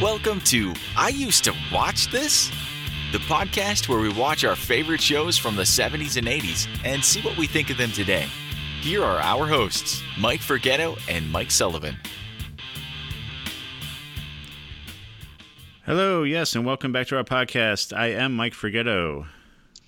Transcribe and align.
Welcome 0.00 0.40
to 0.42 0.74
I 0.96 1.08
Used 1.08 1.42
to 1.42 1.54
Watch 1.72 2.08
This, 2.12 2.52
the 3.10 3.18
podcast 3.18 3.88
where 3.88 3.98
we 3.98 4.12
watch 4.12 4.44
our 4.44 4.54
favorite 4.54 5.00
shows 5.00 5.36
from 5.36 5.56
the 5.56 5.64
70s 5.64 6.16
and 6.16 6.28
80s 6.28 6.68
and 6.84 7.04
see 7.04 7.20
what 7.20 7.36
we 7.36 7.48
think 7.48 7.68
of 7.68 7.78
them 7.78 7.90
today. 7.90 8.26
Here 8.80 9.02
are 9.02 9.18
our 9.18 9.48
hosts, 9.48 10.00
Mike 10.16 10.38
Forgetto 10.38 11.00
and 11.08 11.28
Mike 11.32 11.50
Sullivan. 11.50 11.96
Hello, 15.84 16.22
yes, 16.22 16.54
and 16.54 16.64
welcome 16.64 16.92
back 16.92 17.08
to 17.08 17.16
our 17.16 17.24
podcast. 17.24 17.92
I 17.92 18.12
am 18.12 18.36
Mike 18.36 18.54
Forgetto. 18.54 19.26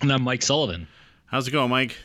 And 0.01 0.12
I'm 0.12 0.23
Mike 0.24 0.42
Sullivan. 0.42 0.88
How's 1.27 1.47
it 1.47 1.52
going, 1.52 1.70
Mike? 1.70 1.97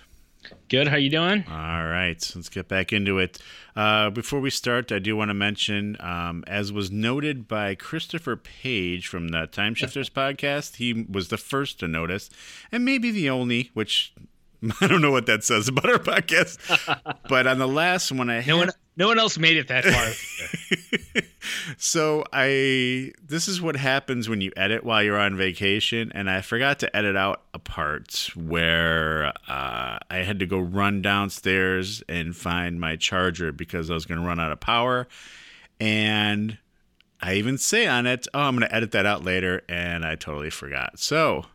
Good. 0.70 0.88
How 0.88 0.98
you 0.98 1.10
doing? 1.10 1.46
All 1.50 1.86
right, 1.86 2.32
let's 2.36 2.50
get 2.50 2.68
back 2.68 2.92
into 2.92 3.20
it. 3.20 3.40
Uh, 3.76 4.10
before 4.10 4.40
we 4.40 4.50
start, 4.50 4.92
I 4.92 5.00
do 5.00 5.16
want 5.16 5.30
to 5.30 5.34
mention, 5.34 5.98
um, 6.00 6.44
as 6.48 6.72
was 6.72 6.90
noted 6.90 7.48
by 7.48 7.76
Christopher 7.76 8.36
Page 8.36 9.08
from 9.08 9.30
the 9.30 9.48
Time 9.48 9.76
Shifters 9.76 10.10
podcast, 10.10 10.78
he 10.78 11.06
was 11.10 11.28
the 11.28 11.38
first 11.38 11.80
to 11.80 11.88
notice, 11.88 12.30
and 12.72 12.84
maybe 12.84 13.12
the 13.12 13.30
only, 13.30 13.70
which 13.74 14.14
I 14.82 14.88
don't 14.88 15.02
know 15.02 15.12
what 15.12 15.26
that 15.28 15.44
says 15.44 15.68
about 15.68 15.90
our 15.90 16.00
podcast. 16.00 16.58
but 17.30 17.48
on 17.48 17.60
the 17.60 17.68
last 17.68 18.12
one, 18.12 18.30
I 18.30 18.44
no 18.46 18.58
one, 18.58 18.70
no 18.96 19.08
one 19.08 19.20
else 19.20 19.38
made 19.38 19.58
it 19.58 19.68
that 19.68 19.86
far. 19.86 21.24
so 21.78 22.24
I, 22.32 23.12
this 23.26 23.48
is 23.48 23.62
what 23.62 23.76
happens 23.76 24.30
when 24.30 24.42
you 24.42 24.52
edit 24.56 24.84
while 24.84 25.04
you're 25.04 25.20
on 25.20 25.36
vacation, 25.36 26.12
and 26.16 26.30
I 26.30 26.42
forgot 26.42 26.80
to 26.80 26.96
edit 26.96 27.16
out 27.16 27.44
a 27.54 27.60
part 27.60 28.30
where 28.36 29.28
uh, 29.48 29.98
I 30.10 30.18
had 30.18 30.40
to 30.40 30.46
go 30.46 30.60
run 30.60 31.02
downstairs 31.02 32.02
and 32.08 32.36
find 32.36 32.80
my 32.80 32.96
charger 32.96 33.52
because 33.52 33.92
I 33.92 33.94
was 33.94 34.06
going 34.06 34.20
to 34.20 34.26
run 34.26 34.40
out 34.40 34.52
of 34.52 34.60
power, 34.60 35.08
and 35.80 36.58
I 37.22 37.36
even 37.36 37.58
say 37.58 37.88
on 37.88 38.06
it, 38.06 38.28
"Oh, 38.34 38.42
I'm 38.42 38.56
going 38.56 38.68
to 38.68 38.76
edit 38.76 38.92
that 38.92 39.06
out 39.06 39.24
later," 39.24 39.62
and 39.68 40.06
I 40.06 40.16
totally 40.16 40.50
forgot. 40.50 41.00
So 41.00 41.46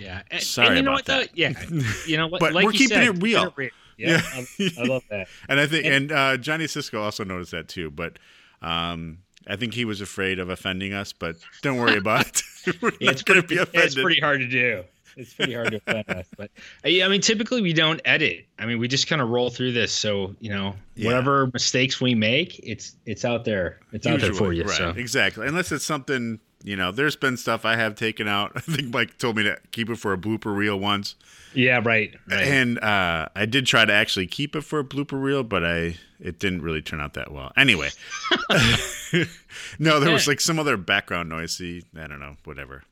yeah. 0.00 0.22
And, 0.30 0.42
Sorry 0.42 0.68
and 0.68 0.76
you 0.76 0.82
know 0.82 0.90
about 0.90 0.96
what, 0.96 1.04
that. 1.06 1.28
Though? 1.28 1.32
Yeah. 1.34 1.52
You 2.06 2.16
know 2.16 2.26
what? 2.26 2.40
but 2.40 2.52
like 2.52 2.64
we're 2.64 2.72
keeping 2.72 2.88
said, 2.88 3.04
it 3.04 3.22
real. 3.22 3.52
Yeah, 3.56 3.68
yeah. 3.98 4.22
I, 4.34 4.70
I, 4.78 4.84
love 4.84 5.02
that. 5.10 5.28
and 5.48 5.60
I 5.60 5.66
think, 5.66 5.84
and, 5.84 5.94
and 5.94 6.12
uh, 6.12 6.36
Johnny 6.38 6.66
Cisco 6.66 7.02
also 7.02 7.24
noticed 7.24 7.50
that 7.52 7.68
too. 7.68 7.90
But 7.90 8.18
um, 8.62 9.18
I 9.46 9.56
think 9.56 9.74
he 9.74 9.84
was 9.84 10.00
afraid 10.00 10.38
of 10.38 10.48
offending 10.48 10.94
us. 10.94 11.12
But 11.12 11.36
don't 11.62 11.76
worry 11.76 11.96
about 11.98 12.42
it. 12.66 12.82
we're 12.82 12.92
it's 13.00 13.22
going 13.22 13.40
to 13.40 13.46
be 13.46 13.58
offended. 13.58 13.84
It's 13.86 13.94
pretty 13.94 14.20
hard 14.20 14.40
to 14.40 14.48
do. 14.48 14.84
It's 15.16 15.34
pretty 15.34 15.54
hard 15.54 15.72
to 15.72 15.76
offend 15.76 16.08
us. 16.08 16.26
But 16.36 16.50
I 16.84 17.06
mean, 17.08 17.20
typically 17.20 17.60
we 17.60 17.72
don't 17.72 18.00
edit. 18.04 18.46
I 18.58 18.66
mean, 18.66 18.78
we 18.78 18.88
just 18.88 19.06
kind 19.06 19.20
of 19.20 19.28
roll 19.28 19.50
through 19.50 19.72
this. 19.72 19.92
So 19.92 20.34
you 20.40 20.50
know, 20.50 20.74
yeah. 20.94 21.06
whatever 21.06 21.48
mistakes 21.52 22.00
we 22.00 22.14
make, 22.14 22.58
it's 22.60 22.96
it's 23.06 23.24
out 23.24 23.44
there. 23.44 23.80
It's 23.92 24.06
Usually, 24.06 24.14
out 24.14 24.20
there 24.20 24.34
for 24.34 24.52
you. 24.52 24.64
Right. 24.64 24.76
So. 24.76 24.90
Exactly. 24.90 25.46
Unless 25.46 25.72
it's 25.72 25.84
something 25.84 26.40
you 26.62 26.76
know, 26.76 26.92
there's 26.92 27.16
been 27.16 27.36
stuff 27.36 27.64
I 27.64 27.76
have 27.76 27.94
taken 27.94 28.28
out. 28.28 28.52
I 28.56 28.60
think 28.60 28.92
Mike 28.92 29.18
told 29.18 29.36
me 29.36 29.44
to 29.44 29.58
keep 29.72 29.88
it 29.90 29.96
for 29.96 30.12
a 30.12 30.18
blooper 30.18 30.54
reel 30.54 30.78
once. 30.78 31.14
Yeah, 31.54 31.80
right. 31.84 32.14
right. 32.28 32.46
And 32.46 32.78
uh, 32.78 33.28
I 33.34 33.46
did 33.46 33.66
try 33.66 33.84
to 33.84 33.92
actually 33.92 34.26
keep 34.26 34.54
it 34.54 34.62
for 34.62 34.78
a 34.78 34.84
blooper 34.84 35.20
reel, 35.20 35.42
but 35.42 35.64
I 35.64 35.96
it 36.20 36.38
didn't 36.38 36.62
really 36.62 36.82
turn 36.82 37.00
out 37.00 37.14
that 37.14 37.32
well. 37.32 37.50
Anyway, 37.56 37.88
no, 39.78 40.00
there 40.00 40.12
was 40.12 40.28
like 40.28 40.40
some 40.40 40.58
other 40.58 40.76
background 40.76 41.28
noise. 41.28 41.52
See, 41.52 41.82
I 41.96 42.06
don't 42.06 42.20
know, 42.20 42.36
whatever. 42.44 42.84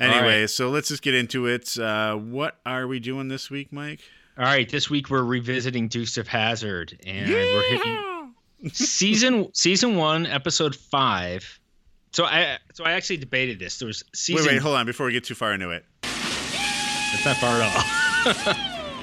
Anyway, 0.00 0.40
right. 0.40 0.50
so 0.50 0.70
let's 0.70 0.88
just 0.88 1.02
get 1.02 1.14
into 1.14 1.46
it. 1.46 1.78
Uh, 1.78 2.16
what 2.16 2.58
are 2.66 2.88
we 2.88 2.98
doing 2.98 3.28
this 3.28 3.48
week, 3.48 3.72
Mike? 3.72 4.00
All 4.36 4.44
right, 4.44 4.68
this 4.68 4.90
week 4.90 5.10
we're 5.10 5.22
revisiting 5.22 5.86
Dukes 5.86 6.16
of 6.16 6.26
Hazzard, 6.26 6.98
and 7.06 7.28
yeah! 7.28 7.36
we're 7.36 7.70
hitting 7.70 8.34
season 8.72 9.54
season 9.54 9.94
one, 9.94 10.26
episode 10.26 10.74
five 10.74 11.60
so 12.14 12.24
I 12.24 12.58
so 12.72 12.84
I 12.84 12.92
actually 12.92 13.16
debated 13.16 13.58
this. 13.58 13.78
There 13.78 13.86
was 13.86 14.04
season. 14.14 14.46
Wait, 14.46 14.54
wait, 14.54 14.62
hold 14.62 14.76
on 14.76 14.86
before 14.86 15.06
we 15.06 15.12
get 15.12 15.24
too 15.24 15.34
far 15.34 15.52
into 15.52 15.70
it. 15.70 15.84
It's 16.04 17.24
not 17.24 17.36
far 17.38 17.60
at 17.60 18.46
all. 18.46 18.54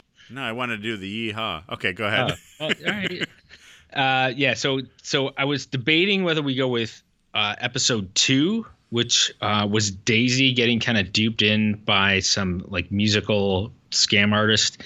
no, 0.29 0.41
I 0.41 0.53
wanted 0.53 0.77
to 0.77 0.83
do 0.83 0.95
the 0.95 1.33
yeehaw. 1.33 1.63
Okay, 1.73 1.91
go 1.91 2.05
ahead. 2.05 2.37
Oh, 2.61 2.65
all 2.65 2.71
right. 2.87 3.27
uh, 3.93 4.31
yeah. 4.33 4.53
So 4.53 4.79
so 5.03 5.33
I 5.37 5.43
was 5.43 5.65
debating 5.65 6.23
whether 6.23 6.41
we 6.41 6.55
go 6.55 6.69
with 6.69 7.03
uh, 7.33 7.55
episode 7.59 8.15
two, 8.15 8.65
which 8.91 9.29
uh, 9.41 9.67
was 9.69 9.91
Daisy 9.91 10.53
getting 10.53 10.79
kind 10.79 10.97
of 10.97 11.11
duped 11.11 11.41
in 11.41 11.75
by 11.83 12.21
some 12.21 12.63
like 12.69 12.93
musical 12.93 13.73
scam 13.89 14.33
artist, 14.33 14.81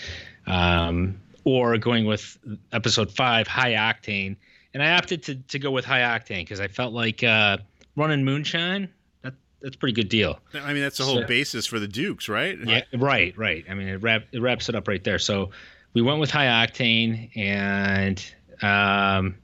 um, 0.47 1.19
or 1.44 1.78
going 1.78 2.06
with 2.06 2.40
episode 2.74 3.12
five, 3.12 3.47
High 3.47 3.74
Octane. 3.74 4.35
And 4.74 4.81
I 4.81 4.97
opted 4.97 5.22
to 5.24 5.35
to 5.35 5.59
go 5.59 5.69
with 5.69 5.85
High 5.85 6.02
Octane 6.02 6.41
because 6.41 6.59
I 6.59 6.69
felt 6.69 6.91
like. 6.91 7.24
Running 7.96 8.24
moonshine, 8.24 8.90
that 9.22 9.34
that's 9.62 9.76
a 9.76 9.80
pretty 9.80 9.94
good 9.94 10.10
deal. 10.10 10.40
I 10.54 10.74
mean, 10.74 10.82
that's 10.82 10.98
the 10.98 11.06
whole 11.06 11.22
so, 11.22 11.28
basis 11.28 11.66
for 11.66 11.80
the 11.80 11.88
Dukes, 11.88 12.28
right? 12.28 12.58
Yeah, 12.64 12.82
right, 12.94 13.38
right. 13.38 13.64
I 13.70 13.74
mean, 13.74 13.88
it, 13.88 14.02
wrap, 14.02 14.24
it 14.32 14.42
wraps 14.42 14.70
it 14.70 14.76
up 14.76 14.88
right 14.88 15.04
there. 15.04 15.20
So 15.20 15.52
we 15.94 16.02
went 16.02 16.20
with 16.20 16.30
high 16.30 16.48
octane, 16.48 17.36
and 17.36 18.24
um, 18.62 19.36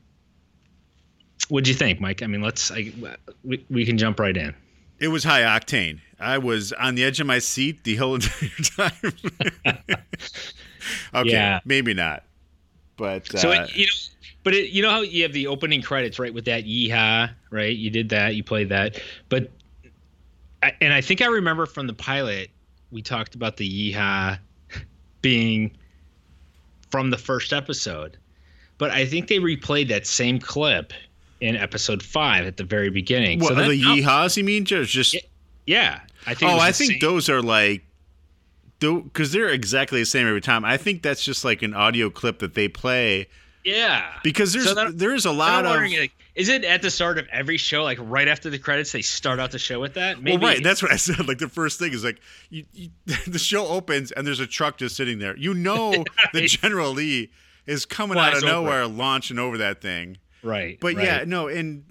what'd 1.47 1.67
you 1.67 1.73
think, 1.73 1.99
Mike? 1.99 2.21
I 2.21 2.27
mean, 2.27 2.41
let's 2.41 2.71
I, 2.71 2.91
we 3.43 3.65
we 3.69 3.85
can 3.85 3.97
jump 3.97 4.19
right 4.19 4.35
in. 4.35 4.53
It 4.99 5.07
was 5.07 5.23
high 5.23 5.41
octane. 5.41 5.99
I 6.19 6.37
was 6.37 6.73
on 6.73 6.95
the 6.95 7.03
edge 7.03 7.19
of 7.19 7.25
my 7.25 7.39
seat 7.39 7.83
the 7.83 7.95
whole 7.95 8.15
entire 8.15 8.51
time. 8.77 9.13
okay, 11.15 11.31
yeah. 11.31 11.59
maybe 11.65 11.93
not, 11.93 12.23
but 12.97 13.27
so 13.27 13.49
uh, 13.49 13.63
it, 13.63 13.75
you 13.75 13.85
know 13.85 13.93
but 14.43 14.53
it, 14.53 14.71
you 14.71 14.81
know 14.81 14.89
how 14.89 15.01
you 15.01 15.23
have 15.23 15.33
the 15.33 15.47
opening 15.47 15.81
credits 15.81 16.17
right 16.17 16.33
with 16.33 16.45
that 16.45 16.65
yeehaw, 16.65 17.29
right? 17.51 17.75
You 17.75 17.89
did 17.89 18.09
that, 18.09 18.35
you 18.35 18.43
played 18.43 18.69
that, 18.69 18.99
but 19.29 19.51
and 20.79 20.93
I 20.93 21.01
think 21.01 21.21
I 21.21 21.27
remember 21.27 21.65
from 21.65 21.87
the 21.87 21.93
pilot 21.93 22.49
we 22.91 23.01
talked 23.01 23.35
about 23.35 23.57
the 23.57 23.93
yeehaw 23.93 24.37
being 25.21 25.75
from 26.89 27.09
the 27.09 27.17
first 27.17 27.53
episode, 27.53 28.17
but 28.77 28.91
I 28.91 29.05
think 29.05 29.27
they 29.27 29.39
replayed 29.39 29.87
that 29.89 30.05
same 30.05 30.39
clip 30.39 30.93
in 31.39 31.55
episode 31.55 32.03
five 32.03 32.45
at 32.45 32.57
the 32.57 32.63
very 32.63 32.89
beginning. 32.89 33.39
What, 33.39 33.49
so 33.49 33.55
that, 33.55 33.69
the 33.69 33.81
yeehaws? 33.81 34.37
You 34.37 34.43
mean 34.43 34.65
just 34.65 34.91
just? 34.91 35.15
Yeah, 35.67 36.01
I 36.25 36.33
think. 36.33 36.51
Oh, 36.51 36.57
I 36.57 36.71
think 36.71 36.91
same. 36.91 36.99
those 36.99 37.29
are 37.29 37.41
like 37.41 37.83
because 38.81 39.31
they're 39.31 39.49
exactly 39.49 39.99
the 39.99 40.05
same 40.05 40.27
every 40.27 40.41
time. 40.41 40.65
I 40.65 40.77
think 40.77 41.01
that's 41.01 41.23
just 41.23 41.45
like 41.45 41.61
an 41.61 41.73
audio 41.73 42.09
clip 42.09 42.39
that 42.39 42.53
they 42.55 42.67
play 42.67 43.27
yeah, 43.63 44.13
because 44.23 44.53
there's 44.53 44.71
so 44.71 44.91
there's 44.91 45.25
a 45.25 45.31
lot 45.31 45.65
of. 45.65 45.71
Like, 45.71 46.11
is 46.33 46.49
it 46.49 46.63
at 46.63 46.81
the 46.81 46.89
start 46.89 47.17
of 47.17 47.27
every 47.31 47.57
show, 47.57 47.83
like 47.83 47.99
right 48.01 48.27
after 48.27 48.49
the 48.49 48.57
credits, 48.57 48.91
they 48.91 49.01
start 49.01 49.39
out 49.39 49.51
the 49.51 49.59
show 49.59 49.79
with 49.79 49.93
that? 49.95 50.21
Maybe. 50.21 50.37
Well, 50.37 50.53
right. 50.53 50.63
That's 50.63 50.81
what 50.81 50.91
I 50.91 50.95
said. 50.95 51.11
Like 51.27 51.37
the 51.37 51.49
first 51.49 51.77
thing 51.77 51.93
is 51.93 52.03
like 52.03 52.19
you, 52.49 52.65
you, 52.73 52.89
the 53.27 53.39
show 53.39 53.67
opens 53.67 54.11
and 54.11 54.25
there's 54.25 54.39
a 54.39 54.47
truck 54.47 54.77
just 54.77 54.95
sitting 54.95 55.19
there. 55.19 55.37
You 55.37 55.53
know 55.53 55.91
right. 55.97 56.07
that 56.33 56.41
General 56.47 56.91
Lee 56.91 57.31
is 57.67 57.85
coming 57.85 58.15
Flies 58.15 58.37
out 58.37 58.37
of 58.37 58.43
nowhere, 58.43 58.81
over. 58.81 58.93
launching 58.93 59.37
over 59.37 59.57
that 59.59 59.81
thing. 59.81 60.17
Right. 60.43 60.79
But 60.79 60.95
right. 60.95 61.05
yeah, 61.05 61.23
no, 61.27 61.47
and 61.47 61.83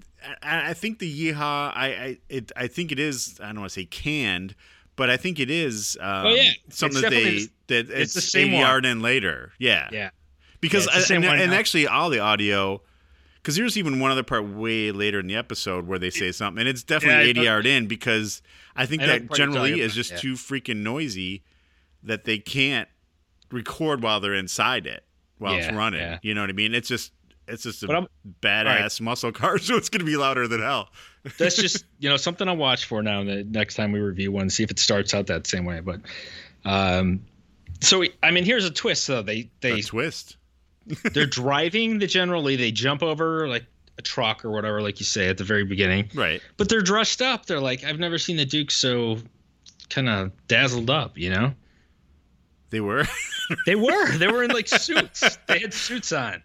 I, 0.43 0.71
I 0.71 0.73
think 0.73 0.99
the 0.99 1.31
yeehaw. 1.31 1.71
I 1.73 1.85
I 1.85 2.17
it, 2.27 2.51
I 2.55 2.67
think 2.67 2.91
it 2.91 2.99
is. 2.99 3.39
I 3.41 3.47
don't 3.47 3.59
want 3.59 3.69
to 3.71 3.79
say 3.79 3.85
canned 3.85 4.55
but 5.01 5.09
I 5.09 5.17
think 5.17 5.39
it 5.39 5.49
is 5.49 5.97
um, 5.99 6.27
oh, 6.27 6.29
yeah. 6.29 6.51
something 6.69 7.03
it's 7.03 7.09
that 7.09 7.09
they 7.09 7.85
that 7.85 7.89
it's, 7.89 7.91
it's 7.91 8.13
the 8.13 8.21
same 8.21 8.53
yard 8.53 8.85
in 8.85 9.01
later. 9.01 9.51
Yeah, 9.57 9.89
yeah. 9.91 10.11
Because 10.59 10.85
yeah, 10.85 11.15
I, 11.15 11.15
and, 11.15 11.25
and 11.25 11.53
actually 11.55 11.87
all 11.87 12.11
the 12.11 12.19
audio 12.19 12.83
because 13.41 13.55
there's 13.55 13.79
even 13.79 13.99
one 13.99 14.11
other 14.11 14.21
part 14.21 14.47
way 14.47 14.91
later 14.91 15.19
in 15.19 15.25
the 15.25 15.35
episode 15.35 15.87
where 15.87 15.97
they 15.97 16.11
say 16.11 16.31
something 16.31 16.59
and 16.59 16.69
it's 16.69 16.83
definitely 16.83 17.33
yeah, 17.41 17.57
80 17.57 17.69
in 17.71 17.87
because 17.87 18.43
i 18.75 18.85
think 18.85 19.01
I 19.01 19.07
that 19.07 19.33
General 19.33 19.63
Lee 19.63 19.81
is 19.81 19.95
just 19.95 20.11
yeah. 20.11 20.17
too 20.17 20.33
freaking 20.33 20.83
noisy 20.83 21.43
that 22.03 22.25
they 22.25 22.37
can't 22.37 22.87
record 23.49 24.03
while 24.03 24.19
they're 24.19 24.35
inside 24.35 24.85
it 24.85 25.03
while 25.39 25.55
it's 25.55 25.71
running 25.71 26.19
you 26.21 26.35
know 26.35 26.41
what 26.41 26.51
i 26.51 26.53
mean? 26.53 26.75
It's 26.75 26.87
just 26.87 27.11
it's 27.51 27.63
just 27.63 27.83
a 27.83 28.07
badass 28.41 28.65
right. 28.65 29.01
muscle 29.01 29.31
car 29.31 29.57
so 29.59 29.75
it's 29.75 29.89
going 29.89 29.99
to 29.99 30.05
be 30.05 30.17
louder 30.17 30.47
than 30.47 30.61
hell 30.61 30.89
that's 31.37 31.55
just 31.55 31.85
you 31.99 32.09
know 32.09 32.17
something 32.17 32.47
i'll 32.47 32.57
watch 32.57 32.85
for 32.85 33.03
now 33.03 33.23
the 33.23 33.43
next 33.43 33.75
time 33.75 33.91
we 33.91 33.99
review 33.99 34.31
one 34.31 34.49
see 34.49 34.63
if 34.63 34.71
it 34.71 34.79
starts 34.79 35.13
out 35.13 35.27
that 35.27 35.45
same 35.45 35.65
way 35.65 35.79
but 35.79 35.99
um 36.65 37.21
so 37.81 38.03
i 38.23 38.31
mean 38.31 38.43
here's 38.43 38.65
a 38.65 38.71
twist 38.71 39.05
though 39.07 39.21
they 39.21 39.49
they 39.61 39.79
a 39.79 39.83
twist 39.83 40.37
they're 41.13 41.25
driving 41.25 41.99
the 41.99 42.07
General 42.07 42.43
Lee. 42.43 42.55
They 42.55 42.71
jump 42.71 43.03
over 43.03 43.47
like 43.47 43.65
a 43.97 44.01
truck 44.01 44.43
or 44.45 44.51
whatever, 44.51 44.81
like 44.81 44.99
you 44.99 45.05
say 45.05 45.29
at 45.29 45.37
the 45.37 45.43
very 45.43 45.63
beginning. 45.63 46.09
Right. 46.13 46.41
But 46.57 46.69
they're 46.69 46.81
dressed 46.81 47.21
up. 47.21 47.45
They're 47.45 47.59
like, 47.59 47.83
I've 47.83 47.99
never 47.99 48.17
seen 48.17 48.37
the 48.37 48.45
Duke 48.45 48.71
so 48.71 49.17
kind 49.89 50.09
of 50.09 50.31
dazzled 50.47 50.89
up, 50.89 51.17
you 51.17 51.29
know? 51.29 51.53
They 52.69 52.81
were. 52.81 53.05
they 53.65 53.75
were. 53.75 54.17
They 54.17 54.27
were 54.27 54.43
in 54.43 54.51
like 54.51 54.67
suits. 54.67 55.37
They 55.47 55.59
had 55.59 55.73
suits 55.73 56.11
on. 56.11 56.41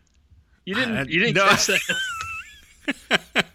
You 0.66 0.74
didn't. 0.74 1.08
You 1.08 1.20
didn't 1.20 1.36
no. 1.36 1.46
catch 1.48 1.66
that. 1.66 1.96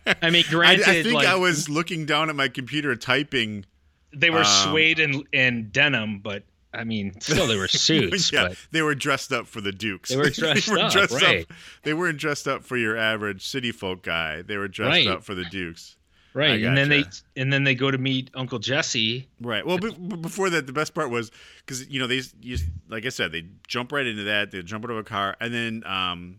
I 0.22 0.30
mean, 0.30 0.46
granted, 0.50 0.88
I, 0.88 1.00
I 1.00 1.04
think 1.04 1.16
like, 1.16 1.28
I 1.28 1.36
was 1.36 1.70
looking 1.70 2.06
down 2.06 2.30
at 2.30 2.36
my 2.36 2.48
computer 2.48 2.96
typing. 2.96 3.66
They 4.14 4.30
were 4.30 4.40
um, 4.40 4.46
suede 4.46 5.00
and, 5.00 5.28
and 5.32 5.72
denim, 5.72 6.20
but 6.20 6.44
I 6.74 6.86
mean, 6.86 7.20
still 7.20 7.48
they 7.48 7.58
were 7.58 7.68
suits. 7.70 8.32
yeah, 8.32 8.50
but 8.50 8.58
they 8.72 8.82
were 8.82 8.96
dressed 8.96 9.32
up 9.32 9.48
for 9.48 9.62
the 9.62 9.72
Dukes. 9.72 10.10
They 10.10 10.18
were 10.18 10.30
dressed, 10.30 10.68
they 10.68 10.74
were 10.74 10.80
up, 10.80 10.92
dressed 10.92 11.22
right. 11.22 11.42
up. 11.42 11.58
They 11.84 11.94
weren't 11.94 12.18
dressed 12.18 12.48
up 12.48 12.64
for 12.64 12.78
your 12.78 12.98
average 12.98 13.46
city 13.46 13.72
folk 13.72 14.04
guy. 14.04 14.42
They 14.42 14.58
were 14.58 14.68
dressed 14.68 15.06
right. 15.06 15.08
up 15.08 15.24
for 15.24 15.36
the 15.36 15.46
Dukes. 15.46 15.98
Right, 16.34 16.64
and 16.64 16.78
then 16.78 16.88
they 16.88 17.04
and 17.36 17.52
then 17.52 17.66
they 17.66 17.76
go 17.76 17.92
to 17.92 17.98
meet 17.98 18.30
Uncle 18.34 18.58
Jesse. 18.58 19.28
Right. 19.42 19.66
Well, 19.66 19.78
be- 19.78 19.92
be- 19.92 20.16
before 20.16 20.50
that, 20.52 20.66
the 20.66 20.72
best 20.72 20.94
part 20.94 21.10
was 21.10 21.30
because 21.58 21.90
you 21.90 22.00
know 22.00 22.08
they, 22.08 22.22
you, 22.42 22.58
like 22.88 23.06
I 23.06 23.10
said, 23.10 23.34
they 23.34 23.48
jump 23.68 23.92
right 23.92 24.08
into 24.08 24.24
that. 24.24 24.52
They 24.52 24.62
jump 24.62 24.86
out 24.86 24.92
of 24.92 24.98
a 24.98 25.04
car, 25.04 25.36
and 25.42 25.54
then 25.54 25.84
um, 25.86 26.38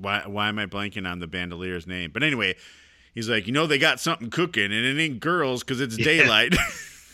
why 0.00 0.22
why 0.26 0.48
am 0.48 0.58
I 0.58 0.66
blanking 0.66 1.10
on 1.10 1.18
the 1.18 1.26
balladeer's 1.28 1.86
name? 1.86 2.10
But 2.12 2.22
anyway, 2.22 2.56
he's 3.14 3.28
like, 3.28 3.46
you 3.46 3.52
know, 3.52 3.66
they 3.66 3.78
got 3.78 4.00
something 4.00 4.30
cooking, 4.30 4.64
and 4.72 4.74
it 4.74 5.00
ain't 5.00 5.20
girls 5.20 5.62
because 5.62 5.80
it's 5.80 5.96
daylight. 5.96 6.54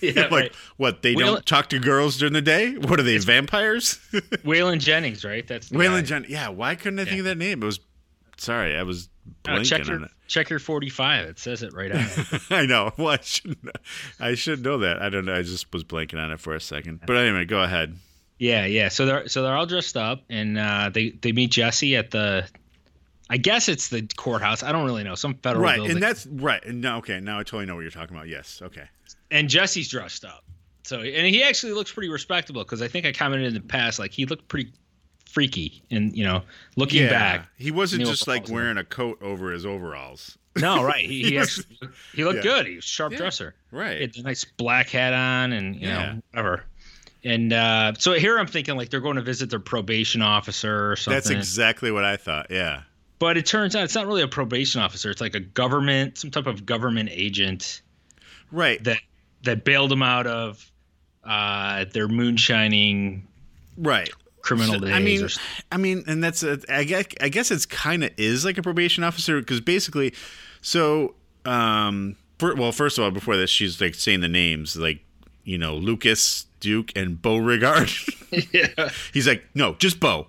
Yeah, 0.03 0.23
like 0.23 0.33
right. 0.33 0.53
what? 0.79 1.03
They 1.03 1.15
don't 1.15 1.47
talk 1.47 1.69
to 1.69 1.79
girls 1.79 2.19
during 2.19 2.33
the 2.33 2.43
day? 2.43 2.73
What 2.77 2.99
are 2.99 3.05
they, 3.05 3.19
vampires? 3.19 4.01
Waylon 4.13 4.81
Jennings, 4.81 5.25
right? 5.25 5.47
That's 5.47 5.69
Waylon 5.69 6.01
guy. 6.01 6.03
Jen. 6.03 6.27
Yeah. 6.29 6.49
Why 6.49 6.75
couldn't 6.75 6.99
I 6.99 7.05
think 7.05 7.21
of 7.21 7.27
that 7.27 7.39
name? 7.39 7.63
It 7.63 7.67
was. 7.67 7.79
Sorry, 8.37 8.77
I 8.77 8.83
was 8.83 9.09
Uh, 9.47 9.51
blanking 9.53 9.65
check 9.65 9.89
on 9.89 10.03
it. 10.03 10.11
check 10.27 10.51
your 10.51 10.59
forty 10.59 10.89
five. 10.91 11.27
It 11.29 11.39
says 11.39 11.63
it 11.63 11.73
right 11.73 11.93
on 11.93 12.01
it. 12.01 12.41
I 12.51 12.67
know. 12.67 12.91
Well, 12.97 13.11
I 13.11 13.19
should. 13.23 13.57
I 14.19 14.35
should 14.35 14.65
know 14.65 14.79
that. 14.79 15.01
I 15.01 15.09
don't 15.09 15.25
know. 15.25 15.37
I 15.37 15.43
just 15.43 15.73
was 15.73 15.85
blanking 15.85 16.19
on 16.19 16.33
it 16.33 16.41
for 16.41 16.53
a 16.57 16.61
second. 16.61 17.03
But 17.07 17.17
anyway, 17.19 17.45
go 17.45 17.63
ahead. 17.63 17.97
Yeah, 18.41 18.67
yeah. 18.67 18.89
So 18.89 19.07
they're 19.07 19.29
so 19.29 19.45
they're 19.45 19.55
all 19.55 19.67
dressed 19.67 19.97
up, 19.97 20.25
and 20.29 20.59
uh, 20.59 20.91
they 20.93 21.11
they 21.11 21.31
meet 21.31 21.53
Jesse 21.53 21.95
at 21.95 22.11
the, 22.11 22.49
I 23.33 23.39
guess 23.39 23.69
it's 23.69 23.89
the 23.89 24.07
courthouse. 24.17 24.63
I 24.63 24.73
don't 24.73 24.85
really 24.85 25.05
know 25.05 25.15
some 25.15 25.35
federal 25.37 25.65
right, 25.65 25.77
building. 25.77 25.93
and 25.95 26.03
that's 26.03 26.27
right. 26.27 26.63
And 26.67 26.83
now, 26.83 26.99
okay, 26.99 27.19
now 27.19 27.39
I 27.39 27.43
totally 27.45 27.65
know 27.65 27.75
what 27.77 27.81
you're 27.81 27.91
talking 27.91 28.15
about. 28.15 28.29
Yes. 28.29 28.61
Okay. 28.63 28.85
and 29.31 29.49
Jesse's 29.49 29.89
dressed 29.89 30.25
up. 30.27 30.45
So 30.85 31.01
and 31.01 31.27
he 31.27 31.43
actually 31.43 31.73
looks 31.73 31.91
pretty 31.93 32.11
respectable 32.11 32.63
because 32.63 32.83
I 32.83 32.89
think 32.89 33.07
I 33.07 33.13
commented 33.13 33.49
in 33.49 33.55
the 33.55 33.61
past 33.61 33.99
like 33.99 34.13
he 34.13 34.27
looked 34.27 34.49
pretty 34.49 34.71
freaky, 35.31 35.83
and 35.91 36.15
you 36.15 36.25
know 36.25 36.43
looking 36.77 37.09
back. 37.09 37.49
he 37.57 37.71
wasn't 37.71 38.05
just 38.05 38.27
like 38.29 38.49
wearing 38.51 38.77
a 38.77 38.85
coat 38.85 39.23
over 39.23 39.51
his 39.53 39.65
overalls. 39.65 40.37
No, 40.61 40.83
right. 40.85 41.07
He, 41.07 41.23
he, 41.23 41.31
He 41.31 41.39
was- 41.39 41.61
actually, 41.61 41.89
he 42.15 42.25
looked 42.25 42.39
yeah. 42.45 42.51
good. 42.57 42.67
He 42.67 42.77
was 42.77 42.85
a 42.85 42.89
sharp 42.89 43.13
Yeah, 43.13 43.19
dresser. 43.19 43.55
He 43.71 43.77
Right. 43.79 44.01
had 44.03 44.17
a 44.17 44.23
nice 44.23 44.45
black 44.45 44.91
hat 44.91 45.15
on, 45.15 45.53
and 45.55 45.77
you 45.77 45.89
Yeah. 45.89 46.15
know 46.15 46.21
whatever. 46.33 46.65
And 47.25 47.53
uh, 47.53 47.93
so 47.99 48.13
here 48.15 48.37
I'm 48.39 48.49
thinking 48.49 48.77
like 48.77 48.91
they're 48.91 49.01
going 49.01 49.17
to 49.17 49.23
visit 49.23 49.49
their 49.49 49.61
probation 49.61 50.21
officer 50.21 50.91
or 50.93 50.97
something. 50.97 51.17
That's 51.17 51.31
exactly 51.31 51.91
what 51.93 52.05
I 52.05 52.17
thought. 52.19 52.49
Yeah. 52.51 52.83
But 53.23 53.37
it 53.37 53.47
turns 53.47 53.77
out 53.77 53.85
it's 53.85 53.95
not 53.95 54.09
really 54.09 54.23
a 54.23 54.27
probation 54.27 54.81
officer. 54.81 55.09
It's 55.09 55.21
like 55.21 55.37
a 55.37 55.41
government, 55.41 56.19
some 56.19 56.33
type 56.33 56.49
of 56.49 56.67
government 56.67 57.09
agent 57.13 57.81
Right. 58.51 58.83
that 58.83 58.99
that 59.45 59.65
bailed 59.65 59.93
them 59.93 60.03
out 60.03 60.27
of 60.27 60.69
uh, 61.23 61.85
their 61.93 62.09
moonshining 62.09 63.23
right. 63.79 64.11
criminal 64.41 64.81
days. 64.81 64.91
I 64.91 64.99
mean, 64.99 65.29
I 65.71 65.77
mean, 65.77 66.05
and 66.09 66.25
that's 66.25 66.43
a, 66.43 66.59
I 66.69 66.83
guess 66.83 67.05
I 67.21 67.29
guess 67.29 67.53
it's 67.53 67.65
kind 67.65 68.03
of 68.03 68.11
is 68.17 68.45
like 68.45 68.59
a 68.59 68.63
probation 68.63 69.05
officer 69.05 69.39
because 69.39 69.61
basically, 69.61 70.15
so 70.61 71.15
um, 71.45 72.17
for, 72.41 72.57
well, 72.57 72.73
first 72.73 72.99
of 72.99 73.05
all, 73.05 73.13
before 73.13 73.37
this, 73.37 73.51
she's 73.51 73.81
like 73.81 73.95
saying 73.95 74.23
the 74.23 74.27
names 74.27 74.77
like 74.77 75.05
you 75.45 75.59
know 75.59 75.77
Lucas 75.77 76.47
Duke 76.59 76.91
and 76.97 77.23
Beauregard. 77.23 77.89
yeah, 78.53 78.91
He's 79.13 79.29
like, 79.29 79.45
no, 79.55 79.75
just 79.75 80.01
Bo. 80.01 80.27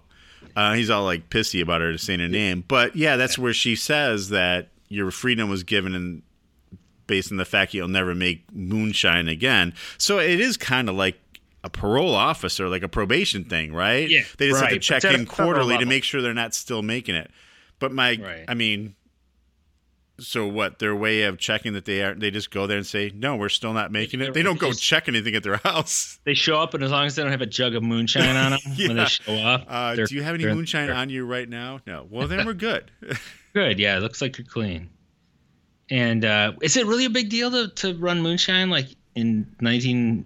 Uh, 0.56 0.74
he's 0.74 0.90
all 0.90 1.04
like 1.04 1.30
pissy 1.30 1.62
about 1.62 1.82
her 1.82 1.98
saying 1.98 2.20
her 2.20 2.28
name, 2.28 2.64
but 2.68 2.96
yeah, 2.96 3.16
that's 3.16 3.38
where 3.38 3.54
she 3.54 3.76
says 3.76 4.30
that 4.30 4.70
your 4.88 5.10
freedom 5.12 5.50
was 5.50 5.64
given 5.64 5.96
in 5.96 6.22
based 7.08 7.32
on 7.32 7.38
the 7.38 7.46
fact 7.46 7.74
you'll 7.74 7.88
never 7.88 8.14
make 8.16 8.44
moonshine 8.54 9.28
again. 9.28 9.74
So 9.98 10.20
it 10.20 10.40
is 10.40 10.56
kind 10.58 10.90
of 10.90 10.96
like 10.96 11.20
a 11.64 11.70
parole 11.70 12.14
officer, 12.14 12.70
like 12.70 12.84
a 12.84 12.88
probation 12.88 13.46
thing, 13.46 13.74
right? 13.74 14.10
Yeah, 14.10 14.22
they 14.38 14.50
just 14.50 14.62
have 14.62 14.70
to 14.70 14.80
check 14.80 15.04
in 15.04 15.26
quarterly 15.26 15.78
to 15.78 15.86
make 15.86 16.04
sure 16.04 16.22
they're 16.22 16.34
not 16.34 16.54
still 16.54 16.82
making 16.82 17.16
it. 17.16 17.32
But 17.80 17.92
my, 17.92 18.18
Right. 18.22 18.46
I 18.48 18.54
mean. 18.54 18.96
So 20.20 20.48
what? 20.48 20.78
Their 20.80 20.96
way 20.96 21.24
of 21.24 21.40
checking 21.40 21.74
that 21.74 21.86
they 21.86 22.04
are, 22.04 22.14
they 22.14 22.30
just 22.30 22.52
go 22.52 22.68
there 22.68 22.78
and 22.78 22.86
say, 22.86 23.12
"No, 23.16 23.36
we're 23.36 23.50
still 23.50 23.74
not 23.74 23.92
making 23.92 24.22
it." 24.22 24.34
They 24.34 24.44
don't 24.44 24.60
go 24.60 24.72
check 24.72 25.08
anything 25.08 25.34
at 25.36 25.42
their 25.44 25.58
house. 25.64 26.20
they 26.24 26.36
show 26.36 26.60
up, 26.60 26.76
and 26.76 26.84
as 26.84 26.92
long 26.92 27.08
as 27.08 27.16
they 27.16 27.24
don't 27.24 27.32
have 27.32 27.42
a 27.42 27.48
jug 27.48 27.74
of 27.74 27.82
moonshine 27.82 28.36
on 28.36 28.52
them 28.52 28.60
when 28.78 28.98
they 28.98 29.06
show 29.06 29.34
up, 29.36 29.66
Uh, 29.68 29.96
do 29.96 30.06
you 30.14 30.22
have 30.22 30.36
any 30.36 30.46
moonshine 30.46 30.92
on 30.92 31.10
you 31.10 31.26
right 31.26 31.50
now? 31.50 31.80
No. 31.88 32.06
Well, 32.10 32.28
then 32.28 32.46
we're 32.46 32.54
good. 32.54 32.92
Good, 33.54 33.78
yeah, 33.78 33.98
it 33.98 34.00
looks 34.00 34.20
like 34.20 34.38
you're 34.40 34.48
clean. 34.48 34.90
And 35.92 36.26
uh, 36.26 36.54
is 36.64 36.76
it 36.76 36.88
really 36.88 37.06
a 37.06 37.10
big 37.12 37.30
deal 37.30 37.52
to, 37.52 37.68
to 37.68 37.96
run 38.00 38.20
moonshine 38.22 38.72
like 38.72 38.88
in 39.14 39.56
19? 39.62 40.26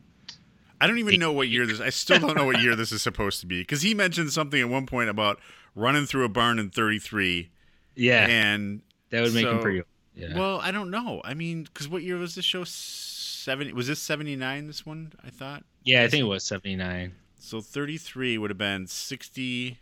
I 0.79 0.87
don't 0.87 0.97
even 0.99 1.19
know 1.19 1.33
what 1.33 1.49
year 1.49 1.65
this. 1.65 1.81
I 1.81 1.89
still 1.89 2.19
don't 2.19 2.37
know 2.37 2.45
what 2.45 2.61
year 2.61 2.75
this 2.77 2.93
is 2.93 3.01
supposed 3.01 3.41
to 3.41 3.45
be 3.47 3.59
because 3.61 3.81
he 3.81 3.93
mentioned 3.93 4.31
something 4.31 4.61
at 4.61 4.69
one 4.69 4.85
point 4.85 5.09
about 5.09 5.39
running 5.75 6.05
through 6.05 6.23
a 6.23 6.29
barn 6.29 6.57
in 6.59 6.69
'33, 6.69 7.49
Yeah, 7.95 8.27
and 8.27 8.81
that 9.09 9.21
would 9.21 9.33
make 9.33 9.45
him 9.45 9.57
so- 9.57 9.61
pretty. 9.61 9.81
Yeah. 10.15 10.35
well, 10.35 10.59
I 10.59 10.71
don't 10.71 10.89
know. 10.89 11.21
I 11.23 11.35
mean, 11.35 11.63
because 11.63 11.87
what 11.87 12.01
year 12.01 12.17
was 12.17 12.33
this 12.33 12.43
show? 12.43 12.63
Seventy? 12.63 13.71
Was 13.71 13.85
this 13.87 13.99
'79? 13.99 14.65
This 14.65 14.83
one? 14.83 15.13
I 15.23 15.29
thought. 15.29 15.63
yeah, 15.83 16.01
I 16.03 16.07
think 16.07 16.21
it 16.21 16.27
was 16.27 16.43
79. 16.43 17.13
So 17.39 17.61
33 17.61 18.37
would 18.39 18.49
have 18.49 18.57
been 18.57 18.87
60. 18.87 19.77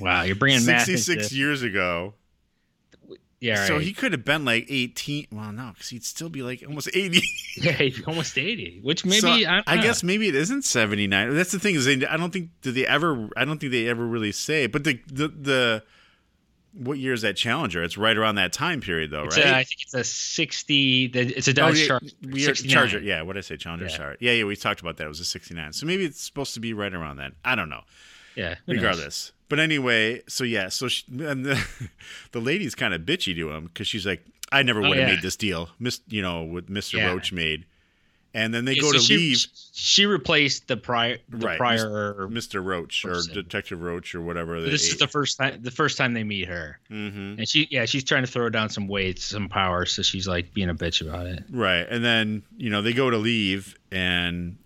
Wow, 0.00 0.22
you're 0.22 0.34
bringing 0.34 0.66
math. 0.66 0.86
66 0.86 1.32
years 1.32 1.62
ago. 1.62 2.14
Yeah, 3.40 3.60
right. 3.60 3.68
So 3.68 3.78
he 3.78 3.92
could 3.92 4.12
have 4.12 4.24
been 4.24 4.44
like 4.44 4.66
18. 4.68 5.28
Well, 5.30 5.52
no, 5.52 5.70
because 5.74 5.90
he'd 5.90 6.04
still 6.04 6.28
be 6.28 6.42
like 6.42 6.64
almost 6.66 6.88
80. 6.92 7.22
yeah, 7.58 7.88
almost 8.06 8.36
80, 8.36 8.80
which 8.82 9.04
maybe 9.04 9.20
So, 9.20 9.28
I, 9.28 9.62
I 9.66 9.76
guess 9.76 10.02
maybe 10.02 10.28
it 10.28 10.34
isn't 10.34 10.62
79. 10.62 11.34
That's 11.34 11.52
the 11.52 11.58
thing 11.58 11.74
is 11.74 11.84
they, 11.84 12.06
I 12.06 12.16
don't 12.16 12.32
think 12.32 12.50
do 12.62 12.72
they 12.72 12.86
ever 12.86 13.28
I 13.36 13.44
don't 13.44 13.58
think 13.58 13.70
they 13.70 13.86
ever 13.86 14.04
really 14.04 14.32
say. 14.32 14.66
But 14.66 14.84
the 14.84 14.98
the, 15.06 15.28
the 15.28 15.82
what 16.76 16.98
year 16.98 17.12
is 17.12 17.22
that 17.22 17.36
Challenger? 17.36 17.82
It's 17.82 17.96
right 17.96 18.16
around 18.16 18.34
that 18.34 18.52
time 18.52 18.80
period 18.80 19.10
though, 19.10 19.24
It's 19.24 19.36
right? 19.36 19.46
a, 19.46 19.56
I 19.56 19.64
think 19.64 19.82
it's 19.82 19.94
a 19.94 20.04
60. 20.04 21.04
It's 21.14 21.46
a 21.48 21.50
Oh, 21.50 21.54
Dodge 21.54 21.80
yeah, 21.80 21.86
Charger. 21.86 22.06
we 22.22 22.42
are- 22.42 22.54
69. 22.54 22.74
Charger. 22.74 22.98
Yeah, 23.00 23.22
what 23.22 23.34
did 23.34 23.38
I 23.38 23.42
say? 23.42 23.56
Challenger. 23.56 23.86
Yeah. 23.86 23.96
Sorry. 23.96 24.16
Yeah, 24.20 24.32
yeah. 24.32 24.44
We 24.44 24.56
talked 24.56 24.80
about 24.80 24.96
that. 24.96 25.04
It 25.04 25.08
was 25.08 25.20
a 25.20 25.24
69. 25.24 25.72
So 25.72 25.86
maybe 25.86 26.04
it's 26.04 26.20
supposed 26.20 26.54
to 26.54 26.60
be 26.60 26.72
right 26.72 26.92
around 26.92 27.16
that. 27.18 27.32
I 27.44 27.54
don't 27.54 27.68
know. 27.68 27.82
Yeah. 28.36 28.56
who 28.66 28.72
knows? 28.74 28.82
regardless. 28.82 29.32
But 29.48 29.60
anyway, 29.60 30.22
so 30.26 30.42
yeah, 30.42 30.68
so 30.68 30.88
she, 30.88 31.04
and 31.20 31.44
the 31.46 31.64
the 32.32 32.40
lady's 32.40 32.74
kind 32.74 32.92
of 32.94 33.02
bitchy 33.02 33.34
to 33.36 33.50
him 33.52 33.66
because 33.66 33.86
she's 33.86 34.04
like, 34.06 34.24
I 34.50 34.62
never 34.62 34.80
Oh, 34.84 34.88
would 34.88 34.98
have 34.98 35.08
yeah. 35.08 35.14
made 35.14 35.22
this 35.22 35.36
deal, 35.36 35.68
Miss, 35.78 36.00
you 36.08 36.22
know, 36.22 36.42
what 36.42 36.68
Mister. 36.68 36.98
Roach 36.98 37.32
made. 37.32 37.66
And 38.36 38.52
then 38.52 38.64
they 38.64 38.72
Yeah, 38.74 38.82
go 38.82 38.88
so 38.90 38.98
to 38.98 39.04
she, 39.04 39.16
leave, 39.16 39.46
She 39.72 40.06
replaced 40.06 40.66
the 40.66 40.76
prior, 40.76 41.18
the 41.28 41.36
Right, 41.46 41.56
prior. 41.56 42.26
Mister 42.28 42.60
Roach 42.60 43.04
or. 43.04 43.20
Detective 43.32 43.80
Roach 43.80 44.12
or 44.14 44.20
whatever. 44.22 44.60
This 44.60 44.90
is 44.90 44.98
the 44.98 45.06
first 45.06 45.38
time. 45.38 45.62
The 45.62 45.70
first 45.70 45.96
time 45.96 46.14
they 46.14 46.24
meet 46.24 46.48
her, 46.48 46.80
hmm 46.88 47.36
and 47.38 47.48
she, 47.48 47.68
yeah, 47.70 47.84
she's 47.84 48.02
trying 48.02 48.24
to 48.24 48.30
throw 48.30 48.48
down 48.50 48.70
some 48.70 48.88
weights, 48.88 49.24
some 49.24 49.48
power, 49.48 49.86
so 49.86 50.02
she's 50.02 50.26
like 50.26 50.52
being 50.52 50.68
a 50.68 50.74
bitch 50.74 51.00
about 51.00 51.26
it. 51.26 51.44
right. 51.50 51.86
And 51.88 52.04
then 52.04 52.42
you 52.56 52.70
know 52.70 52.82
they 52.82 52.92
go 52.92 53.08
to 53.08 53.18
leave, 53.18 53.78
and 53.92 54.56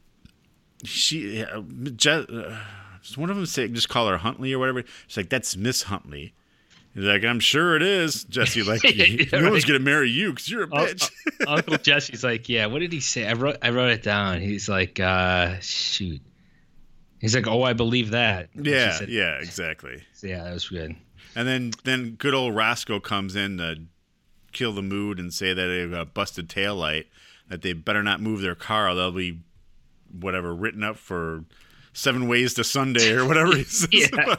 she, 0.84 1.42
uh, 1.44 1.60
Je- 1.96 2.10
uh, 2.30 2.56
one 3.16 3.28
of 3.30 3.36
them 3.36 3.46
say 3.46 3.68
just 3.68 3.88
call 3.90 4.08
her 4.08 4.16
Huntley 4.16 4.52
or 4.54 4.58
whatever. 4.58 4.82
She's 5.06 5.16
like, 5.18 5.28
that's 5.28 5.56
Miss 5.56 5.82
Huntley. 5.84 6.32
He's 6.94 7.04
like, 7.04 7.24
I'm 7.24 7.38
sure 7.40 7.76
it 7.76 7.82
is. 7.82 8.24
Jesse, 8.24 8.62
like, 8.62 8.82
Yeah, 8.96 9.40
no 9.40 9.50
one's 9.50 9.64
gonna 9.64 9.78
marry 9.78 10.10
you 10.10 10.30
because 10.30 10.50
you're 10.50 10.64
a 10.64 10.66
bitch. 10.68 11.10
Uncle 11.46 11.76
Jesse's 11.78 12.24
like, 12.24 12.48
yeah. 12.48 12.66
What 12.66 12.80
did 12.80 12.92
he 12.92 13.00
say? 13.00 13.26
I 13.26 13.34
wrote, 13.34 13.56
I 13.62 13.70
wrote 13.70 13.90
it 13.90 14.02
down. 14.02 14.40
He's 14.40 14.68
like, 14.68 14.98
uh, 14.98 15.58
shoot. 15.60 16.20
He's 17.20 17.34
like, 17.34 17.46
oh, 17.46 17.62
I 17.62 17.72
believe 17.72 18.10
that. 18.10 18.48
And 18.54 18.66
yeah, 18.66 18.92
said- 18.92 19.08
yeah, 19.10 19.38
exactly. 19.38 20.02
yeah, 20.22 20.44
that 20.44 20.52
was 20.52 20.68
good. 20.68 20.96
And 21.36 21.46
then 21.46 21.72
then 21.84 22.12
good 22.18 22.34
old 22.34 22.56
Roscoe 22.56 23.00
comes 23.00 23.36
in 23.36 23.58
to 23.58 23.76
kill 24.52 24.72
the 24.72 24.82
mood 24.82 25.20
and 25.20 25.32
say 25.32 25.52
that 25.52 25.66
they've 25.66 25.90
got 25.90 26.00
a 26.00 26.06
busted 26.06 26.48
tail 26.48 26.74
light, 26.74 27.06
that 27.48 27.62
they 27.62 27.74
better 27.74 28.02
not 28.02 28.20
move 28.20 28.40
their 28.40 28.54
car 28.56 28.88
or 28.88 28.94
they'll 28.94 29.12
be 29.12 29.40
whatever 30.10 30.54
written 30.54 30.82
up 30.82 30.96
for 30.96 31.44
seven 31.92 32.26
ways 32.28 32.54
to 32.54 32.64
Sunday 32.64 33.12
or 33.12 33.26
whatever 33.26 33.54
he 33.54 33.64
says. 33.64 33.88
Yeah. 33.92 34.36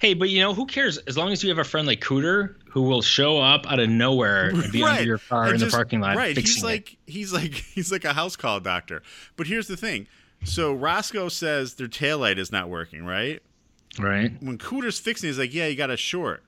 Hey, 0.00 0.14
but 0.14 0.28
you 0.30 0.40
know 0.40 0.54
who 0.54 0.66
cares? 0.66 0.98
As 0.98 1.16
long 1.16 1.32
as 1.32 1.42
you 1.42 1.48
have 1.50 1.58
a 1.58 1.64
friend 1.64 1.86
like 1.86 2.00
Cooter 2.00 2.54
who 2.70 2.82
will 2.82 3.02
show 3.02 3.38
up 3.40 3.70
out 3.70 3.78
of 3.80 3.88
nowhere 3.88 4.48
and 4.50 4.72
be 4.72 4.82
under 4.82 5.02
your 5.04 5.18
car 5.18 5.44
And 5.44 5.54
in 5.54 5.58
just- 5.60 5.70
the 5.72 5.76
parking 5.76 6.00
lot, 6.00 6.16
Right. 6.16 6.36
He's 6.36 6.58
it. 6.62 6.64
like 6.66 6.96
he's 7.06 7.32
like 7.32 7.52
he's 7.74 7.90
like 7.92 8.04
a 8.04 8.12
house 8.12 8.36
call 8.36 8.60
doctor. 8.60 9.02
But 9.36 9.46
here's 9.46 9.68
the 9.68 9.76
thing. 9.76 10.06
So 10.44 10.72
Roscoe 10.74 11.28
says 11.28 11.74
their 11.74 11.88
tail 11.88 12.18
light 12.18 12.38
is 12.38 12.52
not 12.52 12.68
working, 12.68 13.04
right? 13.06 13.40
right? 13.98 14.32
when 14.42 14.58
Cooter's 14.58 14.98
fixing, 14.98 15.28
it, 15.28 15.30
he's 15.30 15.38
like, 15.38 15.54
"Yeah, 15.54 15.66
you 15.68 15.76
got 15.76 15.90
a 15.90 15.96
short." 15.96 16.42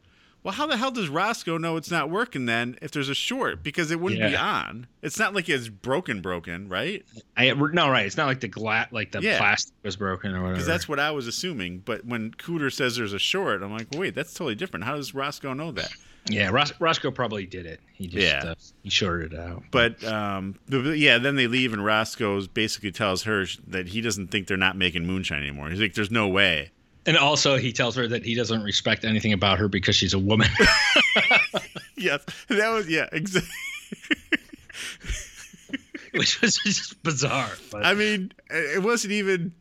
Well, 0.46 0.54
how 0.54 0.68
the 0.68 0.76
hell 0.76 0.92
does 0.92 1.08
Roscoe 1.08 1.58
know 1.58 1.76
it's 1.76 1.90
not 1.90 2.08
working 2.08 2.46
then 2.46 2.78
if 2.80 2.92
there's 2.92 3.08
a 3.08 3.16
short? 3.16 3.64
Because 3.64 3.90
it 3.90 3.98
wouldn't 3.98 4.22
be 4.30 4.36
on. 4.36 4.86
It's 5.02 5.18
not 5.18 5.34
like 5.34 5.48
it's 5.48 5.66
broken, 5.68 6.20
broken, 6.20 6.68
right? 6.68 7.04
I 7.36 7.50
no, 7.50 7.90
right. 7.90 8.06
It's 8.06 8.16
not 8.16 8.28
like 8.28 8.38
the 8.38 8.46
glass, 8.46 8.86
like 8.92 9.10
the 9.10 9.20
Yeah. 9.20 9.38
plastic 9.38 9.74
was 9.82 9.96
broken 9.96 10.30
or 10.36 10.42
whatever. 10.42 10.52
Because 10.52 10.68
that's 10.68 10.88
what 10.88 11.00
I 11.00 11.10
was 11.10 11.26
assuming. 11.26 11.78
But 11.80 12.04
when 12.04 12.30
Cooter 12.30 12.72
says 12.72 12.94
there's 12.94 13.12
a 13.12 13.18
short, 13.18 13.60
I'm 13.60 13.72
like, 13.72 13.88
wait, 13.96 14.14
that's 14.14 14.32
totally 14.34 14.54
different. 14.54 14.84
How 14.84 14.94
does 14.94 15.14
Roscoe 15.14 15.52
know 15.52 15.72
that? 15.72 15.90
yeah. 16.28 16.50
Ros- 16.50 16.72
Roscoe 16.78 17.10
probably 17.10 17.44
did 17.46 17.66
it. 17.66 17.80
He 17.92 18.06
just 18.06 18.24
Yeah. 18.24 18.50
uh, 18.52 18.54
he 18.84 18.90
shorted 18.90 19.32
it 19.32 19.40
out. 19.40 19.64
But 19.72 20.04
um, 20.04 20.60
yeah, 20.68 21.18
then 21.18 21.34
they 21.34 21.48
leave, 21.48 21.72
and 21.72 21.84
Roscoe 21.84 22.46
basically 22.46 22.92
tells 22.92 23.24
her 23.24 23.46
that 23.66 23.88
he 23.88 24.00
doesn't 24.00 24.28
think 24.28 24.46
they're 24.46 24.56
not 24.56 24.76
making 24.76 25.08
moonshine 25.08 25.40
anymore. 25.42 25.70
He's 25.70 25.80
like, 25.80 25.94
"There's 25.94 26.12
no 26.12 26.28
way." 26.28 26.70
And 27.06 27.16
also, 27.16 27.56
he 27.56 27.72
tells 27.72 27.94
her 27.96 28.08
that 28.08 28.24
he 28.24 28.34
doesn't 28.34 28.62
respect 28.62 29.04
anything 29.04 29.32
about 29.32 29.58
her 29.58 29.68
because 29.68 29.94
she's 29.96 30.12
a 30.14 30.18
woman. 30.18 30.48
yes, 31.96 32.24
that 32.48 32.68
was 32.70 32.88
yeah, 32.88 33.06
exactly. 33.12 33.48
which 36.14 36.40
was 36.40 36.56
just 36.56 37.02
bizarre. 37.02 37.50
But 37.70 37.84
I 37.86 37.94
mean, 37.94 38.32
it 38.50 38.82
wasn't 38.82 39.12
even 39.12 39.52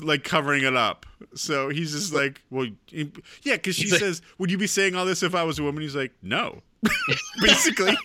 like 0.00 0.24
covering 0.24 0.64
it 0.64 0.76
up. 0.76 1.06
So 1.34 1.68
he's 1.68 1.92
just 1.92 2.14
like, 2.14 2.40
well, 2.50 2.66
yeah, 2.90 3.04
because 3.56 3.76
she 3.76 3.82
He's 3.82 3.92
like- 3.92 4.00
says, 4.00 4.22
"Would 4.38 4.50
you 4.50 4.58
be 4.58 4.66
saying 4.66 4.94
all 4.94 5.04
this 5.04 5.22
if 5.22 5.34
I 5.34 5.42
was 5.42 5.58
a 5.58 5.62
woman?" 5.62 5.82
He's 5.82 5.96
like, 5.96 6.12
"No," 6.22 6.62
basically. 7.40 7.96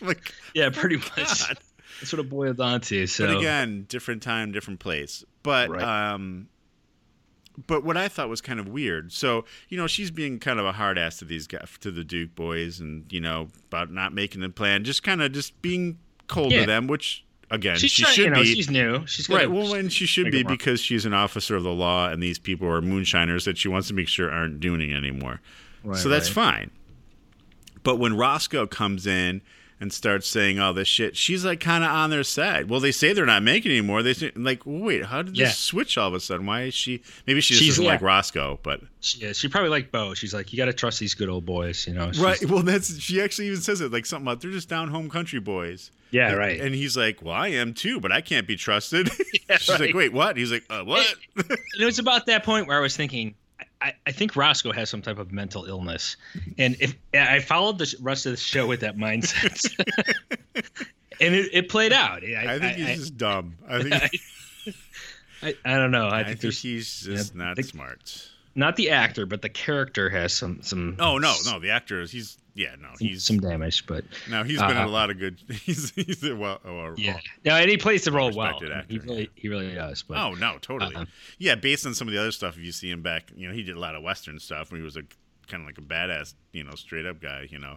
like, 0.00 0.32
yeah, 0.54 0.70
pretty 0.70 0.96
much. 0.96 1.16
God. 1.16 1.58
That's 2.00 2.12
what 2.12 2.20
it 2.20 2.28
boiled 2.28 2.58
down 2.58 2.80
to. 2.82 3.06
So 3.08 3.26
but 3.26 3.38
again, 3.38 3.84
different 3.88 4.22
time, 4.22 4.52
different 4.52 4.78
place. 4.78 5.24
But 5.42 5.70
Right. 5.70 6.12
um, 6.12 6.48
but 7.66 7.84
what 7.84 7.96
I 7.96 8.08
thought 8.08 8.28
was 8.28 8.40
kind 8.40 8.60
of 8.60 8.68
weird. 8.68 9.12
So 9.12 9.44
you 9.68 9.76
know, 9.76 9.86
she's 9.86 10.10
being 10.10 10.38
kind 10.38 10.58
of 10.60 10.66
a 10.66 10.72
hard 10.72 10.96
ass 10.98 11.18
to 11.18 11.24
these 11.24 11.46
guys, 11.46 11.68
to 11.80 11.90
the 11.90 12.04
Duke 12.04 12.34
boys, 12.34 12.80
and 12.80 13.04
you 13.12 13.20
know 13.20 13.48
about 13.68 13.90
not 13.90 14.12
making 14.14 14.40
the 14.42 14.48
plan, 14.48 14.84
just 14.84 15.02
kind 15.02 15.20
of 15.22 15.32
just 15.32 15.60
being 15.62 15.98
cold 16.28 16.52
Yeah. 16.52 16.60
to 16.60 16.66
them, 16.66 16.86
which. 16.86 17.24
Again, 17.50 17.78
she's 17.78 17.92
she 17.92 18.02
trying, 18.02 18.14
should 18.14 18.24
you 18.26 18.30
know, 18.30 18.42
be. 18.42 18.54
she's 18.54 18.70
new. 18.70 19.06
She's 19.06 19.26
Right. 19.26 19.46
gotta- 19.46 19.50
Well, 19.52 19.72
and 19.72 19.90
she 19.90 20.04
should 20.04 20.30
be 20.30 20.42
because 20.42 20.82
she's 20.82 21.06
an 21.06 21.14
officer 21.14 21.56
of 21.56 21.62
the 21.62 21.72
law, 21.72 22.10
and 22.10 22.22
these 22.22 22.38
people 22.38 22.68
are 22.68 22.82
moonshiners 22.82 23.46
that 23.46 23.56
she 23.56 23.68
wants 23.68 23.88
to 23.88 23.94
make 23.94 24.06
sure 24.06 24.30
aren't 24.30 24.60
doing 24.60 24.82
it 24.82 24.94
anymore. 24.94 25.40
Right, 25.82 25.96
so 25.98 26.10
that's 26.10 26.28
right. 26.36 26.68
fine. 26.68 26.70
But 27.82 27.96
when 27.96 28.14
Roscoe 28.18 28.66
comes 28.66 29.06
in 29.06 29.40
and 29.80 29.92
starts 29.92 30.26
saying 30.28 30.58
all 30.58 30.72
this 30.74 30.88
shit, 30.88 31.16
she's 31.16 31.44
like 31.44 31.60
kind 31.60 31.84
of 31.84 31.90
on 31.90 32.10
their 32.10 32.24
side. 32.24 32.68
Well, 32.68 32.80
they 32.80 32.90
say 32.92 33.12
they're 33.12 33.24
not 33.26 33.42
making 33.42 33.70
anymore. 33.70 34.02
They 34.02 34.14
say, 34.14 34.32
like, 34.34 34.62
wait, 34.64 35.04
how 35.06 35.22
did 35.22 35.36
this 35.36 35.56
switch 35.56 35.96
all 35.96 36.08
of 36.08 36.14
a 36.14 36.20
sudden? 36.20 36.46
Why 36.46 36.62
is 36.62 36.74
she? 36.74 37.02
Maybe 37.26 37.40
she 37.40 37.54
just 37.54 37.62
She's- 37.62 37.74
doesn't 37.74 37.84
yeah. 37.84 37.90
like 37.92 38.02
Roscoe, 38.02 38.58
but 38.62 38.80
She, 39.00 39.20
yeah, 39.20 39.32
she 39.32 39.48
probably 39.48 39.70
like 39.70 39.92
Bo. 39.92 40.14
She's 40.14 40.34
like, 40.34 40.52
you 40.52 40.56
got 40.56 40.66
to 40.66 40.72
trust 40.72 40.98
these 41.00 41.14
good 41.14 41.28
old 41.28 41.46
boys, 41.46 41.86
you 41.86 41.94
know. 41.94 42.10
She's- 42.12 42.18
right. 42.18 42.44
Well, 42.50 42.62
that's 42.62 42.98
she 42.98 43.20
actually 43.20 43.46
even 43.48 43.60
says 43.60 43.80
it 43.80 43.92
like 43.92 44.06
something 44.06 44.26
about 44.26 44.40
they're 44.40 44.50
just 44.50 44.68
down 44.68 44.88
home 44.88 45.08
country 45.08 45.40
boys. 45.40 45.90
Yeah, 46.10 46.32
right. 46.32 46.58
And 46.58 46.74
he's 46.74 46.96
like, 46.96 47.20
"Well, 47.22 47.34
I 47.34 47.48
am 47.48 47.74
too, 47.74 48.00
but 48.00 48.10
I 48.10 48.22
can't 48.22 48.46
be 48.46 48.56
trusted." 48.56 49.10
She's 49.58 49.68
right. 49.68 49.78
like, 49.80 49.94
"Wait, 49.94 50.10
what?" 50.12 50.38
He's 50.38 50.50
like, 50.50 50.64
uh, 50.70 50.82
"What?" 50.82 51.06
And 51.36 51.58
it 51.78 51.84
was 51.84 51.98
about 51.98 52.24
that 52.26 52.44
point 52.44 52.66
where 52.66 52.78
I 52.78 52.80
was 52.80 52.96
thinking, 52.96 53.34
I, 53.80 53.92
I 54.06 54.12
think 54.12 54.34
Roscoe 54.34 54.72
has 54.72 54.90
some 54.90 55.02
type 55.02 55.18
of 55.18 55.32
mental 55.32 55.64
illness, 55.64 56.16
and 56.58 56.76
if 56.80 56.96
I 57.14 57.38
followed 57.40 57.78
the 57.78 57.94
rest 58.00 58.26
of 58.26 58.32
the 58.32 58.36
show 58.36 58.66
with 58.66 58.80
that 58.80 58.96
mindset, 58.96 59.72
and 61.20 61.34
it, 61.34 61.50
it 61.52 61.68
played 61.68 61.92
out. 61.92 62.24
I, 62.24 62.54
I 62.54 62.58
think 62.58 62.76
he's 62.76 62.88
I, 62.88 62.94
just 62.96 63.16
dumb. 63.16 63.54
I 63.68 63.82
think 63.82 63.94
I, 65.42 65.54
I 65.64 65.76
don't 65.76 65.92
know. 65.92 66.08
I, 66.08 66.20
I, 66.20 66.24
think, 66.24 66.40
think 66.40 66.54
he's 66.54 67.02
just 67.02 67.34
not 67.34 67.56
the- 67.56 67.62
smart. 67.62 68.28
not 68.56 68.74
the 68.74 68.90
actor, 68.90 69.26
but 69.26 69.42
the 69.42 69.48
character 69.48 70.08
has 70.10 70.32
some 70.32 70.62
some. 70.62 70.96
Oh 70.98 71.18
no, 71.18 71.34
no, 71.44 71.60
the 71.60 71.70
actor 71.70 72.00
is 72.00 72.10
he's 72.10 72.36
yeah, 72.58 72.74
no, 72.80 72.88
he's 72.98 73.22
some 73.24 73.38
damage, 73.38 73.86
but 73.86 74.04
now 74.28 74.42
he's 74.42 74.58
been 74.58 74.72
in 74.72 74.76
uh, 74.78 74.86
a 74.86 74.88
lot 74.88 75.10
of 75.10 75.18
good. 75.18 75.38
He's 75.62 75.90
he's 75.90 76.24
a, 76.24 76.34
well, 76.34 76.58
oh, 76.64 76.70
oh, 76.70 76.94
yeah, 76.96 77.18
no, 77.44 77.54
and 77.54 77.70
he 77.70 77.76
plays 77.76 78.02
the 78.02 78.10
role 78.10 78.32
well. 78.32 78.58
Respected 78.58 78.84
He 78.88 78.96
actor, 78.96 79.08
really, 79.08 79.30
he 79.36 79.48
really 79.48 79.72
does. 79.74 80.02
But 80.02 80.18
Oh 80.18 80.34
no, 80.34 80.58
totally. 80.60 80.96
Uh-huh. 80.96 81.06
Yeah, 81.38 81.54
based 81.54 81.86
on 81.86 81.94
some 81.94 82.08
of 82.08 82.12
the 82.14 82.18
other 82.20 82.32
stuff, 82.32 82.56
if 82.56 82.64
you 82.64 82.72
see 82.72 82.90
him 82.90 83.00
back, 83.00 83.30
you 83.36 83.46
know, 83.46 83.54
he 83.54 83.62
did 83.62 83.76
a 83.76 83.80
lot 83.80 83.94
of 83.94 84.02
Western 84.02 84.40
stuff. 84.40 84.72
When 84.72 84.80
he 84.80 84.84
was 84.84 84.96
a 84.96 85.02
kind 85.46 85.62
of 85.62 85.66
like 85.66 85.78
a 85.78 85.82
badass, 85.82 86.34
you 86.52 86.64
know, 86.64 86.74
straight 86.74 87.06
up 87.06 87.20
guy. 87.20 87.46
You 87.48 87.60
know, 87.60 87.76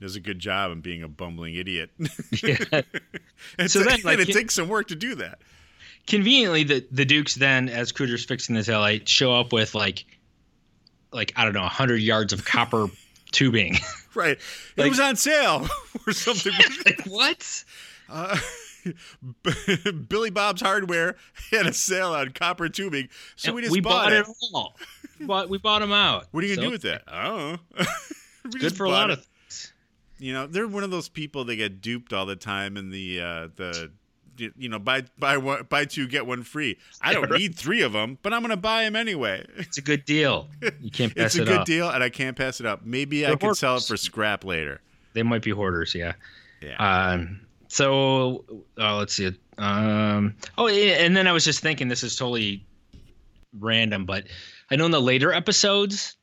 does 0.00 0.14
a 0.14 0.20
good 0.20 0.38
job 0.38 0.72
in 0.72 0.82
being 0.82 1.02
a 1.02 1.08
bumbling 1.08 1.54
idiot. 1.54 1.90
Yeah. 2.42 2.58
and 3.58 3.70
So 3.70 3.82
then, 3.82 4.00
like, 4.04 4.18
it 4.18 4.28
takes 4.32 4.54
some 4.54 4.68
work 4.68 4.88
to 4.88 4.94
do 4.94 5.14
that. 5.16 5.38
conveniently 6.06 6.64
the 6.64 6.86
the 6.92 7.04
Dukes 7.06 7.34
then, 7.34 7.68
as 7.70 7.92
Cooter's 7.92 8.24
fixing 8.26 8.54
his 8.56 8.66
headlight, 8.66 9.08
show 9.08 9.32
up 9.34 9.52
with 9.54 9.74
like, 9.74 10.04
like 11.12 11.32
I 11.36 11.44
don't 11.44 11.54
know, 11.54 11.62
hundred 11.62 12.02
yards 12.02 12.32
of 12.32 12.44
copper 12.44 12.88
tubing. 13.32 13.76
Right. 14.14 14.38
it 14.76 14.88
was 14.88 15.00
on 15.00 15.16
sale 15.16 15.66
or 16.06 16.12
something. 16.12 16.52
like 16.86 17.02
what? 17.06 17.64
Uh, 18.08 18.38
Billy 20.08 20.30
Bob's 20.30 20.62
Hardware 20.62 21.16
had 21.50 21.66
a 21.66 21.72
sale 21.72 22.14
on 22.14 22.30
copper 22.30 22.68
tubing, 22.68 23.08
so 23.36 23.52
we 23.52 23.62
just 23.62 23.82
bought, 23.82 24.12
it. 24.12 24.26
all. 24.54 24.76
But 25.20 25.48
we 25.48 25.58
bought 25.58 25.80
them 25.80 25.92
out. 25.92 26.26
What 26.30 26.42
are 26.42 26.46
you 26.46 26.56
gonna 26.56 26.66
So, 26.66 26.68
do 26.68 26.72
with 26.72 26.82
that? 26.82 27.02
I 27.08 27.24
don't 27.24 27.38
know. 27.78 27.86
We 28.52 28.60
Good 28.60 28.76
for 28.76 28.84
a 28.84 28.90
lot 28.90 29.10
it. 29.10 29.18
of 29.18 29.24
things. 29.24 29.72
You 30.18 30.32
know, 30.32 30.46
they're 30.46 30.66
one 30.66 30.84
of 30.84 30.90
those 30.90 31.08
people 31.08 31.44
that 31.44 31.56
get 31.56 31.80
duped 31.82 32.12
all 32.12 32.24
the 32.24 32.36
time 32.36 32.76
in 32.76 32.90
the 32.90 33.20
uh, 33.20 33.48
the 33.56 33.90
you 34.38 34.68
know 34.68 34.78
buy 34.78 35.02
buy 35.18 35.36
one 35.36 35.64
buy 35.68 35.84
two 35.84 36.06
get 36.06 36.26
one 36.26 36.42
free. 36.42 36.78
I 37.02 37.12
don't 37.12 37.30
need 37.30 37.54
three 37.54 37.82
of 37.82 37.92
them, 37.92 38.18
but 38.22 38.32
I'm 38.32 38.40
gonna 38.42 38.56
buy 38.56 38.84
them 38.84 38.96
anyway. 38.96 39.44
It's 39.56 39.78
a 39.78 39.82
good 39.82 40.04
deal. 40.04 40.48
You 40.80 40.90
can't 40.90 41.14
pass 41.16 41.18
it 41.18 41.20
up. 41.20 41.26
It's 41.26 41.34
a 41.36 41.44
good 41.44 41.58
up. 41.60 41.66
deal, 41.66 41.88
and 41.90 42.02
I 42.02 42.08
can't 42.10 42.36
pass 42.36 42.60
it 42.60 42.66
up. 42.66 42.84
Maybe 42.84 43.24
I 43.24 43.28
They're 43.30 43.36
can 43.36 43.54
sell 43.54 43.76
it 43.76 43.84
for 43.84 43.96
scrap 43.96 44.44
later. 44.44 44.80
They 45.14 45.22
might 45.22 45.42
be 45.42 45.50
hoarders. 45.50 45.94
Yeah. 45.94 46.12
Yeah. 46.60 46.76
Um. 46.76 47.40
So 47.68 48.44
uh, 48.78 48.96
let's 48.96 49.14
see. 49.14 49.32
Um. 49.58 50.34
Oh, 50.56 50.68
and 50.68 51.16
then 51.16 51.26
I 51.26 51.32
was 51.32 51.44
just 51.44 51.60
thinking 51.60 51.88
this 51.88 52.02
is 52.02 52.16
totally 52.16 52.64
random, 53.58 54.04
but 54.04 54.24
I 54.70 54.76
know 54.76 54.84
in 54.86 54.90
the 54.90 55.00
later 55.00 55.32
episodes, 55.32 56.16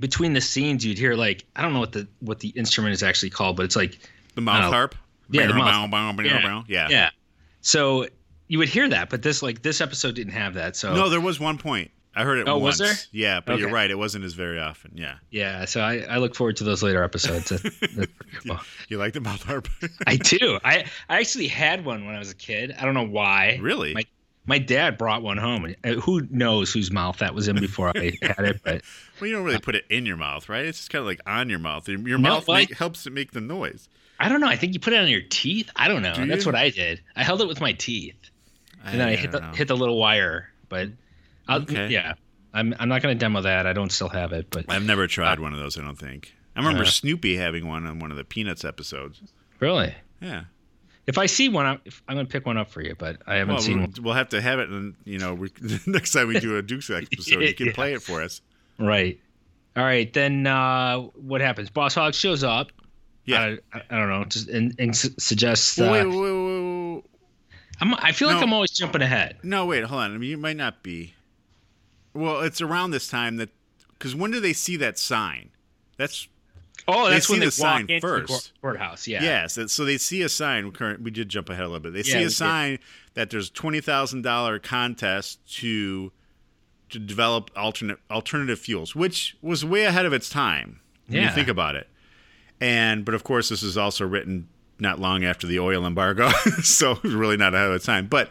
between 0.00 0.32
the 0.32 0.40
scenes, 0.40 0.84
you'd 0.84 0.98
hear 0.98 1.14
like 1.14 1.44
I 1.56 1.62
don't 1.62 1.72
know 1.72 1.80
what 1.80 1.92
the 1.92 2.08
what 2.20 2.40
the 2.40 2.48
instrument 2.50 2.94
is 2.94 3.02
actually 3.02 3.30
called, 3.30 3.56
but 3.56 3.64
it's 3.64 3.76
like 3.76 3.98
the 4.34 4.40
mouth 4.40 4.66
Oh. 4.66 4.70
harp. 4.70 4.94
Yeah, 5.32 5.46
the 5.46 5.54
mouth- 5.54 5.90
bow, 5.90 6.12
bow, 6.12 6.22
yeah. 6.24 6.42
bow. 6.42 6.64
yeah. 6.66 6.88
yeah. 6.90 7.10
So 7.60 8.06
you 8.48 8.58
would 8.58 8.68
hear 8.68 8.88
that, 8.88 9.10
but 9.10 9.22
this 9.22 9.42
like 9.42 9.62
this 9.62 9.80
episode 9.80 10.14
didn't 10.14 10.32
have 10.32 10.54
that. 10.54 10.76
So 10.76 10.94
No, 10.94 11.08
there 11.08 11.20
was 11.20 11.38
one 11.40 11.58
point. 11.58 11.90
I 12.12 12.24
heard 12.24 12.38
it 12.38 12.48
Oh, 12.48 12.58
once. 12.58 12.80
was 12.80 12.88
there? 12.88 12.96
Yeah, 13.12 13.38
but 13.38 13.60
you're 13.60 13.70
right. 13.70 13.88
It 13.88 13.94
wasn't 13.96 14.24
as 14.24 14.34
very 14.34 14.58
often. 14.58 14.90
Yeah. 14.96 15.14
yeah. 15.30 15.64
So 15.64 15.80
I, 15.80 15.98
I 16.10 16.16
look 16.16 16.34
forward 16.34 16.56
to 16.56 16.64
those 16.64 16.82
later 16.82 17.04
episodes. 17.04 17.50
That- 17.50 17.62
that's 17.94 18.12
cool. 18.46 18.58
You 18.88 18.98
like 18.98 19.12
the 19.12 19.20
mouth 19.20 19.42
harp? 19.44 19.68
I 20.08 20.16
do. 20.16 20.58
I 20.64 20.86
I 21.08 21.20
actually 21.20 21.46
had 21.46 21.84
one 21.84 22.06
when 22.06 22.16
I 22.16 22.18
was 22.18 22.30
a 22.32 22.34
kid. 22.34 22.74
I 22.78 22.84
don't 22.84 22.94
know 22.94 23.06
why. 23.06 23.58
really? 23.62 23.94
My 23.94 24.02
my 24.46 24.58
dad 24.58 24.98
brought 24.98 25.22
one 25.22 25.36
home. 25.36 25.72
uh, 25.84 25.92
Who 25.92 26.26
knows 26.30 26.72
whose 26.72 26.90
mouth 26.90 27.18
that 27.18 27.32
was 27.34 27.46
in 27.46 27.60
before 27.60 27.92
I 27.96 28.12
had 28.22 28.38
it? 28.40 28.60
But 28.64 28.82
well, 29.20 29.28
you 29.28 29.36
don't 29.36 29.44
really 29.44 29.60
put 29.60 29.76
it 29.76 29.84
in 29.88 30.04
your 30.06 30.16
mouth, 30.16 30.48
right? 30.48 30.64
It's 30.64 30.78
just 30.78 30.90
kind 30.90 31.00
of 31.00 31.06
like 31.06 31.20
on 31.26 31.48
your 31.48 31.58
mouth. 31.60 31.88
Your 31.88 32.00
your 32.00 32.18
No, 32.18 32.30
mouth 32.30 32.48
make, 32.48 32.74
helps 32.74 33.06
it 33.06 33.12
make 33.12 33.30
the 33.30 33.40
noise. 33.40 33.88
I 34.20 34.28
don't 34.28 34.40
know. 34.40 34.46
I 34.48 34.56
think 34.56 34.74
you 34.74 34.80
put 34.80 34.92
it 34.92 35.00
on 35.00 35.08
your 35.08 35.22
teeth. 35.22 35.70
I 35.74 35.88
don't 35.88 36.02
know. 36.02 36.14
Do 36.14 36.26
That's 36.26 36.44
what 36.46 36.54
I 36.54 36.70
did. 36.70 37.00
I 37.16 37.24
held 37.24 37.40
it 37.40 37.48
with 37.48 37.60
my 37.60 37.72
teeth, 37.72 38.14
and 38.84 39.00
then 39.00 39.08
I, 39.08 39.16
hit 39.16 39.32
the 39.32 39.40
know. 39.40 39.52
hit 39.52 39.66
the 39.68 39.76
little 39.76 39.98
wire. 39.98 40.50
But 40.68 40.90
I'll, 41.48 41.62
Okay. 41.62 41.88
yeah, 41.88 42.14
I'm 42.54 42.74
I'm 42.78 42.88
not 42.88 43.02
going 43.02 43.16
to 43.16 43.18
demo 43.18 43.40
that. 43.42 43.66
I 43.66 43.72
don't 43.72 43.90
still 43.90 44.10
have 44.10 44.32
it. 44.32 44.48
But 44.50 44.66
I've 44.68 44.84
never 44.84 45.06
tried 45.06 45.40
one 45.40 45.52
of 45.52 45.58
those. 45.58 45.78
I 45.78 45.80
don't 45.82 45.98
think. 45.98 46.34
I 46.54 46.60
remember 46.60 46.82
Uh, 46.82 46.86
Snoopy 46.86 47.36
having 47.36 47.66
one 47.66 47.86
on 47.86 47.98
one 47.98 48.10
of 48.10 48.16
the 48.16 48.24
Peanuts 48.24 48.64
episodes. 48.64 49.20
really, 49.60 49.94
Yeah. 50.20 50.44
if 51.06 51.16
I 51.16 51.26
see 51.26 51.48
one, 51.48 51.64
I'm, 51.64 51.80
I'm 52.08 52.16
going 52.16 52.26
to 52.26 52.30
pick 52.32 52.44
one 52.44 52.58
up 52.58 52.70
for 52.70 52.82
you. 52.82 52.94
But 52.98 53.22
I 53.26 53.36
haven't 53.36 53.54
Well, 53.54 53.62
seen 53.62 53.78
we'll, 53.78 53.86
one. 53.86 54.02
we'll 54.02 54.14
have 54.14 54.28
to 54.30 54.40
have 54.42 54.58
it, 54.58 54.68
and 54.68 54.94
you 55.04 55.18
know, 55.18 55.34
we, 55.34 55.50
next 55.86 56.10
time 56.12 56.28
we 56.28 56.38
do 56.40 56.56
a 56.58 56.62
Dukes 56.62 56.90
episode, 56.90 57.40
you 57.42 57.54
can 57.54 57.66
Yeah. 57.68 57.72
play 57.72 57.94
it 57.94 58.02
for 58.02 58.20
us. 58.22 58.42
Right. 58.78 59.18
All 59.76 59.84
right. 59.84 60.12
Then 60.12 60.46
uh, 60.46 60.98
what 61.14 61.40
happens? 61.40 61.70
Boss 61.70 61.94
Hogg 61.94 62.14
shows 62.14 62.42
up. 62.44 62.70
Yeah. 63.24 63.56
I, 63.72 63.82
I, 63.90 63.98
don't 63.98 64.08
know. 64.08 64.24
Just 64.24 64.48
and, 64.48 64.74
and 64.78 64.96
su- 64.96 65.14
suggests. 65.18 65.78
Uh, 65.78 65.88
wait, 65.92 66.06
wait, 66.06 66.16
wait, 66.16 66.94
wait, 66.94 67.04
I'm, 67.80 67.94
I 67.94 68.12
feel 68.12 68.28
like 68.28 68.42
I'm 68.42 68.52
always 68.52 68.70
jumping 68.70 69.02
ahead. 69.02 69.38
No, 69.42 69.66
wait, 69.66 69.84
hold 69.84 70.02
on. 70.02 70.14
I 70.14 70.18
mean, 70.18 70.30
you 70.30 70.36
might 70.38 70.56
not 70.56 70.82
be. 70.82 71.14
Well, 72.12 72.40
it's 72.40 72.60
around 72.60 72.90
this 72.90 73.08
time 73.08 73.36
that, 73.36 73.50
because 73.90 74.14
when 74.14 74.30
do 74.32 74.40
they 74.40 74.52
see 74.52 74.76
that 74.78 74.98
sign? 74.98 75.50
That's 75.96 76.28
Oh, 76.88 77.04
They 77.04 77.10
that's 77.14 77.28
when 77.28 77.36
see 77.36 77.40
they 77.46 77.50
the 77.50 77.62
walk 77.62 77.76
sign 77.78 77.86
the 77.86 78.00
first. 78.00 78.26
court- 78.28 78.52
courthouse. 78.62 79.06
Yeah. 79.06 79.22
yes. 79.22 79.54
that- 79.54 79.70
So 79.70 79.84
they 79.84 79.98
see 79.98 80.22
a 80.22 80.28
sign. 80.28 80.64
we 80.64 80.70
Current, 80.72 81.02
we 81.02 81.10
did 81.10 81.28
jump 81.28 81.48
ahead 81.50 81.64
a 81.64 81.68
little 81.68 81.80
bit. 81.80 81.92
They 81.92 81.98
Yeah, 82.00 82.04
see 82.14 82.18
a 82.22 82.24
did. 82.24 82.32
sign 82.32 82.78
that 83.14 83.30
there's 83.30 83.50
twenty 83.50 83.80
thousand 83.80 84.22
dollar 84.22 84.58
contest 84.58 85.38
to 85.58 86.10
to 86.88 86.98
develop 86.98 87.50
alternate 87.54 87.98
alternative 88.10 88.58
fuels, 88.58 88.96
which 88.96 89.36
was 89.42 89.64
way 89.64 89.84
ahead 89.84 90.06
of 90.06 90.12
its 90.12 90.28
time. 90.28 90.80
When 91.06 91.18
Yeah. 91.18 91.28
you 91.28 91.34
think 91.34 91.48
about 91.48 91.76
it. 91.76 91.86
And 92.60 93.04
but 93.04 93.14
of 93.14 93.24
course, 93.24 93.48
this 93.48 93.62
is 93.62 93.78
also 93.78 94.06
written 94.06 94.48
not 94.78 94.98
long 94.98 95.24
after 95.24 95.46
the 95.46 95.60
oil 95.60 95.86
embargo, 95.86 96.30
so 96.62 96.98
really 97.02 97.36
not 97.36 97.54
ahead 97.54 97.70
of 97.70 97.82
time. 97.84 98.06
But 98.06 98.30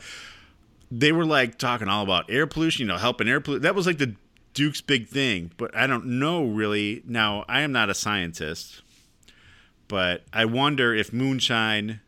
they 0.92 1.12
were 1.12 1.26
like 1.26 1.58
talking 1.58 1.88
all 1.88 2.04
about 2.04 2.30
air 2.30 2.48
pollution, 2.48 2.84
you 2.84 2.88
know, 2.88 2.98
helping 2.98 3.28
air 3.28 3.40
pollution. 3.40 3.64
That 3.64 3.76
was 3.76 3.86
like 3.86 3.98
the 3.98 4.16
Duke's 4.54 4.82
big 4.82 5.08
thing. 5.08 5.52
But 5.58 5.76
I 5.76 5.88
don't 5.88 6.06
know 6.06 6.46
really. 6.46 7.04
Now, 7.06 7.46
I 7.48 7.62
am 7.62 7.72
not 7.72 7.90
a 7.90 7.94
scientist, 7.94 8.82
but 9.88 10.24
I 10.34 10.46
wonder 10.46 10.94
if 10.94 11.14
moonshine 11.14 12.02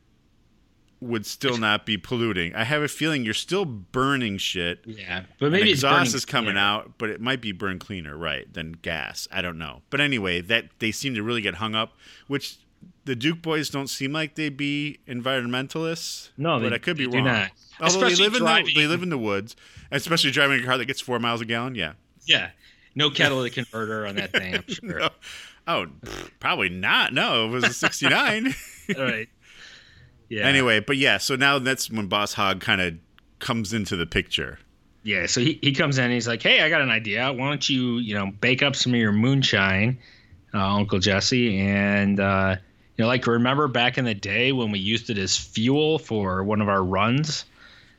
would 1.01 1.25
still 1.25 1.57
not 1.57 1.85
be 1.85 1.97
polluting. 1.97 2.53
I 2.55 2.63
have 2.63 2.81
a 2.83 2.87
feeling 2.87 3.25
you're 3.25 3.33
still 3.33 3.65
burning 3.65 4.37
shit. 4.37 4.79
Yeah. 4.85 5.23
But 5.39 5.51
maybe 5.51 5.71
it's 5.71 5.79
exhaust 5.79 6.13
is 6.15 6.25
coming 6.25 6.49
cleaner. 6.51 6.59
out, 6.59 6.91
but 6.99 7.09
it 7.09 7.19
might 7.19 7.41
be 7.41 7.51
burned 7.51 7.79
cleaner, 7.79 8.15
right, 8.15 8.51
than 8.53 8.73
gas. 8.73 9.27
I 9.31 9.41
don't 9.41 9.57
know. 9.57 9.81
But 9.89 9.99
anyway, 9.99 10.41
that 10.41 10.65
they 10.79 10.91
seem 10.91 11.15
to 11.15 11.23
really 11.23 11.41
get 11.41 11.55
hung 11.55 11.73
up, 11.75 11.97
which 12.27 12.57
the 13.05 13.15
Duke 13.15 13.41
boys 13.41 13.69
don't 13.71 13.87
seem 13.87 14.13
like 14.13 14.35
they'd 14.35 14.55
be 14.55 14.99
environmentalists. 15.07 16.29
No, 16.37 16.59
but 16.59 16.69
they- 16.69 16.75
I 16.75 16.77
could 16.77 16.97
be 16.97 17.05
they 17.05 17.11
do 17.11 17.17
wrong. 17.17 17.25
not. 17.25 17.51
Although 17.79 17.99
they 18.01 18.05
Especially 18.13 18.23
live 18.25 18.33
in 18.35 18.39
the 18.43 18.45
driving- 18.45 18.75
they 18.75 18.87
live 18.87 19.03
in 19.03 19.09
the 19.09 19.17
woods, 19.17 19.55
especially 19.91 20.31
driving 20.31 20.61
a 20.61 20.65
car 20.65 20.77
that 20.77 20.85
gets 20.85 21.01
four 21.01 21.17
miles 21.19 21.41
a 21.41 21.45
gallon. 21.45 21.75
Yeah, 21.75 21.93
Yeah. 22.25 22.51
No 22.93 23.09
catalytic 23.09 23.53
converter 23.53 24.05
on 24.05 24.15
that 24.17 24.31
thing, 24.33 24.53
I'm 24.55 24.63
sure. 24.67 24.99
no. 24.99 25.09
Oh, 25.67 25.85
pff, 26.01 26.29
probably 26.39 26.69
not. 26.69 27.13
No, 27.13 27.45
it 27.45 27.49
was 27.49 27.63
a 27.63 27.73
69. 27.73 28.53
All 28.97 29.03
right. 29.03 29.29
Yeah. 30.31 30.47
Anyway, 30.47 30.79
but 30.79 30.95
yeah, 30.95 31.17
so 31.17 31.35
now 31.35 31.59
that's 31.59 31.91
when 31.91 32.07
Boss 32.07 32.33
Hogg 32.33 32.61
kind 32.61 32.79
of 32.79 32.93
comes 33.39 33.73
into 33.73 33.97
the 33.97 34.05
picture. 34.05 34.59
Yeah, 35.03 35.25
so 35.25 35.41
he, 35.41 35.59
he 35.61 35.73
comes 35.73 35.97
in 35.97 36.05
and 36.05 36.13
he's 36.13 36.27
like, 36.27 36.41
Hey, 36.41 36.61
I 36.61 36.69
got 36.69 36.81
an 36.81 36.89
idea. 36.89 37.33
Why 37.33 37.49
don't 37.49 37.67
you, 37.69 37.97
you 37.97 38.13
know, 38.15 38.31
bake 38.39 38.63
up 38.63 38.75
some 38.77 38.93
of 38.93 38.99
your 38.99 39.11
moonshine, 39.11 39.97
uh, 40.53 40.75
Uncle 40.75 40.99
Jesse, 40.99 41.59
and 41.59 42.19
uh, 42.19 42.55
you 42.95 43.03
know, 43.03 43.07
like 43.07 43.27
remember 43.27 43.67
back 43.67 43.97
in 43.97 44.05
the 44.05 44.13
day 44.13 44.53
when 44.53 44.71
we 44.71 44.79
used 44.79 45.09
it 45.09 45.17
as 45.17 45.37
fuel 45.37 45.99
for 45.99 46.43
one 46.45 46.61
of 46.61 46.69
our 46.69 46.83
runs? 46.83 47.43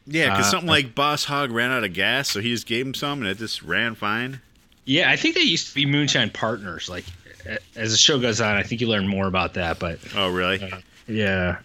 Yeah, 0.06 0.30
because 0.30 0.46
Uh, 0.46 0.50
something 0.52 0.68
like 0.70 0.94
Boss 0.94 1.24
Hogg 1.26 1.50
ran 1.50 1.70
out 1.70 1.84
of 1.84 1.92
gas, 1.92 2.30
so 2.30 2.40
he 2.40 2.50
just 2.50 2.66
gave 2.66 2.86
him 2.86 2.94
some, 2.94 3.20
and 3.20 3.28
it 3.28 3.36
just 3.38 3.62
ran 3.62 3.94
fine. 3.94 4.40
Yeah, 4.86 5.10
I 5.10 5.16
think 5.16 5.34
they 5.34 5.42
used 5.42 5.68
to 5.68 5.74
be 5.74 5.84
moonshine 5.86 6.30
partners. 6.30 6.88
Like 6.88 7.04
as 7.76 7.90
the 7.90 7.98
show 7.98 8.18
goes 8.18 8.40
on, 8.40 8.56
I 8.56 8.62
think 8.62 8.80
you 8.80 8.88
learn 8.88 9.06
more 9.06 9.26
about 9.26 9.54
that. 9.54 9.78
But 9.78 9.98
Oh, 10.16 10.30
really? 10.30 10.72
yeah, 11.06 11.58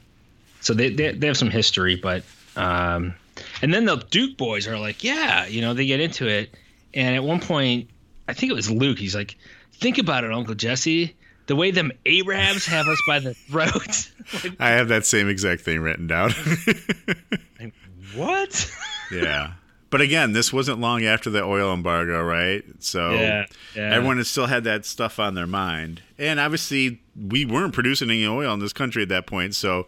so 0.67 0.73
they 0.73 0.89
they, 0.89 1.13
they 1.13 1.27
have 1.27 1.37
some 1.37 1.49
history, 1.49 1.95
but 1.95 2.23
um, 2.57 3.15
and 3.61 3.73
then 3.73 3.85
the 3.85 3.95
Duke 3.95 4.35
boys 4.35 4.67
are 4.67 4.77
like, 4.77 5.01
yeah, 5.01 5.45
you 5.45 5.61
know, 5.61 5.73
they 5.73 5.85
get 5.85 6.01
into 6.01 6.27
it, 6.27 6.53
and 6.93 7.15
at 7.15 7.23
one 7.23 7.39
point, 7.39 7.89
I 8.27 8.33
think 8.33 8.51
it 8.51 8.55
was 8.55 8.69
Luke. 8.69 8.99
He's 8.99 9.15
like, 9.15 9.37
think 9.71 9.97
about 9.97 10.25
it, 10.25 10.31
Uncle 10.33 10.55
Jesse. 10.55 11.15
The 11.45 11.55
way 11.55 11.71
them 11.71 11.93
Arabs 12.05 12.65
have 12.65 12.85
us 12.85 13.01
by 13.07 13.19
the 13.19 13.33
throat. 13.49 14.09
Like, 14.43 14.55
I 14.59 14.71
have 14.71 14.89
that 14.89 15.05
same 15.05 15.29
exact 15.29 15.61
thing 15.61 15.79
written 15.79 16.05
down. 16.05 16.31
what? 18.15 18.69
yeah. 19.09 19.53
But 19.89 20.01
again, 20.01 20.33
this 20.33 20.51
wasn't 20.51 20.81
long 20.81 21.05
after 21.05 21.29
the 21.29 21.43
oil 21.43 21.73
embargo, 21.73 22.21
right? 22.21 22.65
So 22.79 23.11
Yeah, 23.11 23.45
yeah. 23.73 23.93
everyone 23.95 24.17
has 24.17 24.27
still 24.27 24.47
had 24.47 24.65
that 24.65 24.85
stuff 24.85 25.17
on 25.17 25.33
their 25.35 25.47
mind. 25.47 26.01
And 26.17 26.41
obviously, 26.41 27.01
we 27.15 27.45
weren't 27.45 27.73
producing 27.73 28.09
any 28.09 28.27
oil 28.27 28.53
in 28.53 28.59
this 28.59 28.73
country 28.73 29.03
at 29.03 29.09
that 29.09 29.27
point, 29.27 29.55
so 29.55 29.87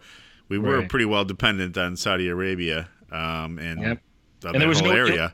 we 0.50 0.58
were 0.58 0.80
Right. 0.80 0.88
pretty 0.88 1.06
well 1.06 1.24
dependent 1.24 1.78
on 1.78 1.96
Saudi 1.96 2.28
Arabia 2.28 2.88
um, 3.10 3.58
and 3.58 3.80
Yep. 3.80 4.02
And 4.44 4.60
there 4.60 4.68
was 4.68 4.80
whole 4.80 4.90
no- 4.90 4.94
area. 4.96 5.32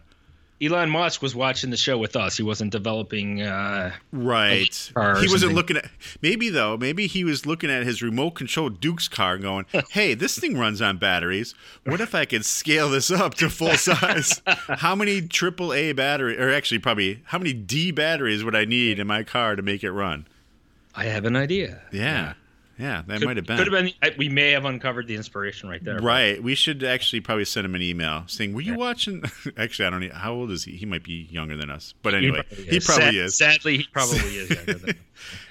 Elon 0.58 0.88
Musk 0.88 1.20
was 1.20 1.34
watching 1.34 1.68
the 1.68 1.76
show 1.76 1.98
with 1.98 2.16
us. 2.16 2.38
He 2.38 2.42
wasn't 2.42 2.72
developing. 2.72 3.42
Uh, 3.42 3.92
Right. 4.10 4.90
He 5.20 5.28
wasn't 5.28 5.52
looking 5.52 5.76
at 5.76 5.90
maybe 6.22 6.48
though, 6.48 6.78
maybe 6.78 7.06
he 7.06 7.24
was 7.24 7.44
looking 7.44 7.70
at 7.70 7.82
his 7.84 8.00
remote 8.02 8.30
control 8.30 8.70
Duke's 8.70 9.06
car 9.06 9.36
going, 9.36 9.66
"Hey, 9.90 10.14
this 10.14 10.38
thing 10.38 10.56
runs 10.58 10.80
on 10.80 10.96
batteries. 10.96 11.54
What 11.84 12.00
if 12.00 12.14
I 12.14 12.24
could 12.24 12.44
scale 12.46 12.88
this 12.88 13.10
up 13.10 13.34
to 13.34 13.50
full 13.50 13.74
size? 13.76 14.40
how 14.46 14.94
many 14.94 15.20
AAA 15.20 15.94
battery 15.94 16.38
or 16.40 16.50
actually 16.50 16.78
probably 16.78 17.20
how 17.26 17.36
many 17.38 17.52
D 17.52 17.90
batteries 17.90 18.42
would 18.42 18.56
I 18.56 18.64
need 18.64 18.98
in 18.98 19.06
my 19.06 19.24
car 19.24 19.56
to 19.56 19.62
make 19.62 19.84
it 19.84 19.92
run?" 19.92 20.26
I 20.94 21.04
have 21.04 21.26
an 21.26 21.36
idea. 21.36 21.82
Yeah. 21.92 22.32
Yeah, 22.78 23.02
that 23.06 23.18
Could- 23.20 23.26
might 23.26 23.36
have 23.36 23.46
been. 23.46 23.56
Could 23.56 23.72
have 23.72 23.84
been. 24.00 24.14
We 24.18 24.28
may 24.28 24.50
have 24.50 24.64
uncovered 24.66 25.06
the 25.06 25.14
inspiration 25.16 25.68
right 25.68 25.82
there. 25.82 25.98
Right. 25.98 26.42
We 26.42 26.54
should 26.54 26.84
actually 26.84 27.20
probably 27.20 27.46
send 27.46 27.64
him 27.64 27.74
an 27.74 27.80
email 27.82 28.24
saying, 28.26 28.52
"Were 28.52 28.60
you 28.60 28.74
watching?" 28.74 29.22
actually, 29.56 29.86
I 29.86 29.90
don't. 29.90 30.00
Know, 30.00 30.14
how 30.14 30.34
old 30.34 30.50
is 30.50 30.64
he? 30.64 30.72
He 30.72 30.84
might 30.84 31.02
be 31.02 31.26
younger 31.30 31.56
than 31.56 31.70
us. 31.70 31.94
But 32.02 32.14
anyway, 32.14 32.42
he 32.50 32.80
probably 32.80 33.04
Sad- 33.04 33.14
is. 33.14 33.38
Sadly, 33.38 33.78
he 33.78 33.86
probably 33.92 34.18
is 34.18 34.50
younger 34.50 34.74
than. 34.74 34.96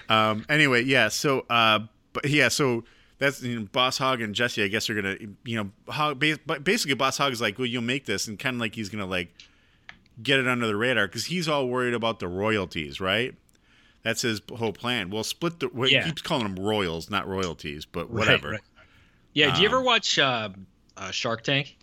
Um, 0.08 0.46
anyway, 0.50 0.84
yeah. 0.84 1.08
So, 1.08 1.48
uh, 1.50 1.80
but 2.14 2.30
yeah. 2.30 2.50
So 2.50 2.84
that's 3.18 3.42
you 3.42 3.60
know, 3.62 3.68
Boss 3.72 3.98
Hogg 3.98 4.22
and 4.22 4.36
Jesse. 4.36 4.62
I 4.64 4.68
guess 4.68 4.88
are 4.88 4.94
gonna, 4.94 5.16
you 5.44 5.58
know, 5.64 5.72
Hogg. 5.92 6.20
basically, 6.20 6.94
Boss 6.94 7.18
Hogg 7.18 7.34
is 7.34 7.42
like, 7.42 7.58
well, 7.58 7.66
you'll 7.66 7.82
make 7.82 8.06
this, 8.06 8.28
and 8.28 8.38
kind 8.38 8.56
of 8.56 8.60
like 8.60 8.76
he's 8.76 8.90
gonna 8.90 9.08
like 9.08 9.34
get 10.22 10.40
it 10.40 10.48
under 10.48 10.68
the 10.68 10.76
radar 10.76 11.08
because 11.08 11.26
he's 11.26 11.48
all 11.48 11.68
worried 11.68 11.96
about 11.96 12.20
the 12.20 12.28
royalties, 12.28 13.02
right? 13.02 13.34
That's 14.06 14.22
his 14.22 14.40
whole 14.56 14.72
plan. 14.72 15.10
Well, 15.10 15.24
split 15.24 15.60
the. 15.60 15.68
Well, 15.68 15.90
Yeah. 15.90 16.04
He 16.04 16.10
keeps 16.12 16.22
calling 16.22 16.44
them 16.44 16.64
royals, 16.64 17.10
not 17.10 17.28
royalties, 17.28 17.86
but 17.86 18.10
whatever. 18.12 18.52
Right, 18.52 18.62
right. 18.78 18.88
Yeah. 19.34 19.54
do 19.56 19.62
you 19.62 19.68
ever 19.68 19.80
Um, 19.80 19.84
watch 19.84 20.18
uh, 20.20 20.50
uh, 20.96 21.10
Shark 21.12 21.44
Tank? 21.44 21.76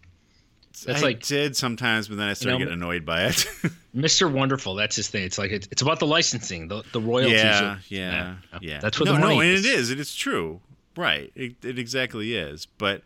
That's 0.87 1.03
I 1.03 1.07
like- 1.07 1.27
did 1.27 1.57
sometimes, 1.57 2.07
but 2.09 2.16
then 2.16 2.29
I 2.29 2.33
started 2.35 2.53
know, 2.55 2.59
getting 2.61 2.75
annoyed 2.75 3.05
by 3.05 3.25
it. 3.25 3.35
Mr. 3.94 4.33
Wonderful. 4.33 4.75
That's 4.77 4.96
his 4.96 5.09
thing. 5.09 5.25
It's 5.25 5.37
like 5.37 5.51
it's, 5.51 5.68
it's 5.73 5.83
about 5.83 5.99
the 5.99 6.07
licensing, 6.07 6.68
the 6.68 6.83
the 6.92 7.01
royalties. 7.01 7.42
yeah, 7.42 7.73
of- 7.75 7.90
yeah, 7.90 8.35
yeah. 8.61 8.79
That's 8.81 8.99
what 9.01 9.07
no, 9.07 9.14
the 9.14 9.18
money 9.18 9.35
no, 9.35 9.40
and 9.42 9.51
is. 9.51 9.66
it 9.66 9.70
is. 9.75 9.90
It 9.90 9.99
is 10.01 10.14
true. 10.14 10.61
Right. 10.96 11.31
It, 11.35 11.57
it 11.64 11.79
exactly 11.79 12.37
is. 12.37 12.66
But 12.79 13.03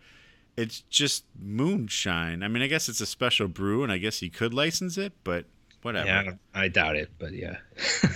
it's 0.59 0.81
just 0.91 1.25
moonshine. 1.41 2.43
I 2.43 2.49
mean, 2.49 2.63
I 2.63 2.67
guess 2.67 2.89
it's 2.89 3.01
a 3.01 3.07
special 3.07 3.49
brew, 3.49 3.83
and 3.83 3.91
I 3.91 3.99
guess 3.99 4.21
you 4.23 4.31
could 4.31 4.53
license 4.55 4.97
it, 4.99 5.13
but 5.25 5.47
whatever. 5.83 6.07
Yeah, 6.07 6.33
I 6.55 6.69
doubt 6.69 6.97
it, 6.97 7.11
but 7.19 7.33
yeah, 7.33 7.59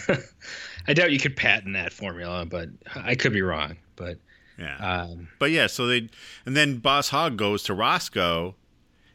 I 0.88 0.94
doubt 0.94 1.12
you 1.12 1.18
could 1.18 1.37
patent 1.37 1.75
that 1.75 1.92
formula, 1.92 2.46
but 2.46 2.68
I 2.94 3.14
could 3.14 3.33
be 3.33 3.42
wrong. 3.42 3.77
But 3.96 4.18
Yeah. 4.59 4.77
um, 4.77 5.29
But 5.38 5.51
yeah, 5.51 5.66
so 5.66 5.87
they 5.87 6.09
and 6.46 6.57
then 6.57 6.79
Boss 6.79 7.11
Hogg 7.11 7.37
goes 7.37 7.62
to 7.64 7.75
Roscoe 7.75 8.55